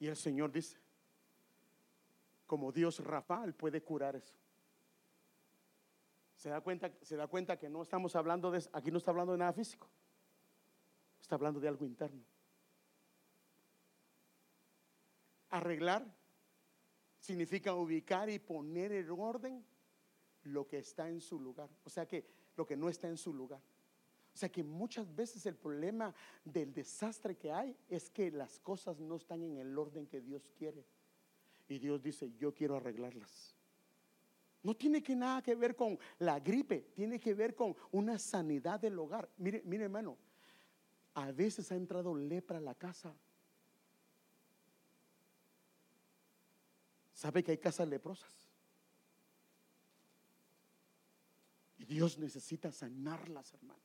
Y 0.00 0.06
el 0.06 0.16
Señor 0.16 0.52
dice, 0.52 0.78
como 2.46 2.72
Dios 2.72 3.00
Rafael 3.00 3.54
puede 3.54 3.82
curar 3.82 4.16
eso. 4.16 4.34
Se 6.36 6.48
da 6.48 6.60
cuenta, 6.60 6.92
se 7.02 7.16
da 7.16 7.26
cuenta 7.26 7.58
que 7.58 7.68
no 7.68 7.82
estamos 7.82 8.14
hablando 8.14 8.50
de, 8.50 8.64
aquí 8.72 8.90
no 8.90 8.98
está 8.98 9.10
hablando 9.10 9.32
de 9.32 9.38
nada 9.38 9.52
físico. 9.52 9.88
Está 11.20 11.34
hablando 11.34 11.60
de 11.60 11.68
algo 11.68 11.84
interno. 11.84 12.22
Arreglar 15.50 16.17
significa 17.28 17.74
ubicar 17.74 18.30
y 18.30 18.38
poner 18.38 18.90
en 18.90 19.10
orden 19.10 19.62
lo 20.44 20.66
que 20.66 20.78
está 20.78 21.10
en 21.10 21.20
su 21.20 21.38
lugar. 21.38 21.68
O 21.84 21.90
sea 21.90 22.06
que 22.08 22.24
lo 22.56 22.66
que 22.66 22.74
no 22.74 22.88
está 22.88 23.06
en 23.06 23.18
su 23.18 23.34
lugar. 23.34 23.60
O 24.34 24.38
sea 24.38 24.48
que 24.48 24.64
muchas 24.64 25.14
veces 25.14 25.44
el 25.44 25.54
problema 25.54 26.14
del 26.42 26.72
desastre 26.72 27.36
que 27.36 27.52
hay 27.52 27.76
es 27.86 28.08
que 28.08 28.30
las 28.30 28.58
cosas 28.60 28.98
no 28.98 29.16
están 29.16 29.42
en 29.42 29.58
el 29.58 29.76
orden 29.76 30.06
que 30.06 30.22
Dios 30.22 30.50
quiere. 30.56 30.86
Y 31.68 31.78
Dios 31.78 32.02
dice, 32.02 32.32
yo 32.38 32.54
quiero 32.54 32.76
arreglarlas. 32.76 33.54
No 34.62 34.74
tiene 34.74 35.02
que 35.02 35.14
nada 35.14 35.42
que 35.42 35.54
ver 35.54 35.76
con 35.76 35.98
la 36.20 36.40
gripe, 36.40 36.92
tiene 36.94 37.20
que 37.20 37.34
ver 37.34 37.54
con 37.54 37.76
una 37.92 38.18
sanidad 38.18 38.80
del 38.80 38.98
hogar. 38.98 39.28
Mire, 39.36 39.60
mire 39.66 39.84
hermano, 39.84 40.16
a 41.12 41.30
veces 41.30 41.70
ha 41.72 41.76
entrado 41.76 42.14
lepra 42.14 42.56
a 42.56 42.62
la 42.62 42.74
casa 42.74 43.14
¿Sabe 47.18 47.42
que 47.42 47.50
hay 47.50 47.58
casas 47.58 47.88
leprosas? 47.88 48.32
Y 51.76 51.84
Dios 51.84 52.16
necesita 52.16 52.70
sanarlas, 52.70 53.52
hermano. 53.54 53.80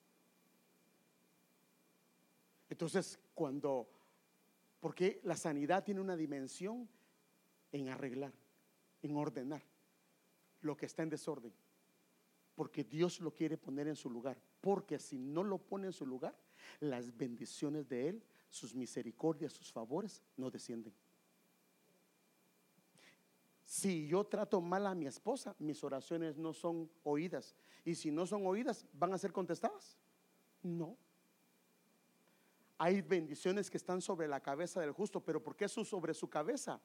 Entonces, 2.70 3.18
cuando, 3.34 3.90
porque 4.80 5.20
la 5.24 5.36
sanidad 5.36 5.84
tiene 5.84 6.00
una 6.00 6.16
dimensión 6.16 6.88
en 7.72 7.90
arreglar, 7.90 8.32
en 9.02 9.16
ordenar 9.16 9.64
lo 10.62 10.78
que 10.78 10.86
está 10.86 11.02
en 11.02 11.10
desorden. 11.10 11.54
Porque 12.54 12.84
Dios 12.84 13.20
lo 13.20 13.34
quiere 13.34 13.58
poner 13.58 13.88
en 13.88 13.96
su 13.96 14.12
lugar. 14.12 14.40
Porque 14.62 15.00
si 15.00 15.18
no 15.18 15.44
lo 15.44 15.58
pone 15.58 15.88
en 15.88 15.94
su 15.94 16.06
lugar, 16.06 16.38
las 16.82 17.18
bendiciones 17.18 17.90
de 17.90 18.10
Él, 18.10 18.24
sus 18.52 18.76
misericordias, 18.76 19.54
sus 19.54 19.72
favores, 19.72 20.22
no 20.38 20.52
descienden. 20.52 20.94
Si 23.74 24.06
yo 24.06 24.24
trato 24.24 24.62
mal 24.62 24.86
a 24.86 24.94
mi 24.94 25.08
esposa, 25.08 25.56
mis 25.58 25.84
oraciones 25.84 26.38
no 26.38 26.54
son 26.54 26.92
oídas. 27.02 27.56
Y 27.84 27.96
si 27.96 28.12
no 28.12 28.28
son 28.28 28.46
oídas, 28.46 28.86
¿van 28.94 29.12
a 29.14 29.18
ser 29.18 29.34
contestadas? 29.34 29.98
No. 30.62 30.96
Hay 32.78 33.02
bendiciones 33.02 33.72
que 33.72 33.78
están 33.78 34.00
sobre 34.00 34.28
la 34.28 34.42
cabeza 34.42 34.80
del 34.80 34.92
justo, 34.92 35.22
pero 35.22 35.42
¿por 35.42 35.56
qué 35.56 35.66
eso 35.66 35.84
sobre 35.84 36.14
su 36.14 36.30
cabeza? 36.30 36.80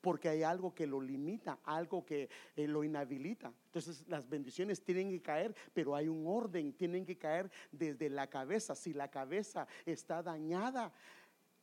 Porque 0.00 0.28
hay 0.28 0.44
algo 0.44 0.72
que 0.72 0.86
lo 0.86 1.00
limita, 1.00 1.58
algo 1.64 2.06
que 2.06 2.30
eh, 2.54 2.68
lo 2.68 2.84
inhabilita. 2.84 3.52
Entonces 3.64 4.06
las 4.06 4.28
bendiciones 4.28 4.80
tienen 4.80 5.10
que 5.10 5.20
caer, 5.20 5.56
pero 5.74 5.96
hay 5.96 6.06
un 6.06 6.24
orden, 6.24 6.72
tienen 6.72 7.04
que 7.04 7.18
caer 7.18 7.50
desde 7.72 8.08
la 8.10 8.28
cabeza. 8.28 8.76
Si 8.76 8.94
la 8.94 9.10
cabeza 9.10 9.66
está 9.84 10.22
dañada, 10.22 10.92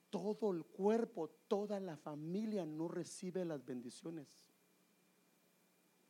todo 0.10 0.52
el 0.52 0.66
cuerpo, 0.66 1.30
toda 1.48 1.80
la 1.80 1.96
familia 1.96 2.66
no 2.66 2.90
recibe 2.90 3.46
las 3.46 3.66
bendiciones. 3.66 4.45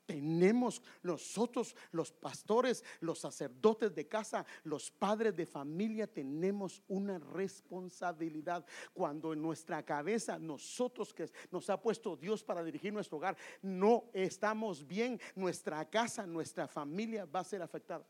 Tenemos 0.06 0.82
nosotros, 1.02 1.76
los 1.92 2.12
pastores, 2.12 2.84
los 3.00 3.20
sacerdotes 3.20 3.94
de 3.96 4.08
casa, 4.08 4.46
los 4.64 4.92
padres 4.92 5.36
de 5.36 5.46
familia, 5.46 6.06
tenemos 6.06 6.84
una 6.88 7.18
responsabilidad. 7.18 8.66
Cuando 8.94 9.34
en 9.34 9.42
nuestra 9.42 9.84
cabeza, 9.84 10.38
nosotros 10.38 11.14
que 11.14 11.30
nos 11.50 11.70
ha 11.70 11.82
puesto 11.82 12.16
Dios 12.16 12.44
para 12.44 12.64
dirigir 12.64 12.94
nuestro 12.94 13.18
hogar, 13.18 13.36
no 13.62 14.06
estamos 14.14 14.86
bien, 14.86 15.20
nuestra 15.36 15.84
casa, 15.90 16.28
nuestra 16.28 16.68
familia 16.68 17.26
va 17.26 17.40
a 17.40 17.44
ser 17.44 17.62
afectada. 17.62 18.06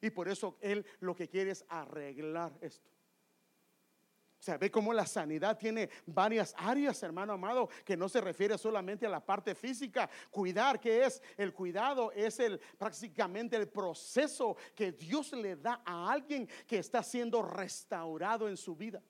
Y 0.00 0.10
por 0.10 0.28
eso 0.28 0.56
Él 0.60 0.84
lo 1.00 1.14
que 1.14 1.28
quiere 1.28 1.50
es 1.50 1.64
arreglar 1.68 2.56
esto. 2.60 2.93
Sea, 4.44 4.58
ve 4.58 4.70
cómo 4.70 4.92
la 4.92 5.06
sanidad 5.06 5.56
tiene 5.56 5.88
varias 6.04 6.54
áreas, 6.58 7.02
hermano 7.02 7.32
amado, 7.32 7.70
que 7.82 7.96
no 7.96 8.10
se 8.10 8.20
refiere 8.20 8.58
solamente 8.58 9.06
a 9.06 9.08
la 9.08 9.24
parte 9.24 9.54
física. 9.54 10.10
Cuidar, 10.30 10.78
¿qué 10.78 11.06
es? 11.06 11.22
El 11.38 11.54
cuidado 11.54 12.12
es 12.12 12.38
el 12.40 12.60
prácticamente 12.76 13.56
el 13.56 13.68
proceso 13.68 14.54
que 14.74 14.92
Dios 14.92 15.32
le 15.32 15.56
da 15.56 15.80
a 15.82 16.12
alguien 16.12 16.46
que 16.66 16.76
está 16.78 17.02
siendo 17.02 17.40
restaurado 17.40 18.46
en 18.46 18.58
su 18.58 18.76
vida 18.76 19.02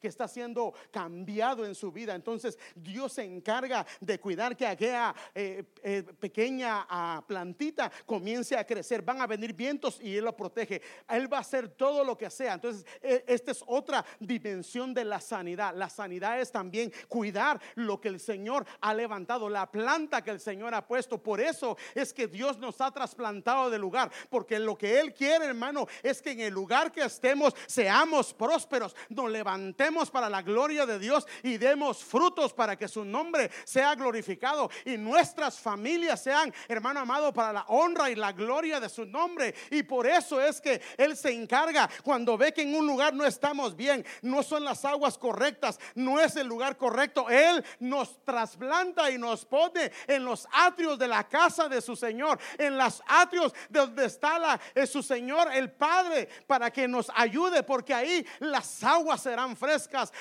que 0.00 0.08
está 0.08 0.26
siendo 0.26 0.72
cambiado 0.90 1.64
en 1.64 1.74
su 1.74 1.92
vida. 1.92 2.14
Entonces 2.14 2.58
Dios 2.74 3.12
se 3.12 3.24
encarga 3.24 3.86
de 4.00 4.18
cuidar 4.18 4.56
que 4.56 4.66
aquella 4.66 5.14
eh, 5.34 5.64
eh, 5.82 6.02
pequeña 6.18 6.86
ah, 6.88 7.22
plantita 7.26 7.90
comience 8.06 8.56
a 8.56 8.66
crecer. 8.66 9.02
Van 9.02 9.20
a 9.20 9.26
venir 9.26 9.52
vientos 9.54 10.00
y 10.00 10.16
Él 10.16 10.24
lo 10.24 10.36
protege. 10.36 10.80
Él 11.08 11.32
va 11.32 11.38
a 11.38 11.40
hacer 11.40 11.68
todo 11.68 12.02
lo 12.04 12.16
que 12.16 12.30
sea. 12.30 12.54
Entonces 12.54 12.86
e, 13.02 13.24
esta 13.26 13.50
es 13.50 13.62
otra 13.66 14.04
dimensión 14.18 14.94
de 14.94 15.04
la 15.04 15.20
sanidad. 15.20 15.74
La 15.74 15.88
sanidad 15.88 16.40
es 16.40 16.50
también 16.50 16.92
cuidar 17.08 17.60
lo 17.74 18.00
que 18.00 18.08
el 18.08 18.20
Señor 18.20 18.66
ha 18.80 18.94
levantado, 18.94 19.48
la 19.48 19.70
planta 19.70 20.22
que 20.22 20.30
el 20.30 20.40
Señor 20.40 20.74
ha 20.74 20.86
puesto. 20.86 21.22
Por 21.22 21.40
eso 21.40 21.76
es 21.94 22.12
que 22.12 22.26
Dios 22.26 22.58
nos 22.58 22.80
ha 22.80 22.90
trasplantado 22.90 23.70
de 23.70 23.78
lugar. 23.78 24.10
Porque 24.30 24.58
lo 24.58 24.76
que 24.76 24.98
Él 24.98 25.12
quiere, 25.12 25.46
hermano, 25.46 25.86
es 26.02 26.22
que 26.22 26.30
en 26.30 26.40
el 26.40 26.54
lugar 26.54 26.90
que 26.90 27.02
estemos 27.02 27.54
seamos 27.66 28.32
prósperos, 28.32 28.94
nos 29.08 29.30
levantemos 29.30 29.89
para 30.10 30.30
la 30.30 30.40
gloria 30.42 30.86
de 30.86 31.00
Dios 31.00 31.26
y 31.42 31.58
demos 31.58 32.04
frutos 32.04 32.52
para 32.52 32.76
que 32.76 32.86
su 32.86 33.04
nombre 33.04 33.50
sea 33.64 33.96
glorificado 33.96 34.70
y 34.84 34.96
nuestras 34.96 35.58
familias 35.58 36.22
sean, 36.22 36.54
hermano 36.68 37.00
amado, 37.00 37.32
para 37.32 37.52
la 37.52 37.64
honra 37.66 38.08
y 38.08 38.14
la 38.14 38.32
gloria 38.32 38.78
de 38.78 38.88
su 38.88 39.04
nombre. 39.04 39.52
Y 39.70 39.82
por 39.82 40.06
eso 40.06 40.40
es 40.40 40.60
que 40.60 40.80
Él 40.96 41.16
se 41.16 41.32
encarga 41.32 41.90
cuando 42.04 42.38
ve 42.38 42.52
que 42.52 42.62
en 42.62 42.74
un 42.76 42.86
lugar 42.86 43.12
no 43.12 43.26
estamos 43.26 43.74
bien, 43.74 44.06
no 44.22 44.44
son 44.44 44.64
las 44.64 44.84
aguas 44.84 45.18
correctas, 45.18 45.80
no 45.96 46.20
es 46.20 46.36
el 46.36 46.46
lugar 46.46 46.76
correcto. 46.76 47.28
Él 47.28 47.64
nos 47.80 48.24
trasplanta 48.24 49.10
y 49.10 49.18
nos 49.18 49.44
pone 49.44 49.90
en 50.06 50.24
los 50.24 50.46
atrios 50.52 50.98
de 51.00 51.08
la 51.08 51.28
casa 51.28 51.68
de 51.68 51.80
su 51.80 51.96
Señor, 51.96 52.38
en 52.58 52.78
los 52.78 53.02
atrios 53.08 53.52
de 53.68 53.80
donde 53.80 54.04
está 54.04 54.38
la, 54.38 54.60
es 54.72 54.90
su 54.90 55.02
Señor, 55.02 55.52
el 55.52 55.72
Padre, 55.72 56.28
para 56.46 56.70
que 56.70 56.86
nos 56.86 57.10
ayude, 57.16 57.64
porque 57.64 57.92
ahí 57.92 58.24
las 58.38 58.84
aguas 58.84 59.22
serán 59.22 59.56
frescas 59.56 59.79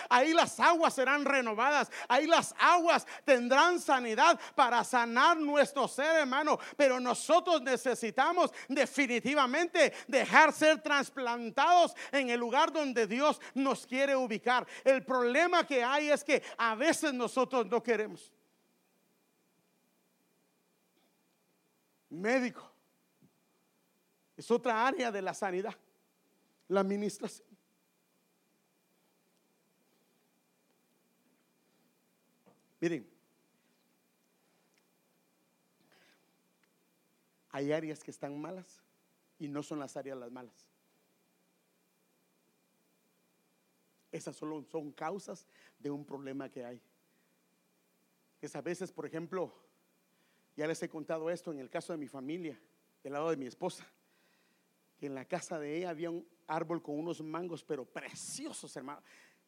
ahí 0.09 0.33
las 0.33 0.59
aguas 0.59 0.93
serán 0.93 1.25
renovadas, 1.25 1.91
ahí 2.07 2.27
las 2.27 2.53
aguas 2.59 3.05
tendrán 3.25 3.79
sanidad 3.79 4.39
para 4.55 4.83
sanar 4.83 5.37
nuestro 5.37 5.87
ser, 5.87 6.21
hermano. 6.21 6.59
Pero 6.77 6.99
nosotros 6.99 7.61
necesitamos 7.61 8.51
definitivamente 8.67 9.93
dejar 10.07 10.53
ser 10.53 10.81
trasplantados 10.81 11.95
en 12.11 12.29
el 12.29 12.39
lugar 12.39 12.71
donde 12.71 13.07
Dios 13.07 13.41
nos 13.53 13.85
quiere 13.85 14.15
ubicar. 14.15 14.65
El 14.83 15.03
problema 15.03 15.65
que 15.65 15.83
hay 15.83 16.11
es 16.11 16.23
que 16.23 16.43
a 16.57 16.75
veces 16.75 17.13
nosotros 17.13 17.65
no 17.65 17.81
queremos. 17.81 18.31
Médico. 22.09 22.69
Es 24.35 24.49
otra 24.49 24.87
área 24.87 25.11
de 25.11 25.21
la 25.21 25.33
sanidad, 25.33 25.75
la 26.69 26.79
administración. 26.79 27.48
Miren, 32.79 33.09
hay 37.51 37.71
áreas 37.71 38.03
que 38.03 38.11
están 38.11 38.39
malas 38.39 38.81
y 39.37 39.47
no 39.47 39.63
son 39.63 39.79
las 39.79 39.97
áreas 39.97 40.17
las 40.17 40.31
malas. 40.31 40.67
Esas 44.11 44.35
solo 44.35 44.63
son 44.63 44.91
causas 44.91 45.45
de 45.79 45.91
un 45.91 46.05
problema 46.05 46.49
que 46.49 46.65
hay. 46.65 46.81
Es 48.41 48.55
a 48.55 48.61
veces, 48.61 48.91
por 48.91 49.05
ejemplo, 49.05 49.53
ya 50.55 50.67
les 50.67 50.81
he 50.81 50.89
contado 50.89 51.29
esto 51.29 51.51
en 51.51 51.59
el 51.59 51.69
caso 51.69 51.93
de 51.93 51.99
mi 51.99 52.07
familia, 52.07 52.59
del 53.03 53.13
lado 53.13 53.29
de 53.29 53.37
mi 53.37 53.45
esposa, 53.45 53.85
que 54.97 55.05
en 55.05 55.15
la 55.15 55.25
casa 55.25 55.59
de 55.59 55.77
ella 55.77 55.89
había 55.89 56.09
un 56.09 56.27
árbol 56.47 56.81
con 56.81 56.97
unos 56.97 57.21
mangos, 57.21 57.63
pero 57.63 57.85
preciosos, 57.85 58.75
hermano. 58.75 59.01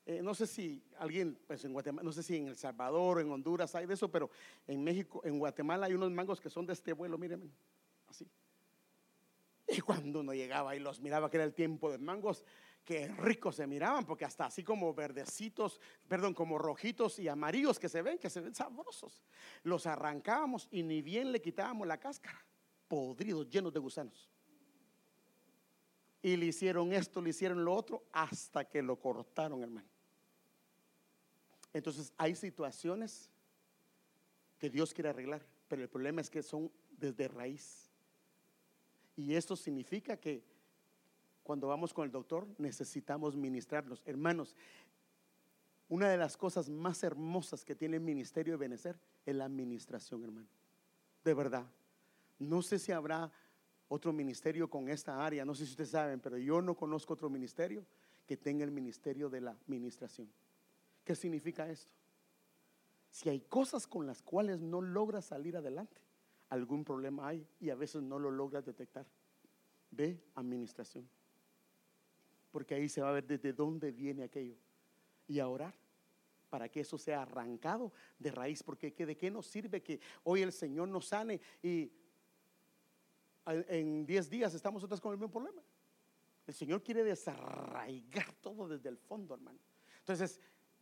Eh, 0.06 0.22
no 0.24 0.34
sé 0.34 0.48
si 0.48 0.84
alguien, 0.98 1.38
pues 1.46 1.64
en 1.64 1.74
Guatemala, 1.74 2.04
no 2.04 2.12
sé 2.12 2.24
si 2.24 2.36
en 2.36 2.48
El 2.48 2.56
Salvador, 2.56 3.22
en 3.22 3.32
Honduras 3.32 3.76
hay 3.76 3.86
de 3.86 3.94
eso, 3.94 4.10
pero 4.10 4.32
en 4.68 4.84
México, 4.84 5.22
en 5.24 5.38
Guatemala 5.38 5.86
hay 5.86 5.94
unos 5.94 6.12
mangos 6.12 6.42
que 6.42 6.50
son 6.50 6.66
de 6.66 6.74
este 6.74 6.94
vuelo, 6.94 7.18
miren, 7.18 7.52
así. 8.08 8.28
Y 9.68 9.80
cuando 9.80 10.22
uno 10.22 10.34
llegaba 10.34 10.76
y 10.76 10.80
los 10.80 11.00
miraba, 11.00 11.30
que 11.30 11.38
era 11.38 11.44
el 11.44 11.54
tiempo 11.54 11.92
de 11.92 12.00
mangos, 12.00 12.44
que 12.84 13.08
ricos 13.10 13.56
se 13.56 13.68
miraban, 13.68 14.06
porque 14.06 14.26
hasta 14.26 14.46
así 14.46 14.64
como 14.64 14.94
verdecitos, 14.94 15.80
perdón, 16.08 16.34
como 16.34 16.58
rojitos 16.58 17.20
y 17.20 17.28
amarillos 17.28 17.78
que 17.78 17.88
se 17.88 18.02
ven, 18.02 18.18
que 18.18 18.30
se 18.30 18.42
ven 18.42 18.56
sabrosos. 18.56 19.24
Los 19.64 19.86
arrancábamos 19.86 20.68
y 20.72 20.82
ni 20.82 21.04
bien 21.04 21.32
le 21.32 21.42
quitábamos 21.42 21.88
la 21.88 22.00
cáscara, 22.00 22.44
podridos, 22.88 23.48
llenos 23.48 23.72
de 23.72 23.80
gusanos. 23.80 24.31
Y 26.22 26.36
le 26.38 26.48
hicieron 26.48 26.94
esto, 26.94 27.22
le 27.22 27.32
hicieron 27.32 27.66
lo 27.66 27.74
otro, 27.74 28.04
hasta 28.12 28.66
que 28.66 28.82
lo 28.82 28.98
cortaron, 28.98 29.64
hermano. 29.64 29.88
Entonces 31.74 32.14
hay 32.18 32.36
situaciones 32.36 33.30
que 34.60 34.70
Dios 34.70 34.94
quiere 34.94 35.10
arreglar, 35.10 35.46
pero 35.68 35.82
el 35.82 35.90
problema 35.90 36.22
es 36.22 36.30
que 36.30 36.44
son 36.44 36.72
desde 36.92 37.28
raíz. 37.28 37.90
Y 39.16 39.34
esto 39.36 39.56
significa 39.56 40.18
que 40.18 40.44
cuando 41.44 41.68
vamos 41.68 41.94
con 41.94 42.06
el 42.06 42.12
doctor 42.12 42.48
necesitamos 42.58 43.36
ministrarlos. 43.36 44.02
Hermanos, 44.06 44.56
una 45.90 46.10
de 46.10 46.18
las 46.18 46.38
cosas 46.38 46.70
más 46.70 47.04
hermosas 47.04 47.66
que 47.66 47.76
tiene 47.76 47.98
el 47.98 48.04
ministerio 48.04 48.54
de 48.54 48.58
Benecer 48.58 49.00
es 49.26 49.36
la 49.36 49.46
administración, 49.46 50.24
hermano. 50.24 50.48
De 51.24 51.34
verdad. 51.34 51.66
No 52.40 52.62
sé 52.62 52.80
si 52.80 52.92
habrá 52.92 53.32
otro 53.94 54.14
ministerio 54.14 54.70
con 54.70 54.88
esta 54.88 55.26
área, 55.26 55.44
no 55.44 55.54
sé 55.54 55.66
si 55.66 55.72
ustedes 55.72 55.90
saben, 55.90 56.22
pero 56.22 56.38
yo 56.38 56.62
no 56.62 56.76
conozco 56.76 57.14
otro 57.14 57.30
ministerio 57.30 57.86
que 58.26 58.38
tenga 58.38 58.64
el 58.64 58.72
ministerio 58.72 59.30
de 59.30 59.42
la 59.42 59.52
administración. 59.52 60.32
¿Qué 61.04 61.14
significa 61.14 61.70
esto? 61.70 61.92
Si 63.10 63.28
hay 63.28 63.42
cosas 63.42 63.88
con 63.88 64.08
las 64.08 64.22
cuales 64.22 64.62
no 64.62 64.80
logras 64.80 65.26
salir 65.26 65.58
adelante, 65.58 66.00
algún 66.48 66.86
problema 66.86 67.28
hay 67.28 67.46
y 67.60 67.70
a 67.70 67.76
veces 67.76 68.02
no 68.02 68.18
lo 68.18 68.32
logras 68.32 68.64
detectar. 68.64 69.06
Ve 69.92 70.24
administración. 70.36 71.06
Porque 72.50 72.76
ahí 72.76 72.88
se 72.88 73.02
va 73.02 73.10
a 73.10 73.14
ver 73.14 73.28
desde 73.28 73.52
dónde 73.52 73.92
viene 73.92 74.24
aquello. 74.24 74.56
Y 75.28 75.40
a 75.40 75.50
orar 75.50 75.76
para 76.50 76.70
que 76.70 76.80
eso 76.80 76.98
sea 76.98 77.24
arrancado 77.24 77.92
de 78.18 78.32
raíz. 78.32 78.64
Porque 78.64 78.92
¿de 78.92 79.18
qué 79.18 79.30
nos 79.30 79.48
sirve 79.48 79.84
que 79.84 80.00
hoy 80.24 80.44
el 80.44 80.54
Señor 80.54 80.88
nos 80.88 81.08
sane 81.08 81.42
y 81.62 81.92
en 83.46 84.06
10 84.06 84.30
días 84.30 84.54
estamos 84.54 84.84
otras 84.84 85.00
con 85.00 85.12
el 85.12 85.18
mismo 85.18 85.32
problema? 85.32 85.62
El 86.48 86.54
Señor 86.54 86.84
quiere 86.84 87.04
desarraigar 87.04 88.34
todo 88.42 88.68
desde 88.68 88.90
el 88.90 88.98
fondo, 88.98 89.36
hermano. 89.36 89.60
Entonces, 90.00 90.40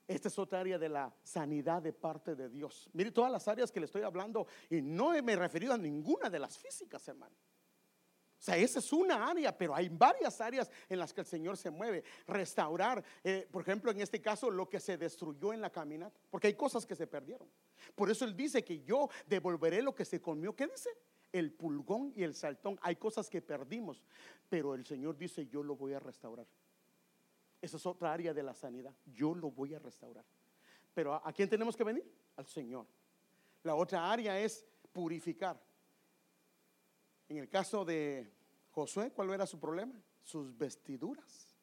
esta 0.08 0.28
es 0.28 0.40
otra 0.40 0.62
área 0.62 0.80
de 0.80 0.90
la 0.90 1.14
sanidad 1.24 1.82
de 1.82 1.94
parte 1.94 2.36
de 2.36 2.50
Dios. 2.50 2.90
Mire 2.94 3.12
todas 3.12 3.32
las 3.32 3.48
áreas 3.48 3.72
que 3.72 3.80
le 3.80 3.86
estoy 3.86 4.02
hablando 4.02 4.48
y 4.70 4.82
no 4.82 5.12
me 5.22 5.34
he 5.34 5.36
referido 5.36 5.74
a 5.74 5.78
ninguna 5.78 6.30
de 6.30 6.40
las 6.40 6.58
físicas, 6.58 7.08
hermano. 7.08 7.36
O 8.40 8.42
sea, 8.42 8.56
esa 8.56 8.80
es 8.80 8.94
una 8.94 9.30
área, 9.30 9.56
pero 9.56 9.76
hay 9.76 9.90
varias 9.90 10.40
áreas 10.40 10.72
en 10.88 10.98
las 10.98 11.14
que 11.14 11.20
el 11.22 11.28
Señor 11.28 11.58
se 11.58 11.70
mueve. 11.70 12.06
Restaurar, 12.26 13.04
eh, 13.22 13.48
por 13.52 13.62
ejemplo, 13.62 13.92
en 13.92 14.00
este 14.00 14.22
caso, 14.22 14.50
lo 14.50 14.70
que 14.70 14.80
se 14.80 14.98
destruyó 14.98 15.52
en 15.52 15.60
la 15.60 15.70
caminata, 15.70 16.18
porque 16.30 16.48
hay 16.48 16.54
cosas 16.56 16.86
que 16.86 16.96
se 16.96 17.06
perdieron. 17.06 17.50
Por 17.94 18.10
eso 18.10 18.24
Él 18.24 18.36
dice 18.36 18.64
que 18.64 18.82
yo 18.82 19.10
devolveré 19.28 19.82
lo 19.82 19.94
que 19.94 20.06
se 20.06 20.22
comió. 20.22 20.56
¿Qué 20.56 20.68
dice? 20.68 20.90
El 21.32 21.52
pulgón 21.52 22.12
y 22.16 22.24
el 22.24 22.34
saltón. 22.34 22.80
Hay 22.82 22.96
cosas 22.96 23.30
que 23.30 23.42
perdimos, 23.42 24.04
pero 24.50 24.74
el 24.74 24.86
Señor 24.86 25.18
dice, 25.18 25.48
yo 25.48 25.64
lo 25.64 25.76
voy 25.76 25.94
a 25.94 26.00
restaurar. 26.00 26.48
Esa 27.62 27.78
es 27.78 27.86
otra 27.86 28.14
área 28.14 28.34
de 28.34 28.44
la 28.44 28.54
sanidad. 28.54 28.96
Yo 29.14 29.36
lo 29.36 29.52
voy 29.52 29.76
a 29.76 29.80
restaurar. 29.80 30.26
Pero 30.94 31.14
¿a, 31.14 31.32
quién 31.34 31.50
tenemos 31.50 31.76
que 31.76 31.84
venir? 31.84 32.10
Al 32.36 32.48
Señor. 32.48 32.88
La 33.64 33.76
otra 33.76 34.10
área 34.10 34.40
es 34.40 34.66
purificar. 34.92 35.62
En 37.28 37.38
el 37.38 37.50
caso 37.50 37.86
de 37.86 38.32
Josué, 38.72 39.12
¿cuál 39.12 39.30
era 39.32 39.46
su 39.46 39.60
problema? 39.60 39.94
Sus 40.24 40.58
vestiduras. 40.58 41.56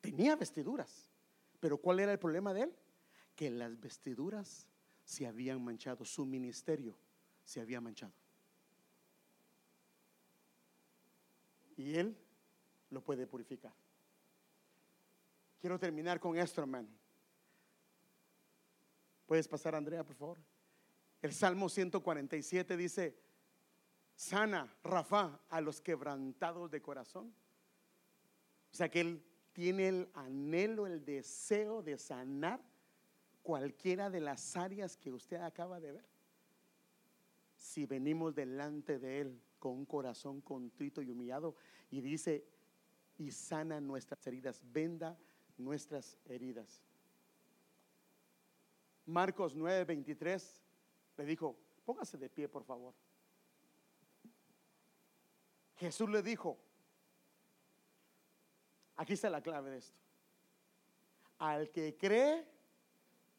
Tenía 0.00 0.36
vestiduras, 0.36 1.10
Pero 1.58 1.78
¿cuál 1.78 2.00
era 2.00 2.12
el 2.12 2.18
problema 2.18 2.54
de 2.54 2.62
él? 2.62 2.76
Que 3.34 3.50
las 3.50 3.78
vestiduras 3.80 4.68
se 5.04 5.26
habían 5.26 5.62
manchado, 5.64 6.04
su 6.04 6.24
ministerio 6.24 6.96
se 7.44 7.60
había 7.60 7.80
manchado. 7.80 8.12
Y 11.78 11.94
él 11.96 12.18
lo 12.90 13.00
puede 13.00 13.26
purificar. 13.26 13.72
Quiero 15.60 15.78
terminar 15.78 16.18
con 16.18 16.36
esto, 16.36 16.60
hermano. 16.60 16.88
¿Puedes 19.26 19.46
pasar, 19.46 19.76
Andrea, 19.76 20.04
por 20.04 20.16
favor? 20.16 20.38
El 21.22 21.32
Salmo 21.32 21.68
147 21.68 22.76
dice, 22.76 23.16
sana, 24.16 24.76
Rafa, 24.82 25.40
a 25.48 25.60
los 25.60 25.80
quebrantados 25.80 26.68
de 26.68 26.82
corazón. 26.82 27.32
O 28.72 28.76
sea 28.76 28.90
que 28.90 29.00
Él 29.00 29.24
tiene 29.52 29.88
el 29.88 30.10
anhelo, 30.14 30.86
el 30.86 31.04
deseo 31.04 31.82
de 31.82 31.96
sanar 31.96 32.60
cualquiera 33.42 34.10
de 34.10 34.20
las 34.20 34.56
áreas 34.56 34.96
que 34.96 35.12
usted 35.12 35.36
acaba 35.36 35.78
de 35.78 35.92
ver. 35.92 36.08
Si 37.56 37.86
venimos 37.86 38.34
delante 38.34 38.98
de 38.98 39.20
Él 39.20 39.42
con 39.58 39.72
un 39.72 39.86
corazón 39.86 40.40
contrito 40.40 41.02
y 41.02 41.10
humillado 41.10 41.56
y 41.90 42.00
dice, 42.00 42.44
y 43.18 43.30
sana 43.30 43.80
nuestras 43.80 44.26
heridas, 44.26 44.62
venda 44.72 45.18
nuestras 45.56 46.16
heridas. 46.26 46.82
Marcos 49.06 49.54
9, 49.54 49.84
23 49.84 50.62
le 51.16 51.24
dijo, 51.24 51.56
póngase 51.84 52.18
de 52.18 52.28
pie, 52.28 52.48
por 52.48 52.64
favor. 52.64 52.94
Jesús 55.76 56.08
le 56.10 56.22
dijo, 56.22 56.58
aquí 58.96 59.14
está 59.14 59.30
la 59.30 59.40
clave 59.40 59.70
de 59.70 59.78
esto, 59.78 59.98
al 61.38 61.70
que 61.70 61.96
cree, 61.96 62.46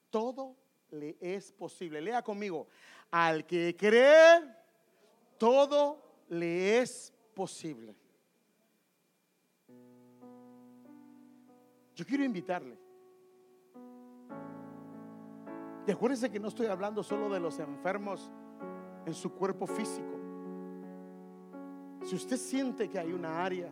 todo 0.10 0.56
le 0.92 1.18
es 1.20 1.52
posible. 1.52 2.02
Lea 2.02 2.24
conmigo, 2.24 2.68
al 3.12 3.46
que 3.46 3.76
cree, 3.78 4.42
todo 5.38 6.09
le 6.30 6.80
es 6.80 7.14
posible. 7.34 7.96
Yo 11.96 12.06
quiero 12.06 12.24
invitarle. 12.24 12.78
Y 15.86 15.92
acuérdense 15.92 16.30
que 16.30 16.40
no 16.40 16.48
estoy 16.48 16.68
hablando 16.68 17.04
solo 17.04 17.30
de 17.30 17.40
los 17.40 17.60
enfermos 17.60 18.32
en 19.06 19.14
su 19.14 19.34
cuerpo 19.34 19.66
físico. 19.66 20.20
Si 22.06 22.16
usted 22.16 22.38
siente 22.38 22.90
que 22.90 23.00
hay 23.00 23.12
una 23.12 23.44
área 23.44 23.72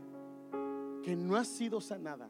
que 1.03 1.16
no 1.16 1.36
ha 1.36 1.45
sido 1.45 1.80
sanada, 1.80 2.30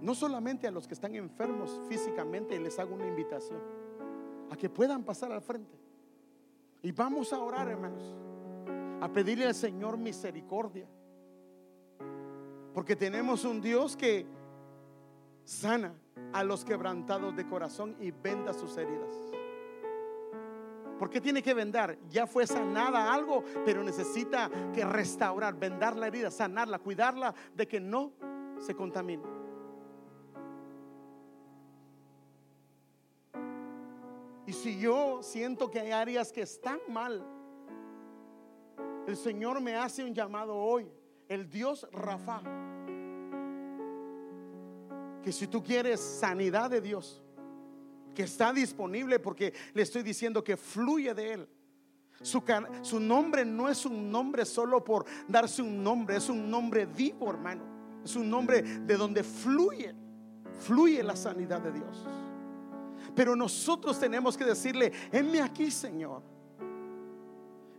no 0.00 0.14
solamente 0.14 0.66
a 0.66 0.70
los 0.70 0.88
que 0.88 0.94
están 0.94 1.14
enfermos 1.14 1.80
físicamente, 1.88 2.58
les 2.58 2.78
hago 2.78 2.94
una 2.94 3.06
invitación 3.06 3.60
a 4.50 4.56
que 4.56 4.68
puedan 4.68 5.04
pasar 5.04 5.30
al 5.30 5.40
frente. 5.40 5.83
Y 6.84 6.92
vamos 6.92 7.32
a 7.32 7.38
orar, 7.40 7.66
hermanos, 7.66 8.14
a 9.00 9.10
pedirle 9.10 9.46
al 9.46 9.54
Señor 9.54 9.96
misericordia. 9.96 10.86
Porque 12.74 12.94
tenemos 12.94 13.46
un 13.46 13.62
Dios 13.62 13.96
que 13.96 14.26
sana 15.44 15.94
a 16.34 16.44
los 16.44 16.62
quebrantados 16.62 17.34
de 17.34 17.48
corazón 17.48 17.96
y 18.00 18.10
venda 18.10 18.52
sus 18.52 18.76
heridas. 18.76 19.14
¿Por 20.98 21.08
qué 21.08 21.22
tiene 21.22 21.42
que 21.42 21.54
vendar? 21.54 21.96
Ya 22.10 22.26
fue 22.26 22.46
sanada 22.46 23.14
algo, 23.14 23.42
pero 23.64 23.82
necesita 23.82 24.50
que 24.74 24.84
restaurar, 24.84 25.58
vendar 25.58 25.96
la 25.96 26.08
herida, 26.08 26.30
sanarla, 26.30 26.80
cuidarla 26.80 27.34
de 27.56 27.66
que 27.66 27.80
no 27.80 28.12
se 28.58 28.74
contamine. 28.74 29.43
Si 34.64 34.78
yo 34.78 35.22
siento 35.22 35.70
que 35.70 35.78
hay 35.78 35.90
áreas 35.90 36.32
que 36.32 36.40
están 36.40 36.78
mal, 36.88 37.22
el 39.06 39.14
Señor 39.14 39.60
me 39.60 39.76
hace 39.76 40.02
un 40.02 40.14
llamado 40.14 40.56
hoy, 40.56 40.90
el 41.28 41.50
Dios 41.50 41.86
Rafa, 41.92 42.40
que 45.22 45.30
si 45.32 45.48
tú 45.48 45.62
quieres 45.62 46.00
sanidad 46.00 46.70
de 46.70 46.80
Dios, 46.80 47.22
que 48.14 48.22
está 48.22 48.54
disponible 48.54 49.18
porque 49.18 49.52
le 49.74 49.82
estoy 49.82 50.02
diciendo 50.02 50.42
que 50.42 50.56
fluye 50.56 51.12
de 51.12 51.32
Él. 51.34 51.48
Su, 52.22 52.42
su, 52.80 53.00
nombre 53.00 53.44
no 53.44 53.68
es 53.68 53.84
un 53.84 54.10
nombre 54.10 54.46
solo 54.46 54.82
por 54.82 55.04
darse 55.28 55.60
un 55.60 55.82
nombre, 55.82 56.16
es 56.16 56.30
un 56.30 56.50
nombre 56.50 56.86
vivo, 56.86 57.28
hermano. 57.28 57.64
Es 58.02 58.16
un 58.16 58.30
nombre 58.30 58.62
de 58.62 58.96
donde 58.96 59.22
fluye, 59.22 59.94
fluye 60.58 61.02
la 61.02 61.16
sanidad 61.16 61.60
de 61.60 61.72
Dios. 61.72 62.06
Pero 63.14 63.36
nosotros 63.36 63.98
tenemos 63.98 64.36
que 64.36 64.44
decirle, 64.44 64.92
enme 65.12 65.40
aquí, 65.40 65.70
Señor. 65.70 66.33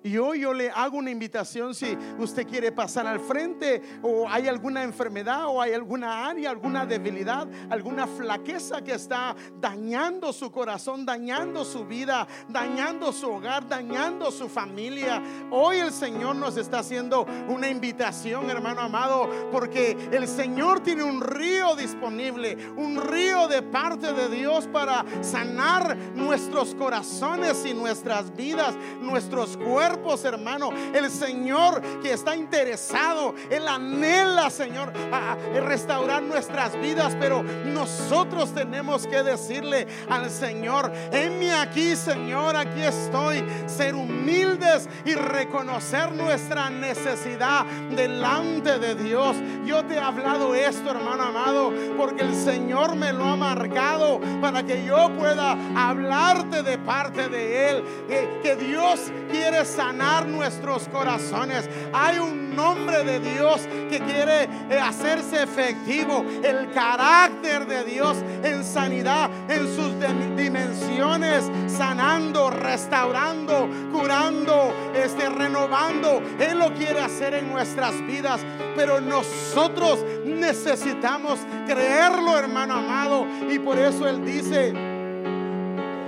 Y 0.05 0.19
hoy 0.19 0.41
yo 0.41 0.53
le 0.53 0.69
hago 0.69 0.99
una 0.99 1.09
invitación 1.09 1.73
si 1.73 1.97
usted 2.19 2.47
quiere 2.47 2.71
pasar 2.71 3.07
al 3.07 3.19
frente 3.19 3.81
o 4.03 4.29
hay 4.29 4.47
alguna 4.47 4.83
enfermedad 4.83 5.47
o 5.47 5.59
hay 5.59 5.73
alguna 5.73 6.27
área, 6.27 6.51
alguna 6.51 6.85
debilidad, 6.85 7.47
alguna 7.71 8.05
flaqueza 8.05 8.83
que 8.83 8.93
está 8.93 9.35
dañando 9.59 10.31
su 10.31 10.51
corazón, 10.51 11.07
dañando 11.07 11.65
su 11.65 11.85
vida, 11.85 12.27
dañando 12.47 13.11
su 13.11 13.31
hogar, 13.31 13.67
dañando 13.67 14.29
su 14.29 14.47
familia. 14.47 15.23
Hoy 15.49 15.77
el 15.77 15.91
Señor 15.91 16.35
nos 16.35 16.55
está 16.55 16.79
haciendo 16.79 17.25
una 17.47 17.67
invitación, 17.67 18.47
hermano 18.47 18.81
amado, 18.81 19.27
porque 19.51 19.97
el 20.11 20.27
Señor 20.27 20.81
tiene 20.81 21.01
un 21.01 21.19
río 21.19 21.75
disponible, 21.75 22.55
un 22.77 23.01
río 23.01 23.47
de 23.47 23.63
parte 23.63 24.13
de 24.13 24.29
Dios 24.29 24.67
para 24.67 25.03
sanar 25.21 25.97
nuestros 26.13 26.75
corazones 26.75 27.65
y 27.65 27.73
nuestras 27.73 28.35
vidas, 28.35 28.75
nuestros 29.01 29.57
cuerpos 29.57 29.94
hermano. 30.23 30.69
El 30.93 31.09
Señor 31.09 31.81
que 32.01 32.13
está 32.13 32.35
interesado, 32.35 33.33
Él 33.49 33.67
anhela, 33.67 34.49
Señor, 34.49 34.91
a, 35.11 35.35
restaurar 35.61 36.21
nuestras 36.21 36.79
vidas, 36.79 37.15
pero 37.19 37.43
nosotros 37.43 38.53
tenemos 38.53 39.07
que 39.07 39.23
decirle 39.23 39.87
al 40.09 40.29
Señor, 40.29 40.91
enme 41.11 41.53
aquí, 41.53 41.95
Señor, 41.95 42.55
aquí 42.55 42.81
estoy. 42.81 43.43
Ser 43.65 43.95
humildes 43.95 44.87
y 45.05 45.13
reconocer 45.15 46.11
nuestra 46.11 46.69
necesidad 46.69 47.65
delante 47.95 48.79
de 48.79 48.95
Dios. 48.95 49.35
Yo 49.65 49.83
te 49.85 49.95
he 49.95 49.99
hablado 49.99 50.53
esto, 50.55 50.91
hermano 50.91 51.23
amado, 51.23 51.73
porque 51.97 52.23
el 52.23 52.35
Señor 52.35 52.95
me 52.95 53.11
lo 53.11 53.23
ha 53.25 53.35
marcado 53.35 54.19
para 54.41 54.63
que 54.63 54.85
yo 54.85 55.09
pueda 55.17 55.57
hablarte 55.75 56.63
de 56.63 56.77
parte 56.77 57.27
de 57.29 57.69
Él. 57.69 57.83
Que, 58.07 58.39
que 58.43 58.55
Dios 58.55 59.11
quiere 59.31 59.65
saber 59.65 59.84
sanar 59.85 60.27
nuestros 60.27 60.87
corazones. 60.87 61.69
Hay 61.93 62.17
un 62.17 62.55
nombre 62.55 63.03
de 63.03 63.19
Dios 63.19 63.67
que 63.89 63.99
quiere 63.99 64.43
eh, 64.69 64.79
hacerse 64.79 65.43
efectivo. 65.43 66.25
El 66.43 66.71
carácter 66.71 67.67
de 67.67 67.83
Dios 67.83 68.17
en 68.43 68.63
sanidad, 68.63 69.29
en 69.47 69.67
sus 69.75 69.93
dimensiones, 70.35 71.51
sanando, 71.67 72.49
restaurando, 72.49 73.69
curando, 73.91 74.73
este, 74.95 75.29
renovando. 75.29 76.21
Él 76.39 76.57
lo 76.57 76.73
quiere 76.73 77.01
hacer 77.01 77.35
en 77.35 77.51
nuestras 77.51 77.93
vidas. 78.07 78.41
Pero 78.75 78.99
nosotros 78.99 80.03
necesitamos 80.25 81.39
creerlo, 81.67 82.39
hermano 82.39 82.75
amado. 82.75 83.27
Y 83.51 83.59
por 83.59 83.77
eso 83.77 84.07
Él 84.07 84.25
dice, 84.25 84.73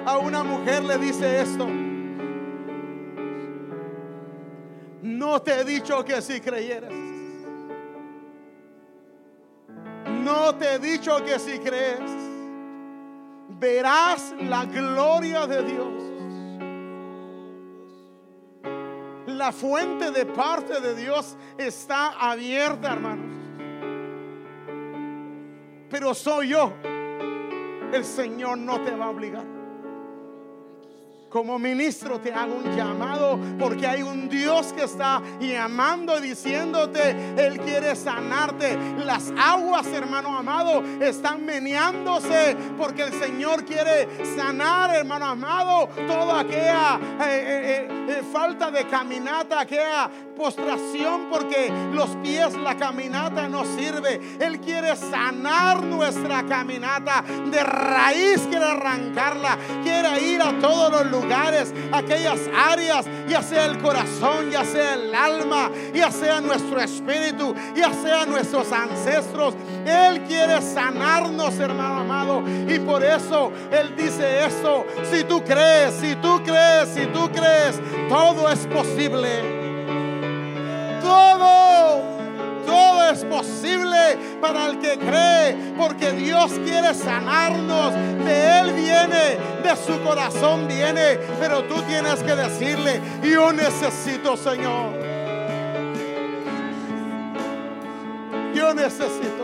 a 0.05 0.17
una 0.17 0.43
mujer 0.43 0.83
le 0.83 0.97
dice 0.97 1.41
esto. 1.41 1.67
No 5.01 5.41
te 5.41 5.59
he 5.59 5.63
dicho 5.63 6.03
que 6.03 6.21
si 6.21 6.39
creyeras. 6.41 6.93
No 10.23 10.55
te 10.55 10.75
he 10.75 10.79
dicho 10.79 11.23
que 11.23 11.39
si 11.39 11.59
crees, 11.59 12.11
verás 13.59 14.33
la 14.41 14.65
gloria 14.65 15.47
de 15.47 15.63
Dios. 15.63 16.03
La 19.27 19.51
fuente 19.51 20.11
de 20.11 20.25
parte 20.25 20.81
de 20.81 20.95
Dios 20.95 21.37
está 21.57 22.09
abierta, 22.31 22.93
hermanos. 22.93 23.37
Pero 25.89 26.13
soy 26.13 26.49
yo. 26.49 26.73
El 27.93 28.03
Señor 28.03 28.57
no 28.57 28.81
te 28.81 28.91
va 28.95 29.05
a 29.05 29.09
obligar. 29.09 29.56
Como 31.37 31.59
ministro 31.59 32.19
te 32.19 32.33
hago 32.33 32.55
un 32.55 32.75
llamado 32.75 33.39
porque 33.59 33.85
hay 33.85 34.01
un 34.01 34.27
Dios 34.27 34.73
que 34.73 34.85
está 34.85 35.21
llamando 35.39 36.17
y 36.17 36.29
diciéndote, 36.29 37.11
Él 37.37 37.59
quiere 37.59 37.95
sanarte. 37.95 38.75
Las 39.05 39.31
aguas, 39.37 39.85
hermano 39.85 40.35
amado, 40.35 40.81
están 40.99 41.45
meneándose 41.45 42.57
porque 42.75 43.03
el 43.03 43.13
Señor 43.13 43.65
quiere 43.65 44.07
sanar, 44.35 44.95
hermano 44.95 45.25
amado, 45.25 45.87
toda 46.07 46.39
aquella 46.39 46.99
eh, 47.21 47.27
eh, 47.27 47.87
eh, 48.09 48.23
falta 48.33 48.71
de 48.71 48.87
caminata, 48.87 49.59
aquella 49.59 50.09
postración 50.37 51.27
porque 51.29 51.71
los 51.91 52.09
pies, 52.17 52.53
la 52.55 52.77
caminata 52.77 53.49
no 53.49 53.65
sirve. 53.65 54.21
Él 54.39 54.59
quiere 54.59 54.95
sanar 54.95 55.83
nuestra 55.83 56.45
caminata 56.45 57.23
de 57.51 57.63
raíz, 57.63 58.41
quiere 58.49 58.65
arrancarla, 58.65 59.57
quiere 59.83 60.21
ir 60.21 60.41
a 60.41 60.57
todos 60.59 60.91
los 60.91 61.11
lugares, 61.11 61.26
aquellas 61.91 62.39
áreas, 62.55 63.05
ya 63.27 63.41
sea 63.41 63.65
el 63.65 63.77
corazón, 63.79 64.51
ya 64.51 64.63
sea 64.63 64.95
el 64.95 65.13
alma, 65.13 65.71
ya 65.93 66.11
sea 66.11 66.41
nuestro 66.41 66.79
espíritu, 66.79 67.55
ya 67.75 67.91
sea 67.93 68.25
nuestros 68.25 68.71
ancestros. 68.71 69.55
Él 69.85 70.21
quiere 70.23 70.61
sanarnos, 70.61 71.57
hermano 71.59 72.01
amado. 72.01 72.43
Y 72.67 72.79
por 72.79 73.03
eso 73.03 73.51
Él 73.71 73.95
dice 73.95 74.45
esto, 74.45 74.85
si 75.11 75.23
tú 75.23 75.43
crees, 75.43 75.93
si 75.95 76.15
tú 76.15 76.41
crees, 76.43 76.89
si 76.89 77.05
tú 77.07 77.29
crees, 77.31 77.79
todo 78.09 78.49
es 78.49 78.65
posible. 78.67 79.67
Todo, 81.01 82.16
todo 82.67 83.09
es 83.09 83.23
posible 83.23 83.97
para 84.39 84.67
el 84.67 84.79
que 84.79 84.99
cree, 84.99 85.73
porque 85.77 86.11
Dios 86.11 86.51
quiere 86.63 86.93
sanarnos. 86.93 87.93
De 87.93 88.59
Él 88.59 88.73
viene, 88.73 89.37
de 89.63 89.75
su 89.75 89.99
corazón 90.03 90.67
viene, 90.67 91.17
pero 91.39 91.63
tú 91.63 91.81
tienes 91.83 92.21
que 92.21 92.35
decirle, 92.35 93.01
yo 93.23 93.51
necesito, 93.53 94.35
Señor. 94.35 94.93
Yo 98.53 98.73
necesito. 98.73 99.36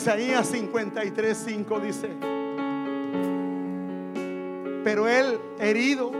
Isaías 0.00 0.46
53, 0.46 1.36
5 1.36 1.80
dice, 1.80 2.08
pero 4.82 5.06
él 5.06 5.38
herido, 5.58 6.10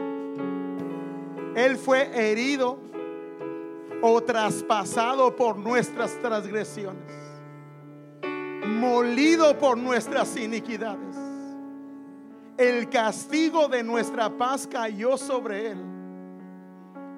él 1.56 1.78
fue 1.78 2.10
herido 2.12 2.78
o 4.02 4.20
traspasado 4.22 5.34
por 5.34 5.56
nuestras 5.56 6.12
transgresiones, 6.20 7.10
molido 8.66 9.58
por 9.58 9.78
nuestras 9.78 10.36
iniquidades. 10.36 11.16
El 12.58 12.86
castigo 12.90 13.66
de 13.66 13.82
nuestra 13.82 14.28
paz 14.28 14.66
cayó 14.66 15.16
sobre 15.16 15.70
él 15.70 15.78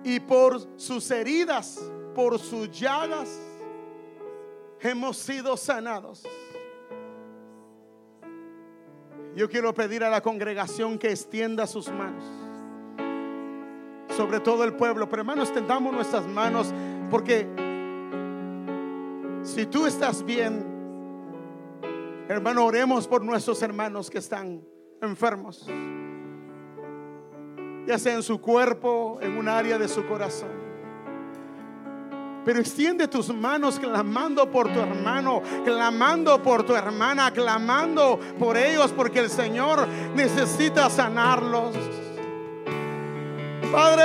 y 0.04 0.20
por 0.20 0.60
sus 0.76 1.10
heridas, 1.10 1.80
por 2.14 2.38
sus 2.38 2.70
llagas, 2.70 3.36
hemos 4.80 5.16
sido 5.16 5.56
sanados. 5.56 6.22
Yo 9.34 9.48
quiero 9.48 9.72
pedir 9.72 10.04
a 10.04 10.10
la 10.10 10.20
congregación 10.20 10.98
que 10.98 11.10
extienda 11.10 11.66
sus 11.66 11.90
manos 11.90 12.42
sobre 14.12 14.40
todo 14.40 14.64
el 14.64 14.74
pueblo. 14.74 15.08
Pero 15.08 15.22
hermanos, 15.22 15.48
extendamos 15.48 15.92
nuestras 15.92 16.26
manos 16.26 16.72
porque 17.10 17.46
si 19.42 19.66
tú 19.66 19.86
estás 19.86 20.24
bien, 20.24 20.64
hermano, 22.28 22.64
oremos 22.64 23.08
por 23.08 23.24
nuestros 23.24 23.60
hermanos 23.62 24.10
que 24.10 24.18
están 24.18 24.62
enfermos, 25.00 25.66
ya 27.86 27.98
sea 27.98 28.14
en 28.14 28.22
su 28.22 28.40
cuerpo, 28.40 29.18
en 29.20 29.36
un 29.36 29.48
área 29.48 29.78
de 29.78 29.88
su 29.88 30.06
corazón. 30.06 30.61
Pero 32.44 32.58
extiende 32.58 33.06
tus 33.06 33.32
manos 33.32 33.78
clamando 33.78 34.50
por 34.50 34.72
tu 34.72 34.80
hermano, 34.80 35.42
clamando 35.64 36.42
por 36.42 36.64
tu 36.64 36.74
hermana, 36.74 37.30
clamando 37.30 38.18
por 38.38 38.56
ellos, 38.56 38.92
porque 38.96 39.20
el 39.20 39.30
Señor 39.30 39.86
necesita 40.14 40.90
sanarlos. 40.90 41.76
Padre, 43.70 44.04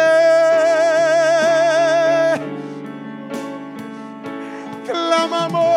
clamamos, 4.86 5.77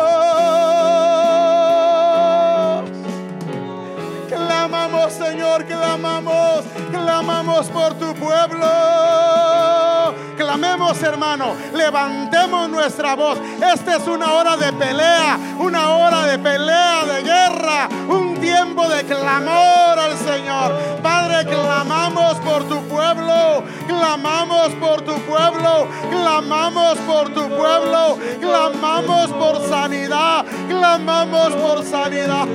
clamemos, 10.91 11.03
hermano, 11.03 11.55
levantemos 11.73 12.69
nuestra 12.69 13.15
voz. 13.15 13.39
Esta 13.73 13.97
es 13.97 14.07
una 14.07 14.33
hora 14.33 14.57
de 14.57 14.73
pelea, 14.73 15.37
una 15.59 15.89
hora 15.91 16.25
de 16.25 16.39
pelea, 16.39 17.05
de 17.05 17.23
guerra, 17.23 17.89
un 18.07 18.39
tiempo 18.39 18.87
de 18.87 19.03
clamor 19.03 19.99
al 19.99 20.17
Señor. 20.17 20.99
Padre, 21.01 21.45
clamamos 21.45 22.35
por 22.39 22.63
tu 22.65 22.81
pueblo, 22.87 23.63
clamamos 23.87 24.69
por 24.79 25.01
tu 25.01 25.13
pueblo, 25.21 25.87
clamamos 26.09 26.97
por 26.99 27.29
tu 27.33 27.49
pueblo, 27.49 28.17
clamamos 28.39 29.29
por 29.31 29.67
sanidad, 29.69 30.45
clamamos 30.67 31.53
por 31.53 31.85
sanidad. 31.85 32.47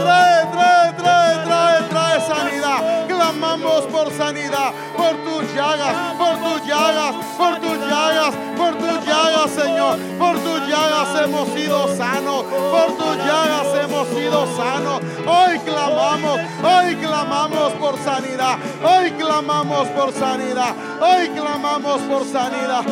Trae, 0.00 0.46
trae, 0.52 0.92
trae, 0.94 1.44
trae, 1.44 1.82
trae 1.88 2.20
sanidad. 2.20 2.99
Clamamos 3.30 3.86
por 3.86 4.12
sanidad, 4.12 4.72
por 4.96 5.14
tus 5.22 5.54
llagas, 5.54 6.16
por 6.18 6.36
tus 6.38 6.66
llagas, 6.66 7.14
por 7.38 7.60
tus 7.60 7.78
llagas, 7.78 8.34
por 8.56 8.74
tus 8.74 9.06
llagas, 9.06 9.50
Señor. 9.52 9.98
Por 10.18 10.36
tus 10.40 10.66
llagas 10.66 11.22
hemos 11.22 11.48
sido 11.50 11.96
sanos, 11.96 12.42
por 12.42 12.96
tus 12.96 13.16
llagas 13.18 13.68
hemos 13.84 14.08
sido 14.08 14.56
sanos. 14.56 15.00
Hoy 15.24 15.60
clamamos, 15.60 16.40
hoy 16.60 16.96
clamamos 16.96 17.72
por 17.74 17.96
sanidad, 18.00 18.58
hoy 18.82 19.12
clamamos 19.12 19.86
por 19.90 20.12
sanidad, 20.12 20.74
hoy 21.00 21.28
clamamos 21.28 22.00
por 22.02 22.24
sanidad. 22.24 22.84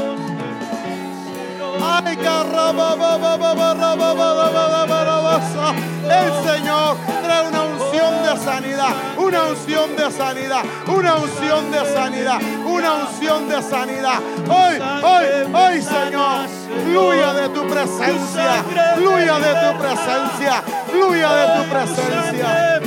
Ay, 5.64 5.76
el 6.05 6.32
Señor 6.49 6.97
trae 7.22 7.49
una 7.49 7.62
unción 7.62 7.88
de 8.35 8.37
sanidad, 8.37 8.95
una 9.16 9.45
unción 9.45 9.97
de 9.97 10.11
sanidad, 10.11 10.62
una 10.87 11.16
unción 11.16 11.70
de 11.70 11.85
sanidad, 11.93 12.39
una 12.64 12.95
unción 12.95 13.49
de 13.49 13.62
sanidad. 13.62 14.18
Hoy, 14.49 14.79
hoy, 15.03 15.55
hoy, 15.55 15.83
Señor, 15.83 16.47
fluya 16.85 17.33
de 17.33 17.49
tu 17.49 17.66
presencia, 17.66 18.64
fluya 18.97 19.39
de 19.39 19.55
tu 19.55 19.79
presencia, 19.79 20.62
fluya 20.91 21.33
de 21.35 21.47
tu 21.57 21.70
presencia. 21.70 22.81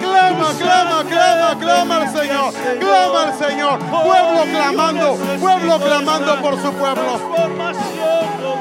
Clama, 0.00 0.52
clama, 0.58 1.04
clama, 1.04 1.58
clama 1.58 1.96
al 1.98 2.12
Señor. 2.12 2.52
Clama 2.80 3.22
al 3.22 3.38
Señor. 3.38 3.78
Pueblo 3.78 4.42
clamando, 4.50 5.16
pueblo 5.40 5.78
clamando 5.78 6.42
por 6.42 6.60
su 6.60 6.72
pueblo. 6.72 8.59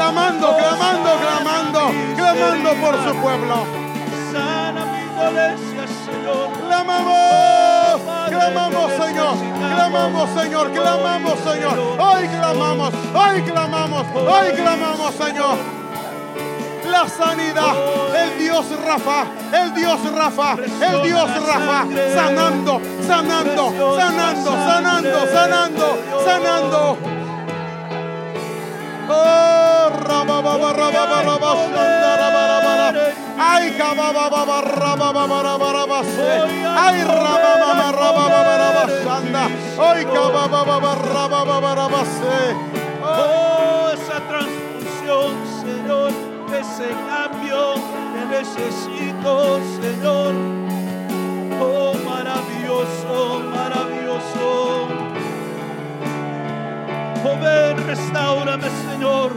Clamando, 0.00 0.56
clamando, 0.56 1.10
clamando, 1.20 1.80
clamando 2.16 2.70
por 2.80 2.94
su 3.04 3.14
pueblo. 3.20 3.66
Clamamos, 6.66 8.00
clamamos 8.30 8.92
Señor, 8.92 9.36
clamamos 9.58 10.30
Señor, 10.30 10.72
clamamos 10.72 11.38
Señor. 11.40 11.78
Hoy 11.98 12.28
clamamos, 12.28 12.94
hoy 13.14 13.42
clamamos, 13.42 14.06
hoy 14.16 14.52
clamamos 14.52 15.14
Señor 15.16 15.58
la 16.90 17.06
sanidad. 17.06 17.74
El 18.16 18.38
Dios 18.38 18.66
Rafa, 18.84 19.26
el 19.52 19.74
Dios 19.74 20.00
Rafa, 20.14 20.54
el 20.54 21.02
Dios 21.02 21.46
Rafa, 21.46 21.86
sanando, 22.14 22.80
sanando, 23.06 23.96
sanando, 23.98 24.50
sanando, 24.50 25.26
sanando, 25.30 25.98
sanando. 26.24 26.98
Oh, 27.04 27.09
Ay, 33.38 33.74
Ay, 36.76 36.96
Oh, 43.02 43.90
esa 43.92 44.20
transfusión, 44.28 45.34
Señor 45.62 46.30
ese 46.60 46.90
cambio 47.08 47.74
que 48.12 48.22
necesito, 48.36 49.60
Señor. 49.80 50.34
Oh, 51.60 51.94
maravilloso, 52.04 53.40
maravilloso 53.40 53.59
restaurame, 57.86 58.68
Señor. 58.88 59.32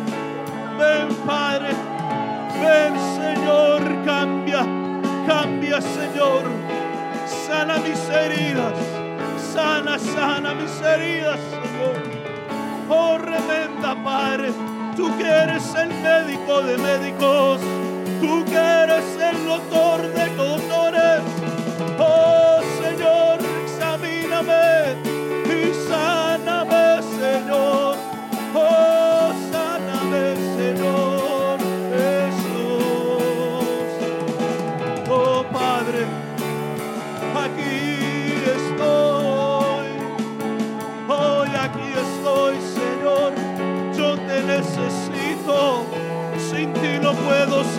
Ven, 0.77 1.15
Padre. 1.25 1.71
Ven, 2.61 2.93
Señor, 3.19 3.81
cambia, 4.05 4.65
cambia, 5.27 5.81
Señor. 5.81 6.43
Sana 7.27 7.77
mis 7.77 7.99
heridas. 8.09 8.73
Sana, 9.53 9.99
sana 9.99 10.53
mis 10.53 10.81
heridas, 10.81 11.39
Señor. 11.51 11.95
Oh, 12.89 13.17
remenda, 13.17 13.95
Padre. 14.03 14.51
Tú 14.95 15.15
que 15.17 15.27
eres 15.27 15.73
el 15.75 15.89
médico 15.89 16.61
de 16.61 16.77
médicos. 16.77 17.59
Tú 18.21 18.45
que 18.45 18.57
eres 18.57 19.05
el 19.29 19.45
doctor 19.45 20.01
de 20.01 20.35
doctores. 20.35 21.21
Oh, 21.99 22.61
Señor, 22.81 23.39
examíname 23.65 24.82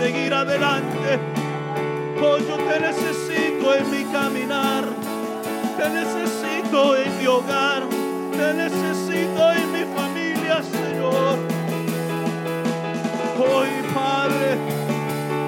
seguir 0.05 0.35
adelante. 0.35 1.19
Oh, 2.21 2.37
yo 2.37 2.57
te 2.57 2.79
necesito 2.79 3.75
en 3.75 3.91
mi 3.91 4.05
caminar. 4.13 4.85
Te 5.79 5.89
necesito 5.89 6.95
en 6.95 7.19
mi 7.19 7.27
hogar. 7.27 7.85
Te 8.37 8.53
necesito 8.53 9.53
en 9.53 9.73
mi 9.73 9.85
familia, 9.97 10.63
Señor. 10.63 11.39
Hoy, 13.39 13.71
Padre, 13.95 14.59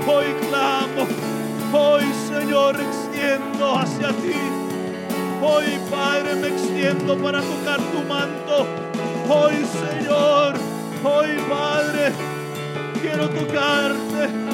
hoy 0.07 0.29
clamo. 0.49 1.07
Hoy, 1.75 2.05
Señor, 2.27 2.77
extiendo 2.81 3.79
hacia 3.79 4.09
ti. 4.09 4.41
Hoy, 5.43 5.79
Padre, 5.91 6.35
me 6.35 6.49
extiendo 6.49 7.15
para 7.19 7.43
tocar 7.43 7.79
tu 7.93 8.01
manto. 8.09 8.67
Hoy, 9.29 9.57
Señor, 9.83 10.55
hoy, 11.05 11.29
Padre, 11.47 12.13
quiero 13.03 13.29
tocarte. 13.29 14.46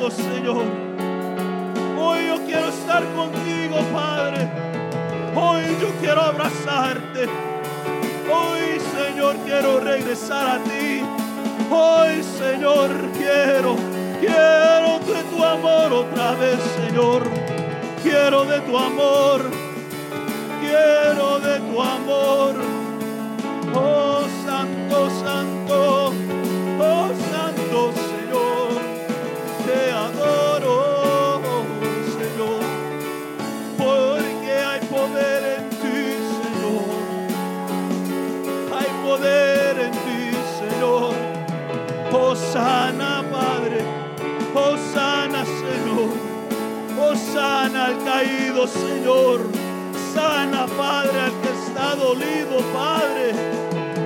Contigo, 0.00 0.10
Señor. 0.10 0.64
Hoy 1.98 2.26
yo 2.26 2.46
quiero 2.46 2.68
estar 2.68 3.04
contigo, 3.14 3.76
Padre. 3.92 4.48
Hoy 5.34 5.62
yo 5.80 5.88
quiero 6.00 6.22
abrazarte. 6.22 7.28
Hoy, 8.32 8.80
Señor, 8.96 9.36
quiero 9.44 9.80
regresar 9.80 10.46
a 10.46 10.58
ti. 10.64 11.02
Hoy, 11.70 12.22
Señor, 12.22 12.90
quiero, 13.18 13.76
quiero 14.20 14.98
de 15.00 15.22
tu 15.24 15.44
amor 15.44 15.92
otra 15.92 16.32
vez, 16.32 16.58
Señor. 16.76 17.22
Quiero 18.02 18.44
de 18.44 18.60
tu 18.60 18.78
amor, 18.78 19.42
quiero 20.60 21.38
de 21.40 21.60
tu 21.60 21.82
amor. 21.82 22.54
Oh, 23.74 23.99
Señor, 49.00 49.40
sana 50.12 50.66
Padre 50.76 51.20
al 51.20 51.32
que 51.40 51.48
está 51.48 51.94
dolido 51.94 52.58
Padre, 52.70 53.32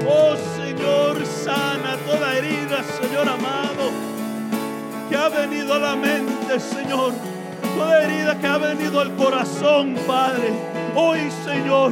oh 0.06 0.36
Señor, 0.56 1.26
sana 1.26 1.96
toda 2.06 2.36
herida 2.36 2.84
Señor 3.00 3.28
amado, 3.28 3.90
que 5.10 5.16
ha 5.16 5.28
venido 5.30 5.74
a 5.74 5.78
la 5.80 5.96
mente 5.96 6.60
Señor, 6.60 7.12
toda 7.76 8.04
herida 8.04 8.38
que 8.38 8.46
ha 8.46 8.56
venido 8.58 9.00
al 9.00 9.16
corazón 9.16 9.96
Padre, 10.06 10.52
hoy 10.94 11.28
Señor, 11.44 11.90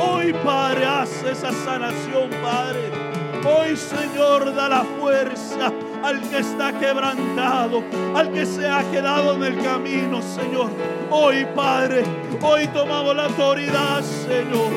hoy 0.00 0.32
Padre, 0.32 0.86
haz 0.86 1.24
esa 1.24 1.50
sanación 1.50 2.30
Padre. 2.40 3.14
Hoy, 3.46 3.76
Señor, 3.76 4.54
da 4.54 4.70
la 4.70 4.84
fuerza 4.98 5.70
al 6.04 6.20
que 6.20 6.38
está 6.38 6.70
quebrantado, 6.78 7.82
al 8.14 8.30
que 8.30 8.44
se 8.44 8.68
ha 8.68 8.82
quedado 8.90 9.36
en 9.36 9.44
el 9.44 9.62
camino, 9.62 10.20
Señor. 10.20 10.70
Hoy, 11.10 11.46
Padre, 11.56 12.04
hoy 12.42 12.68
tomamos 12.68 13.16
la 13.16 13.24
autoridad, 13.24 14.02
Señor. 14.02 14.70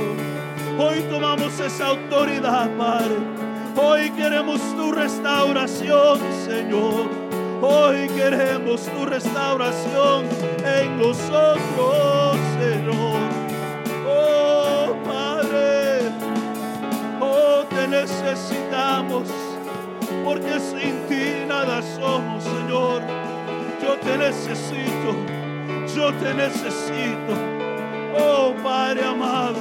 Hoy 0.79 1.01
tomamos 1.09 1.59
esa 1.59 1.87
autoridad, 1.87 2.69
Padre. 2.77 3.17
Hoy 3.75 4.09
queremos 4.11 4.61
tu 4.77 4.93
restauración, 4.93 6.19
Señor. 6.45 7.09
Hoy 7.61 8.07
queremos 8.07 8.83
tu 8.83 9.05
restauración 9.05 10.25
en 10.63 10.97
nosotros, 10.97 12.37
Señor. 12.57 13.19
Oh, 14.07 14.95
Padre. 15.05 16.09
Oh, 17.19 17.65
te 17.69 17.87
necesitamos, 17.87 19.27
porque 20.27 20.59
sin 20.59 21.07
ti 21.07 21.45
nada 21.47 21.81
somos, 21.81 22.43
Señor. 22.43 23.01
Yo 23.81 23.95
te 23.95 24.17
necesito, 24.17 25.15
yo 25.95 26.13
te 26.15 26.33
necesito. 26.33 27.31
Oh, 28.19 28.53
Padre 28.61 29.05
amado, 29.05 29.59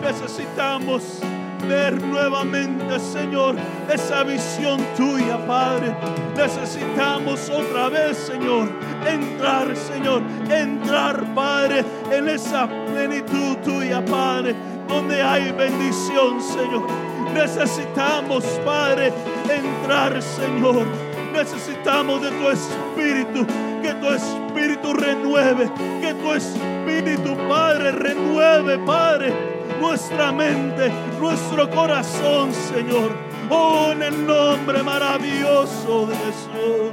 necesitamos 0.00 1.18
ver 1.66 2.00
nuevamente, 2.00 3.00
Señor, 3.00 3.56
esa 3.92 4.22
visión 4.22 4.80
tuya, 4.96 5.44
Padre. 5.48 5.96
Necesitamos 6.36 7.50
otra 7.50 7.88
vez, 7.88 8.16
Señor, 8.16 8.68
entrar, 9.04 9.74
Señor, 9.76 10.22
entrar, 10.48 11.24
Padre, 11.34 11.84
en 12.12 12.28
esa 12.28 12.68
plenitud 12.86 13.56
tuya, 13.64 14.04
Padre, 14.04 14.54
donde 14.86 15.20
hay 15.20 15.50
bendición, 15.50 16.40
Señor. 16.40 17.13
Necesitamos, 17.34 18.44
Padre, 18.64 19.12
entrar, 19.50 20.22
Señor. 20.22 20.86
Necesitamos 21.32 22.22
de 22.22 22.30
tu 22.30 22.48
espíritu, 22.48 23.46
que 23.82 23.92
tu 23.94 24.08
espíritu 24.08 24.94
renueve, 24.94 25.70
que 26.00 26.14
tu 26.14 26.32
espíritu, 26.32 27.36
Padre, 27.48 27.90
renueve, 27.90 28.78
Padre, 28.78 29.34
nuestra 29.80 30.30
mente, 30.30 30.92
nuestro 31.20 31.68
corazón, 31.70 32.54
Señor. 32.54 33.10
Oh, 33.50 33.90
en 33.92 34.02
el 34.02 34.26
nombre 34.26 34.82
maravilloso 34.82 36.06
de 36.06 36.16
Jesús. 36.16 36.92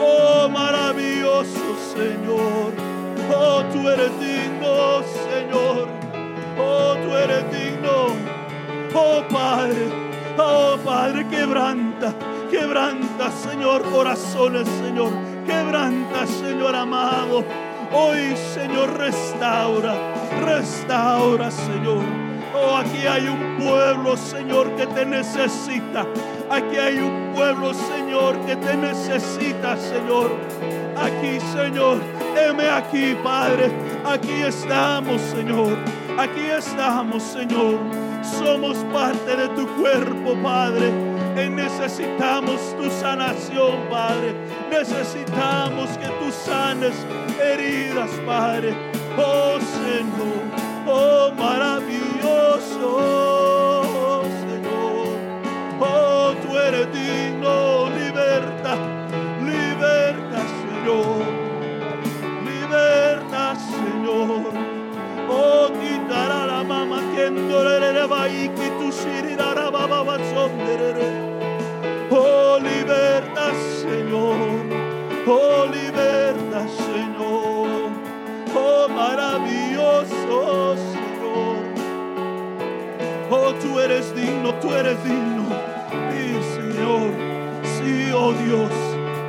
Oh, 0.00 0.48
maravilloso 0.48 1.64
Señor. 1.94 2.72
Oh, 3.34 3.62
tú 3.72 3.88
eres 3.88 4.10
digno, 4.20 5.02
Señor. 5.30 5.88
Oh, 6.58 6.96
tú 7.02 7.14
eres 7.16 7.44
digno. 7.52 8.43
Oh, 8.94 9.22
Padre. 9.28 9.88
Oh, 10.38 10.76
Padre, 10.84 11.26
quebranta. 11.28 12.14
Quebranta, 12.50 13.30
Señor, 13.30 13.82
corazones, 13.90 14.68
Señor. 14.68 15.10
Quebranta, 15.44 16.26
Señor 16.26 16.76
amado. 16.76 17.44
Hoy, 17.92 18.36
Señor, 18.54 18.96
restaura. 18.96 19.94
Restaura, 20.44 21.50
Señor. 21.50 22.02
Oh, 22.54 22.76
aquí 22.76 23.04
hay 23.06 23.26
un 23.26 23.56
pueblo, 23.58 24.16
Señor, 24.16 24.76
que 24.76 24.86
te 24.86 25.04
necesita. 25.04 26.06
Aquí 26.48 26.76
hay 26.76 26.98
un 26.98 27.32
pueblo, 27.34 27.74
Señor, 27.74 28.38
que 28.46 28.54
te 28.54 28.76
necesita, 28.76 29.76
Señor. 29.76 30.30
Aquí, 30.96 31.40
Señor, 31.52 31.98
heme 32.36 32.68
aquí, 32.68 33.16
Padre. 33.24 33.72
Aquí 34.04 34.42
estamos, 34.42 35.20
Señor. 35.20 35.76
Aquí 36.16 36.42
estamos, 36.42 37.22
Señor. 37.24 38.13
Somos 38.38 38.76
parte 38.92 39.36
de 39.36 39.48
tu 39.50 39.66
cuerpo, 39.76 40.34
Padre. 40.42 40.90
Y 41.36 41.48
necesitamos 41.48 42.60
tu 42.76 42.90
sanación, 42.90 43.88
Padre. 43.90 44.34
Necesitamos 44.70 45.90
que 45.98 46.06
tú 46.06 46.30
sanes 46.44 46.94
heridas, 47.42 48.10
Padre. 48.26 48.74
Oh, 49.16 49.58
Señor. 49.60 50.44
Oh, 50.86 51.32
maravilloso, 51.36 52.98
Oh, 72.10 72.58
liberta, 72.60 73.52
Señor. 73.80 74.36
Oh, 75.26 75.66
liberta, 75.66 76.66
Señor. 76.68 77.90
Oh, 78.54 78.88
maravilloso, 78.88 80.76
Señor. 80.76 81.56
Oh, 83.30 83.52
tú 83.54 83.80
eres 83.80 84.14
digno, 84.14 84.54
tú 84.60 84.72
eres 84.72 85.02
digno. 85.02 85.44
Sí, 86.10 86.38
Señor. 86.54 87.10
Sí, 87.62 88.12
oh 88.14 88.32
Dios. 88.32 88.72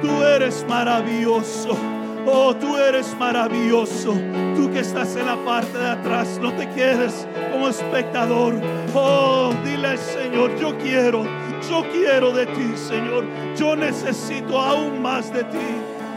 Tú 0.02 0.24
eres 0.24 0.66
maravilloso. 0.68 1.95
Oh, 2.28 2.56
tú 2.56 2.76
eres 2.78 3.16
maravilloso. 3.20 4.14
Tú 4.56 4.72
que 4.72 4.80
estás 4.80 5.16
en 5.16 5.28
la 5.28 5.36
parte 5.38 5.78
de 5.78 5.90
atrás, 5.90 6.40
no 6.42 6.52
te 6.54 6.68
quedes 6.70 7.28
como 7.52 7.68
espectador. 7.68 8.56
Oh, 8.96 9.54
dile 9.64 9.98
Señor, 9.98 10.56
yo 10.60 10.78
quiero, 10.78 11.24
yo 11.70 11.84
quiero 11.92 12.32
de 12.32 12.48
ti, 12.48 12.76
Señor. 12.76 13.26
Yo 13.56 13.76
necesito 13.76 14.60
aún 14.60 15.02
más 15.02 15.32
de 15.32 15.44
ti. 15.44 15.68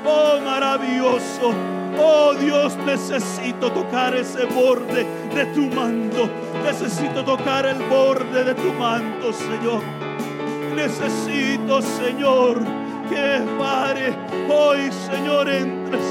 Oh, 0.07 0.41
maravilloso. 0.45 1.53
Oh 2.01 2.33
Dios, 2.35 2.77
necesito 2.87 3.71
tocar 3.73 4.15
ese 4.15 4.45
borde 4.47 5.05
de 5.35 5.47
tu 5.47 5.63
manto. 5.75 6.29
Necesito 6.65 7.25
tocar 7.25 7.67
el 7.67 7.83
borde 7.85 8.45
de 8.45 8.55
tu 8.55 8.73
manto, 8.73 9.33
Señor. 9.33 9.83
Necesito, 10.75 11.83
Señor, 11.83 12.59
que 13.09 13.45
pare 13.59 14.15
hoy, 14.49 14.91
Señor, 14.93 15.49
entres 15.49 16.05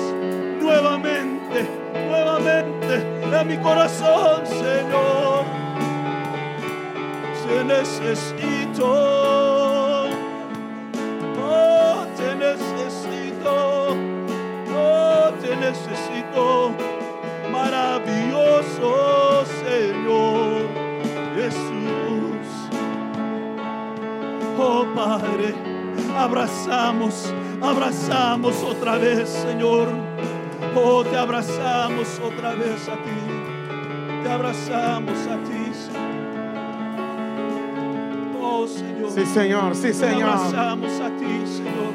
nuevamente, 0.61 1.67
nuevamente 2.09 3.17
en 3.23 3.47
mi 3.47 3.57
corazón, 3.57 4.45
Señor. 4.45 5.45
Te 7.47 7.63
necesito. 7.63 8.85
Oh, 11.39 12.05
te 12.17 12.35
necesito. 12.35 13.95
Oh, 14.75 15.31
te 15.41 15.55
necesito. 15.55 16.71
Maravilloso 17.51 19.45
Señor 19.63 20.67
Jesús. 21.35 22.47
Oh 24.59 24.85
Padre, 24.93 25.55
abrazamos, 26.17 27.33
abrazamos 27.61 28.63
otra 28.63 28.97
vez, 28.97 29.29
Señor. 29.29 29.87
Oh, 30.75 31.03
te 31.03 31.15
abrazamos 31.15 32.19
otra 32.23 32.53
vez 32.53 32.87
a 32.89 32.95
ti. 32.95 34.23
Te 34.23 34.29
abrazamos 34.29 35.17
a 35.27 35.37
ti, 35.47 35.71
Señor. 35.73 36.07
Oh, 38.41 38.67
Señor. 38.67 39.11
Sí, 39.11 39.25
Señor, 39.25 39.75
sí, 39.75 39.81
Te 39.83 39.93
Señor. 39.93 40.29
abrazamos 40.29 40.91
a 40.99 41.09
ti, 41.17 41.43
Señor. 41.45 41.93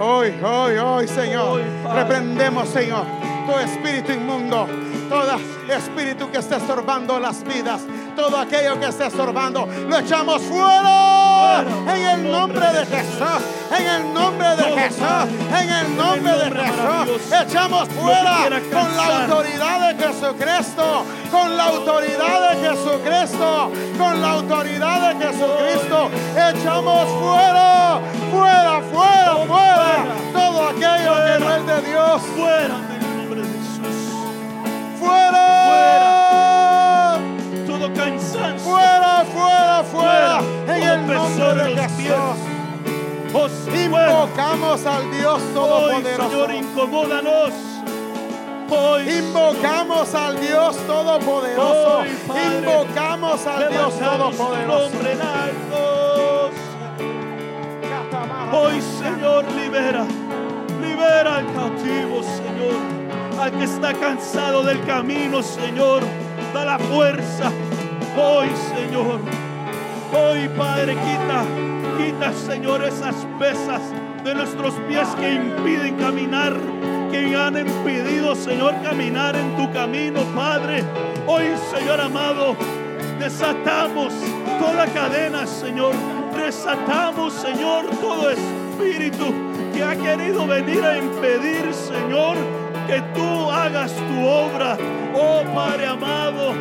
Hoy, 0.00 0.32
hoy, 0.42 0.76
hoy, 0.78 1.08
Señor. 1.08 1.60
Hoy. 1.60 1.62
Reprendemos, 1.94 2.68
Señor, 2.68 3.04
todo 3.46 3.60
espíritu 3.60 4.12
inmundo, 4.12 4.66
todo 5.08 5.38
espíritu 5.68 6.30
que 6.30 6.38
esté 6.38 6.56
estorbando 6.56 7.18
las 7.20 7.44
vidas, 7.44 7.82
todo 8.16 8.36
aquello 8.36 8.78
que 8.80 8.86
esté 8.86 9.06
estorbando, 9.06 9.68
lo 9.88 9.98
echamos 9.98 10.42
fuera. 10.42 11.21
Fuera. 11.52 11.96
En 11.96 12.02
el 12.06 12.20
nombre 12.32 12.66
de 12.72 12.86
Jesús, 12.86 13.42
en 13.78 13.86
el 13.86 14.12
nombre 14.14 14.48
de 14.56 14.62
Jesús, 14.64 15.28
en 15.60 15.70
el 15.70 15.96
nombre 15.96 16.32
de 16.32 16.50
Jesús, 16.50 17.32
echamos 17.32 17.88
fuera 17.88 18.48
con 18.72 18.96
la 18.96 19.04
autoridad 19.22 19.88
de 19.88 19.94
Jesucristo, 20.04 21.04
con 21.30 21.56
la 21.56 21.64
autoridad 21.64 22.50
de 22.50 22.56
Jesucristo, 22.68 23.70
con 23.98 24.20
la 24.20 24.30
autoridad 24.32 25.14
de 25.14 25.24
Jesucristo, 25.26 26.10
echamos 26.50 27.08
fuera, 27.20 28.00
fuera, 28.30 28.80
fuera, 28.92 29.32
fuera, 29.46 29.48
fuera. 29.48 30.04
todo 30.32 30.68
aquello 30.68 31.12
que 31.24 31.34
no 31.38 31.46
Fuera. 31.46 31.56
es 31.56 31.66
de 31.66 31.78
Dios, 31.90 32.22
Fuera 32.36 32.76
en 32.76 32.92
el 32.92 33.00
nombre 33.16 33.40
de 33.40 33.46
Jesús. 33.48 33.96
fuera, 35.00 35.46
Todo 37.66 37.86
cansancio. 37.94 38.70
fuera, 38.70 39.12
fuera, 39.32 39.82
fuera, 39.90 40.36
Todo 40.82 40.92
el 40.94 41.38
nombre 41.38 41.74
de 41.74 41.88
Jesús. 41.88 42.52
Invocamos 43.74 44.86
al 44.86 45.10
Dios 45.10 45.40
Hoy, 45.42 45.54
Todopoderoso. 45.54 46.30
Señor, 46.30 46.54
incomódanos. 46.54 47.52
Hoy, 48.68 49.08
Invocamos 49.08 50.14
al 50.14 50.40
Dios 50.40 50.76
Todopoderoso. 50.86 51.98
Hoy, 51.98 52.08
Invocamos 52.58 53.46
al 53.46 53.70
Dios 53.70 53.98
Todopoderoso. 53.98 54.90
Hoy, 58.52 58.82
Señor, 58.82 59.44
libera. 59.52 60.04
Libera 60.80 61.36
al 61.36 61.52
cautivo, 61.54 62.22
Señor. 62.22 63.40
Al 63.40 63.50
que 63.52 63.64
está 63.64 63.94
cansado 63.94 64.62
del 64.62 64.84
camino, 64.84 65.42
Señor. 65.42 66.02
Da 66.52 66.64
la 66.64 66.78
fuerza. 66.78 67.50
Hoy, 68.16 68.48
Señor. 68.74 69.20
Hoy, 70.14 70.46
Padre, 70.58 70.94
quita, 70.94 71.44
quita, 71.96 72.32
Señor, 72.34 72.84
esas 72.84 73.14
pesas 73.38 73.80
de 74.22 74.34
nuestros 74.34 74.74
pies 74.86 75.08
que 75.18 75.32
impiden 75.32 75.96
caminar, 75.96 76.52
que 77.10 77.34
han 77.34 77.56
impedido, 77.56 78.34
Señor, 78.34 78.74
caminar 78.82 79.34
en 79.36 79.56
tu 79.56 79.72
camino, 79.72 80.20
Padre. 80.36 80.84
Hoy, 81.26 81.44
Señor 81.74 81.98
amado, 81.98 82.54
desatamos 83.18 84.12
toda 84.60 84.86
cadena, 84.88 85.46
Señor. 85.46 85.94
Desatamos, 86.36 87.32
Señor, 87.32 87.86
todo 88.02 88.30
espíritu 88.30 89.32
que 89.72 89.82
ha 89.82 89.96
querido 89.96 90.46
venir 90.46 90.84
a 90.84 90.98
impedir, 90.98 91.72
Señor, 91.72 92.36
que 92.86 93.00
tú 93.14 93.50
hagas 93.50 93.94
tu 93.94 94.26
obra. 94.26 94.76
Oh, 95.14 95.42
Padre 95.54 95.86
amado, 95.86 96.52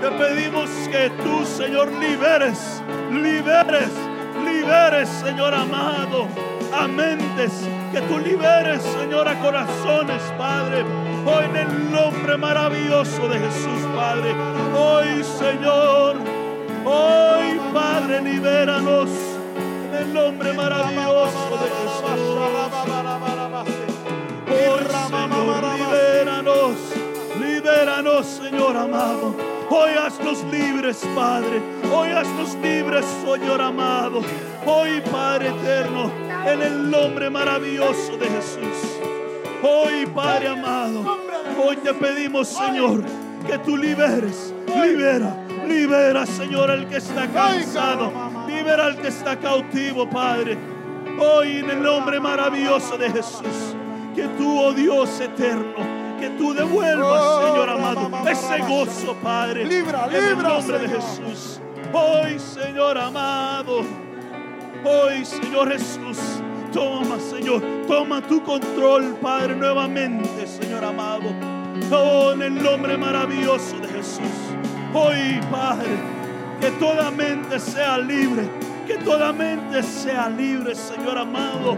te 0.00 0.10
pedimos 0.12 0.70
que 0.90 1.10
tú, 1.22 1.44
Señor, 1.44 1.92
liberes, 1.92 2.82
liberes, 3.12 3.90
liberes, 4.44 5.08
Señor 5.08 5.54
amado, 5.54 6.26
a 6.72 6.88
mentes, 6.88 7.68
que 7.92 8.00
tú 8.02 8.18
liberes, 8.18 8.82
Señor, 8.82 9.28
a 9.28 9.38
corazones, 9.38 10.22
Padre. 10.38 10.84
Hoy 11.26 11.44
en 11.44 11.56
el 11.56 11.92
nombre 11.92 12.36
maravilloso 12.38 13.28
de 13.28 13.40
Jesús, 13.40 13.82
Padre. 13.94 14.34
Hoy, 14.74 15.22
Señor, 15.22 16.16
hoy, 16.84 17.60
Padre, 17.74 18.22
libéranos. 18.22 19.10
En 19.90 19.94
el 19.96 20.14
nombre 20.14 20.52
maravilloso 20.54 21.58
de 21.60 21.68
Jesús. 21.76 22.40
Hoy, 24.48 24.84
Señor, 25.10 25.64
libéranos, 25.76 26.99
libéranos, 27.80 28.26
Señor 28.26 28.76
amado. 28.76 29.34
Hoy 29.70 29.92
haznos 29.92 30.44
libres, 30.52 31.02
Padre. 31.14 31.62
Hoy 31.90 32.10
haznos 32.10 32.54
libres, 32.56 33.06
Señor 33.24 33.60
amado. 33.62 34.20
Hoy, 34.66 35.00
Padre 35.10 35.48
eterno, 35.48 36.10
en 36.46 36.60
el 36.60 36.90
nombre 36.90 37.30
maravilloso 37.30 38.18
de 38.18 38.28
Jesús. 38.28 38.98
Hoy, 39.62 40.04
Padre 40.14 40.48
amado, 40.48 41.18
hoy 41.64 41.76
te 41.76 41.94
pedimos, 41.94 42.48
Señor, 42.48 43.02
que 43.46 43.56
tú 43.58 43.78
liberes, 43.78 44.52
libera, 44.66 45.34
libera, 45.66 46.26
Señor, 46.26 46.70
al 46.70 46.86
que 46.86 46.98
está 46.98 47.28
cansado, 47.28 48.12
libera 48.46 48.86
al 48.86 48.96
que 48.96 49.08
está 49.08 49.38
cautivo, 49.38 50.08
Padre. 50.08 50.58
Hoy, 51.18 51.58
en 51.58 51.70
el 51.70 51.82
nombre 51.82 52.20
maravilloso 52.20 52.98
de 52.98 53.10
Jesús, 53.10 53.74
que 54.14 54.24
tú, 54.36 54.60
oh 54.60 54.72
Dios 54.72 55.18
eterno, 55.20 55.99
que 56.20 56.30
tú 56.30 56.52
devuelvas, 56.52 57.46
Señor 57.46 57.70
amado, 57.70 58.10
ese 58.28 58.58
gozo, 58.58 59.14
Padre. 59.22 59.64
Libra, 59.64 60.06
en 60.06 60.14
el 60.14 60.28
libra, 60.28 60.48
nombre 60.50 60.78
de. 60.78 60.88
Jesús. 60.88 61.60
Hoy, 61.92 62.38
Señor 62.38 62.98
amado. 62.98 63.80
Hoy, 64.84 65.24
Señor 65.24 65.72
Jesús, 65.72 66.18
toma, 66.72 67.18
Señor, 67.18 67.62
toma 67.86 68.22
tu 68.22 68.42
control, 68.42 69.16
Padre, 69.20 69.56
nuevamente, 69.56 70.46
Señor 70.46 70.84
amado. 70.84 71.34
Oh, 71.90 72.32
en 72.32 72.42
el 72.42 72.62
nombre 72.62 72.96
maravilloso 72.96 73.78
de 73.80 73.88
Jesús. 73.88 74.54
Hoy, 74.94 75.40
Padre, 75.50 75.88
que 76.60 76.70
toda 76.72 77.10
mente 77.10 77.58
sea 77.58 77.98
libre, 77.98 78.48
que 78.86 78.94
toda 78.98 79.32
mente 79.32 79.82
sea 79.82 80.28
libre, 80.28 80.74
Señor 80.74 81.18
amado. 81.18 81.76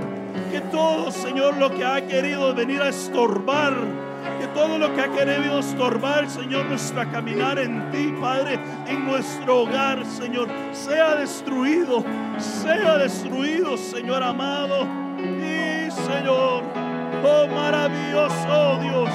Que 0.51 0.61
todo, 0.61 1.11
Señor, 1.11 1.57
lo 1.57 1.71
que 1.75 1.85
ha 1.85 2.07
querido 2.07 2.55
venir 2.55 2.81
a 2.83 2.89
estorbar, 2.89 3.75
que 4.43 4.49
todo 4.49 4.77
lo 4.77 4.93
que 4.93 5.01
ha 5.01 5.09
querido 5.09 5.61
estorbar, 5.61 6.29
Señor, 6.29 6.67
nuestra 6.67 7.09
caminar 7.09 7.61
en 7.61 7.93
ti, 7.93 8.13
Padre, 8.21 8.59
en 8.89 9.07
nuestro 9.07 9.61
hogar, 9.61 10.05
Señor, 10.05 10.49
sea 10.73 11.15
destruido, 11.15 12.03
sea 12.39 12.99
destruido, 12.99 13.77
Señor 13.77 14.21
amado. 14.21 14.85
Y, 15.17 15.89
Señor, 15.93 16.65
oh 17.25 17.47
maravilloso 17.55 18.81
Dios, 18.83 19.11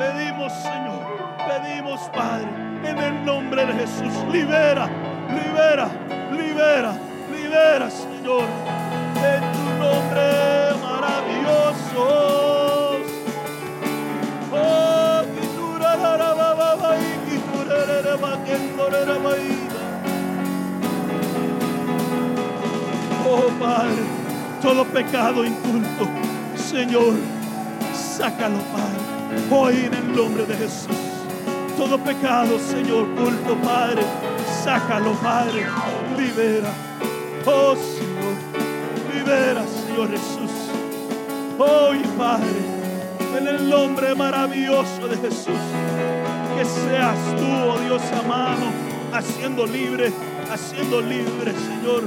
pedimos, 0.00 0.52
Señor, 0.52 1.00
pedimos, 1.46 2.00
Padre, 2.12 2.48
en 2.82 2.98
el 2.98 3.24
nombre 3.24 3.64
de 3.66 3.72
Jesús, 3.72 4.12
libera, 4.32 4.90
libera, 5.28 5.88
libera, 6.32 6.98
libera, 7.30 7.88
Señor, 7.88 8.42
en 9.14 9.52
tu 9.52 9.64
nombre 9.78 10.74
maravilloso. 10.82 12.39
Oh 23.32 23.48
Padre, 23.60 24.02
todo 24.60 24.84
pecado 24.86 25.44
inculto, 25.44 26.08
Señor, 26.56 27.14
sácalo, 27.94 28.58
Padre, 28.72 29.48
hoy 29.50 29.84
en 29.84 29.94
el 29.94 30.16
nombre 30.16 30.44
de 30.44 30.56
Jesús. 30.56 30.96
Todo 31.76 31.98
pecado, 31.98 32.58
Señor, 32.58 33.06
culto, 33.14 33.54
Padre, 33.62 34.02
sácalo, 34.64 35.12
Padre, 35.12 35.66
libera. 36.18 36.70
Oh 37.46 37.76
Señor, 37.76 39.14
libera, 39.14 39.62
Señor 39.66 40.10
Jesús. 40.10 40.50
Hoy, 41.58 42.02
Padre, 42.18 43.38
en 43.38 43.46
el 43.46 43.70
nombre 43.70 44.14
maravilloso 44.16 45.06
de 45.06 45.16
Jesús, 45.16 45.60
que 46.60 46.66
seas 46.66 47.16
tú, 47.38 47.46
oh 47.46 47.78
Dios 47.78 48.02
amado, 48.22 48.66
haciendo 49.14 49.66
libre, 49.66 50.12
haciendo 50.52 51.00
libre, 51.00 51.54
Señor, 51.54 52.02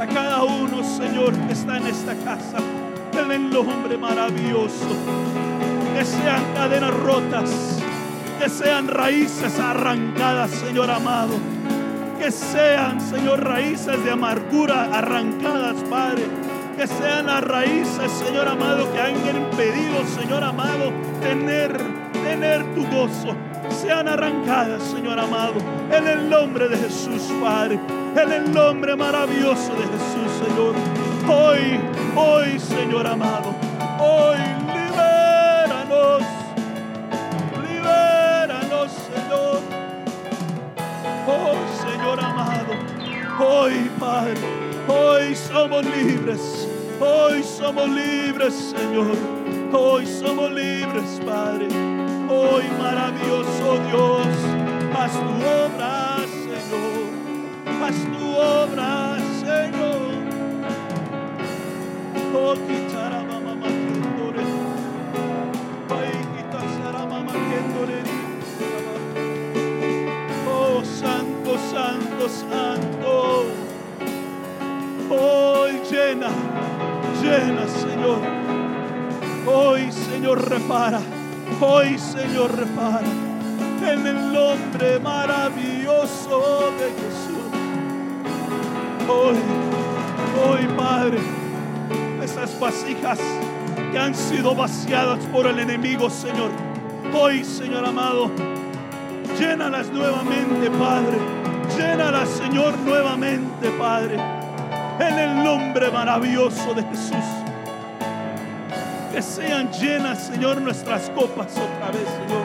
a 0.00 0.04
cada 0.04 0.42
uno, 0.42 0.82
Señor, 0.82 1.32
que 1.46 1.52
está 1.52 1.76
en 1.76 1.86
esta 1.86 2.16
casa, 2.16 2.58
en 3.12 3.30
el 3.30 3.48
nombre 3.48 3.96
maravilloso, 3.96 4.88
que 5.94 6.04
sean 6.04 6.42
cadenas 6.56 6.92
rotas, 6.92 7.78
que 8.40 8.48
sean 8.48 8.88
raíces 8.88 9.60
arrancadas, 9.60 10.50
Señor 10.50 10.90
amado, 10.90 11.34
que 12.18 12.32
sean, 12.32 13.00
Señor, 13.00 13.44
raíces 13.44 14.04
de 14.04 14.10
amargura 14.10 14.88
arrancadas, 14.92 15.76
Padre. 15.88 16.24
Que 16.76 16.86
sean 16.86 17.26
las 17.26 17.42
raíces, 17.42 18.12
Señor 18.12 18.46
amado, 18.46 18.92
que 18.92 19.00
han 19.00 19.16
impedido, 19.16 20.06
Señor 20.16 20.44
amado, 20.44 20.92
tener, 21.20 21.76
tener 22.22 22.72
tu 22.72 22.86
gozo. 22.86 23.36
Sean 23.70 24.08
arrancadas, 24.08 24.82
Señor 24.82 25.18
amado, 25.18 25.54
en 25.90 26.06
el 26.06 26.28
nombre 26.28 26.68
de 26.68 26.76
Jesús, 26.76 27.30
Padre. 27.40 27.78
En 28.16 28.32
el 28.32 28.52
nombre 28.52 28.96
maravilloso 28.96 29.72
de 29.74 29.82
Jesús, 29.82 30.46
Señor. 30.46 30.74
Hoy, 31.28 31.80
hoy, 32.16 32.58
Señor 32.58 33.06
amado, 33.06 33.54
hoy 34.00 34.38
libéranos. 34.74 36.22
Libéranos, 37.62 38.90
Señor. 38.92 39.88
Oh 41.30 41.54
Señor 41.82 42.18
amado, 42.20 42.72
hoy 43.38 43.90
Padre, 44.00 44.34
hoy 44.88 45.36
somos 45.36 45.84
libres, 45.84 46.66
hoy 46.98 47.42
somos 47.42 47.86
libres 47.90 48.54
Señor, 48.54 49.14
hoy 49.70 50.06
somos 50.06 50.50
libres 50.50 51.20
Padre, 51.26 51.68
hoy 52.28 52.64
maravilloso 52.78 53.78
Dios, 53.88 54.26
haz 54.94 55.12
tu 55.12 55.34
obra 55.64 56.18
Señor, 56.28 57.82
haz 57.82 57.96
tu 58.18 58.36
obra 58.36 59.16
Señor. 59.40 60.18
Oh, 62.34 62.54
quichara 62.54 63.22
mamá 63.22 63.54
maquendore, 63.54 64.44
ay 65.90 66.12
quitasara 66.36 67.06
mamá 67.06 67.32
maquendore. 67.32 68.02
Oh, 70.46 70.84
santo, 70.84 71.58
santo, 71.72 72.28
santo. 72.28 73.44
Hoy 75.10 75.80
llena, 75.90 76.28
llena, 77.22 77.66
Señor. 77.66 78.20
Hoy, 79.46 79.90
Señor, 79.90 80.46
repara. 80.50 81.00
Hoy, 81.60 81.98
Señor, 81.98 82.56
repara. 82.56 83.00
En 83.82 84.06
el 84.06 84.32
nombre 84.32 84.98
maravilloso 85.00 86.72
de 86.78 86.86
Jesús. 87.00 87.38
Hoy, 89.08 89.36
hoy, 90.46 90.66
Padre, 90.76 91.18
esas 92.22 92.58
vasijas 92.60 93.18
que 93.92 93.98
han 93.98 94.14
sido 94.14 94.54
vaciadas 94.54 95.24
por 95.26 95.46
el 95.46 95.58
enemigo, 95.58 96.10
Señor. 96.10 96.50
Hoy, 97.14 97.44
Señor 97.44 97.84
amado, 97.86 98.30
Llénalas 99.38 99.88
nuevamente, 99.92 100.68
Padre. 100.70 101.16
Llénalas, 101.76 102.28
Señor, 102.28 102.76
nuevamente, 102.78 103.70
Padre. 103.78 104.16
En 104.98 105.16
el 105.16 105.44
nombre 105.44 105.90
maravilloso 105.92 106.74
de 106.74 106.82
Jesús. 106.82 107.37
Que 109.18 109.22
sean 109.22 109.68
llenas, 109.72 110.28
Señor, 110.28 110.60
nuestras 110.60 111.10
copas 111.10 111.48
otra 111.50 111.90
vez, 111.90 112.06
Señor. 112.06 112.44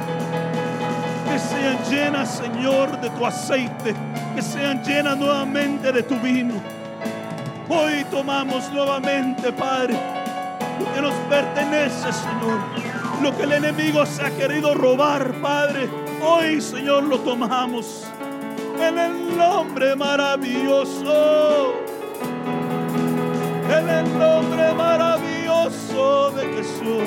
Que 1.29 1.37
sean 1.37 1.77
llenas, 1.87 2.35
Señor, 2.37 2.99
de 2.99 3.11
tu 3.11 3.23
aceite. 3.27 3.93
Que 4.35 4.41
sean 4.41 4.83
llenas 4.83 5.15
nuevamente 5.15 5.91
de 5.91 6.01
tu 6.01 6.15
vino. 6.15 6.55
Hoy 7.69 8.03
tomamos 8.09 8.71
nuevamente, 8.71 9.53
Padre, 9.53 9.95
lo 10.79 10.91
que 10.95 10.99
nos 10.99 11.13
pertenece, 11.29 12.11
Señor. 12.11 12.57
Lo 13.21 13.37
que 13.37 13.43
el 13.43 13.51
enemigo 13.51 14.03
se 14.07 14.25
ha 14.25 14.31
querido 14.31 14.73
robar, 14.73 15.31
Padre. 15.43 15.87
Hoy, 16.23 16.59
Señor, 16.59 17.03
lo 17.03 17.19
tomamos. 17.19 18.03
En 18.81 18.97
el 18.97 19.37
nombre 19.37 19.95
maravilloso. 19.95 21.75
En 23.69 23.89
el 23.89 24.17
nombre 24.17 24.73
maravilloso 24.73 25.42
de 25.63 26.43
Jesús. 26.57 27.03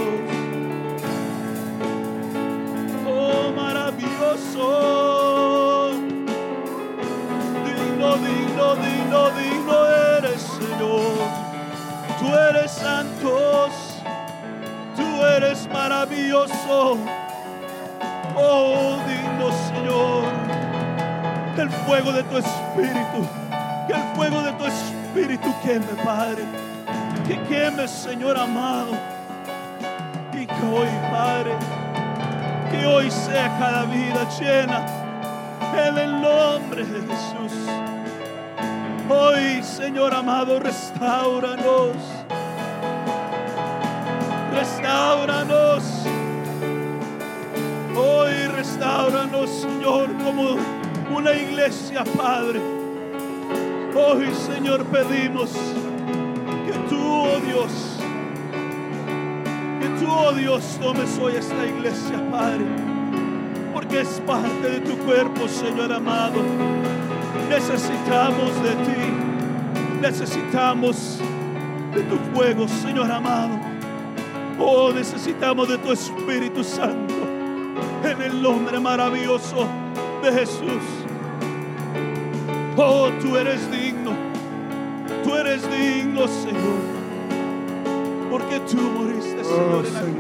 Oh, 3.07 3.53
maravilloso. 3.55 4.71
Digno, 7.67 8.17
digno, 8.17 8.77
digno, 8.77 9.31
digno 9.33 9.87
eres, 10.17 10.41
Señor. 10.41 11.19
Tú 12.19 12.35
eres 12.35 12.71
santos. 12.71 13.73
Tú 14.97 15.25
eres 15.37 15.69
maravilloso. 15.71 16.97
Oh, 18.35 18.97
digno 19.07 19.53
Señor. 19.69 20.25
Que 21.57 21.61
el 21.61 21.71
fuego 21.71 22.11
de 22.11 22.23
tu 22.23 22.39
espíritu, 22.39 23.29
que 23.87 23.93
el 23.93 24.03
fuego 24.15 24.41
de 24.41 24.53
tu 24.53 24.65
espíritu 24.65 25.55
queme, 25.63 25.95
Padre. 26.03 26.66
Que 27.27 27.37
queme, 27.49 27.89
Señor 27.89 28.39
amado. 28.39 28.93
Y 30.33 30.47
que 30.47 30.67
hoy, 30.73 30.89
Padre, 31.11 31.57
que 32.71 32.87
hoy 32.87 33.11
sea 33.11 33.49
cada 33.59 33.85
vida 33.87 34.29
llena 34.39 34.87
en 35.89 35.99
el 35.99 36.21
nombre 36.23 36.85
de 36.85 37.01
Jesús. 37.01 37.53
Hoy, 39.11 39.61
Señor 39.65 40.15
amado, 40.15 40.61
restauranos. 40.61 41.97
Restauranos. 44.53 45.83
Hoy 47.97 48.35
restauranos, 48.55 49.51
Señor, 49.51 50.11
como 50.23 50.57
una 51.17 51.33
iglesia, 51.33 52.05
Padre. 52.17 52.61
Hoy, 53.97 54.33
Señor, 54.33 54.85
pedimos 54.85 55.51
Dios, 57.57 57.97
que 59.81 59.89
tú, 59.99 60.13
oh 60.13 60.33
Dios, 60.35 60.79
tomes 60.79 61.19
hoy 61.19 61.37
esta 61.37 61.67
iglesia, 61.67 62.23
Padre, 62.31 62.67
porque 63.73 64.03
es 64.03 64.21
parte 64.27 64.73
de 64.73 64.81
tu 64.81 64.95
cuerpo, 64.99 65.49
Señor 65.49 65.91
amado. 65.91 66.43
Necesitamos 67.49 68.63
de 68.63 68.71
ti, 68.85 70.03
necesitamos 70.03 71.19
de 71.95 72.03
tu 72.03 72.19
fuego, 72.35 72.69
Señor 72.69 73.11
amado. 73.11 73.59
Oh, 74.59 74.93
necesitamos 74.93 75.71
de 75.71 75.79
tu 75.79 75.93
Espíritu 75.93 76.63
Santo 76.63 77.15
en 78.05 78.21
el 78.21 78.43
nombre 78.43 78.79
maravilloso 78.79 79.67
de 80.23 80.31
Jesús. 80.31 80.85
Oh, 82.77 83.09
tú 83.23 83.35
eres 83.35 83.71
digno, 83.71 84.11
tú 85.25 85.35
eres 85.37 85.63
digno, 85.71 86.29
Señor, 86.29 86.96
porque 88.31 88.61
tú 88.61 88.77
moriste, 88.77 89.45
Señor, 89.45 89.61
Oh, 89.75 89.87
en 89.87 89.95
la 89.95 90.01
cruz 90.01 90.17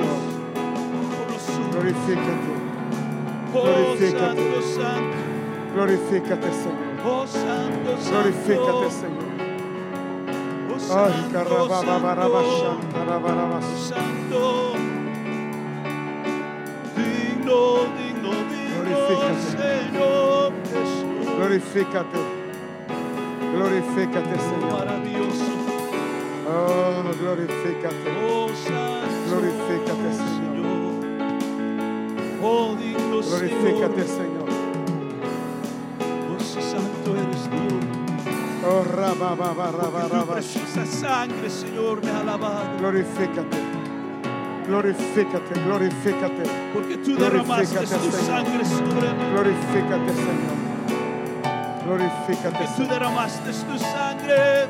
nosotros. 1.32 1.72
Glorifícate, 1.72 2.50
Oh, 3.54 3.62
glorifícate. 3.64 4.36
Santo, 4.36 4.62
Santo, 4.62 5.16
glorifícate, 5.74 6.48
Señor. 6.52 6.94
oh, 7.06 7.26
Santo, 7.26 7.90
Glorifícate, 8.10 8.66
Santo, 8.66 8.90
Señor. 8.90 9.26
oh, 10.68 10.78
Santo, 10.78 11.28
Santo. 12.58 13.02
Santo, 13.88 14.44
digno, 16.96 17.58
digno, 17.96 18.30
digno, 18.50 18.76
Glorifícate. 18.76 19.46
Señor 19.56 20.52
Jesús, 20.72 21.36
Glorifícate, 21.36 22.18
glorifícate, 23.52 24.34
Señor. 24.38 24.86
Oh, 26.48 27.02
glorifícate. 27.20 28.10
oh 28.28 28.46
Glorifícate, 29.28 30.12
Señor. 30.14 30.66
oh 32.42 32.76
Glorifícate, 32.76 34.02
Señor, 34.06 34.48
oh 36.30 36.40
Santo 36.40 37.16
eres 37.16 37.42
tú, 37.50 37.66
Oh, 38.68 38.82
porque 38.82 38.90
tu 38.90 38.96
rabababarabarabash. 38.96 40.32
preciosa 40.56 40.86
sangre, 40.86 41.50
Señor, 41.50 42.04
me 42.04 42.10
ha 42.10 42.22
lavado, 42.22 42.78
Glorifícate, 42.78 43.56
glorifícate, 44.68 45.60
glorifícate, 45.64 46.42
porque 46.72 46.96
tú 46.98 47.16
derramaste 47.16 47.78
tu 47.78 48.10
sangre 48.12 48.64
sobre 48.64 49.12
mí. 49.14 49.24
glorifícate, 49.32 50.12
Señor. 50.14 50.56
Glorifícate, 51.86 52.64
tú 52.66 52.72
Señor. 52.74 52.88
derramaste 52.90 53.50
tu 53.52 53.78
sangre 53.78 54.66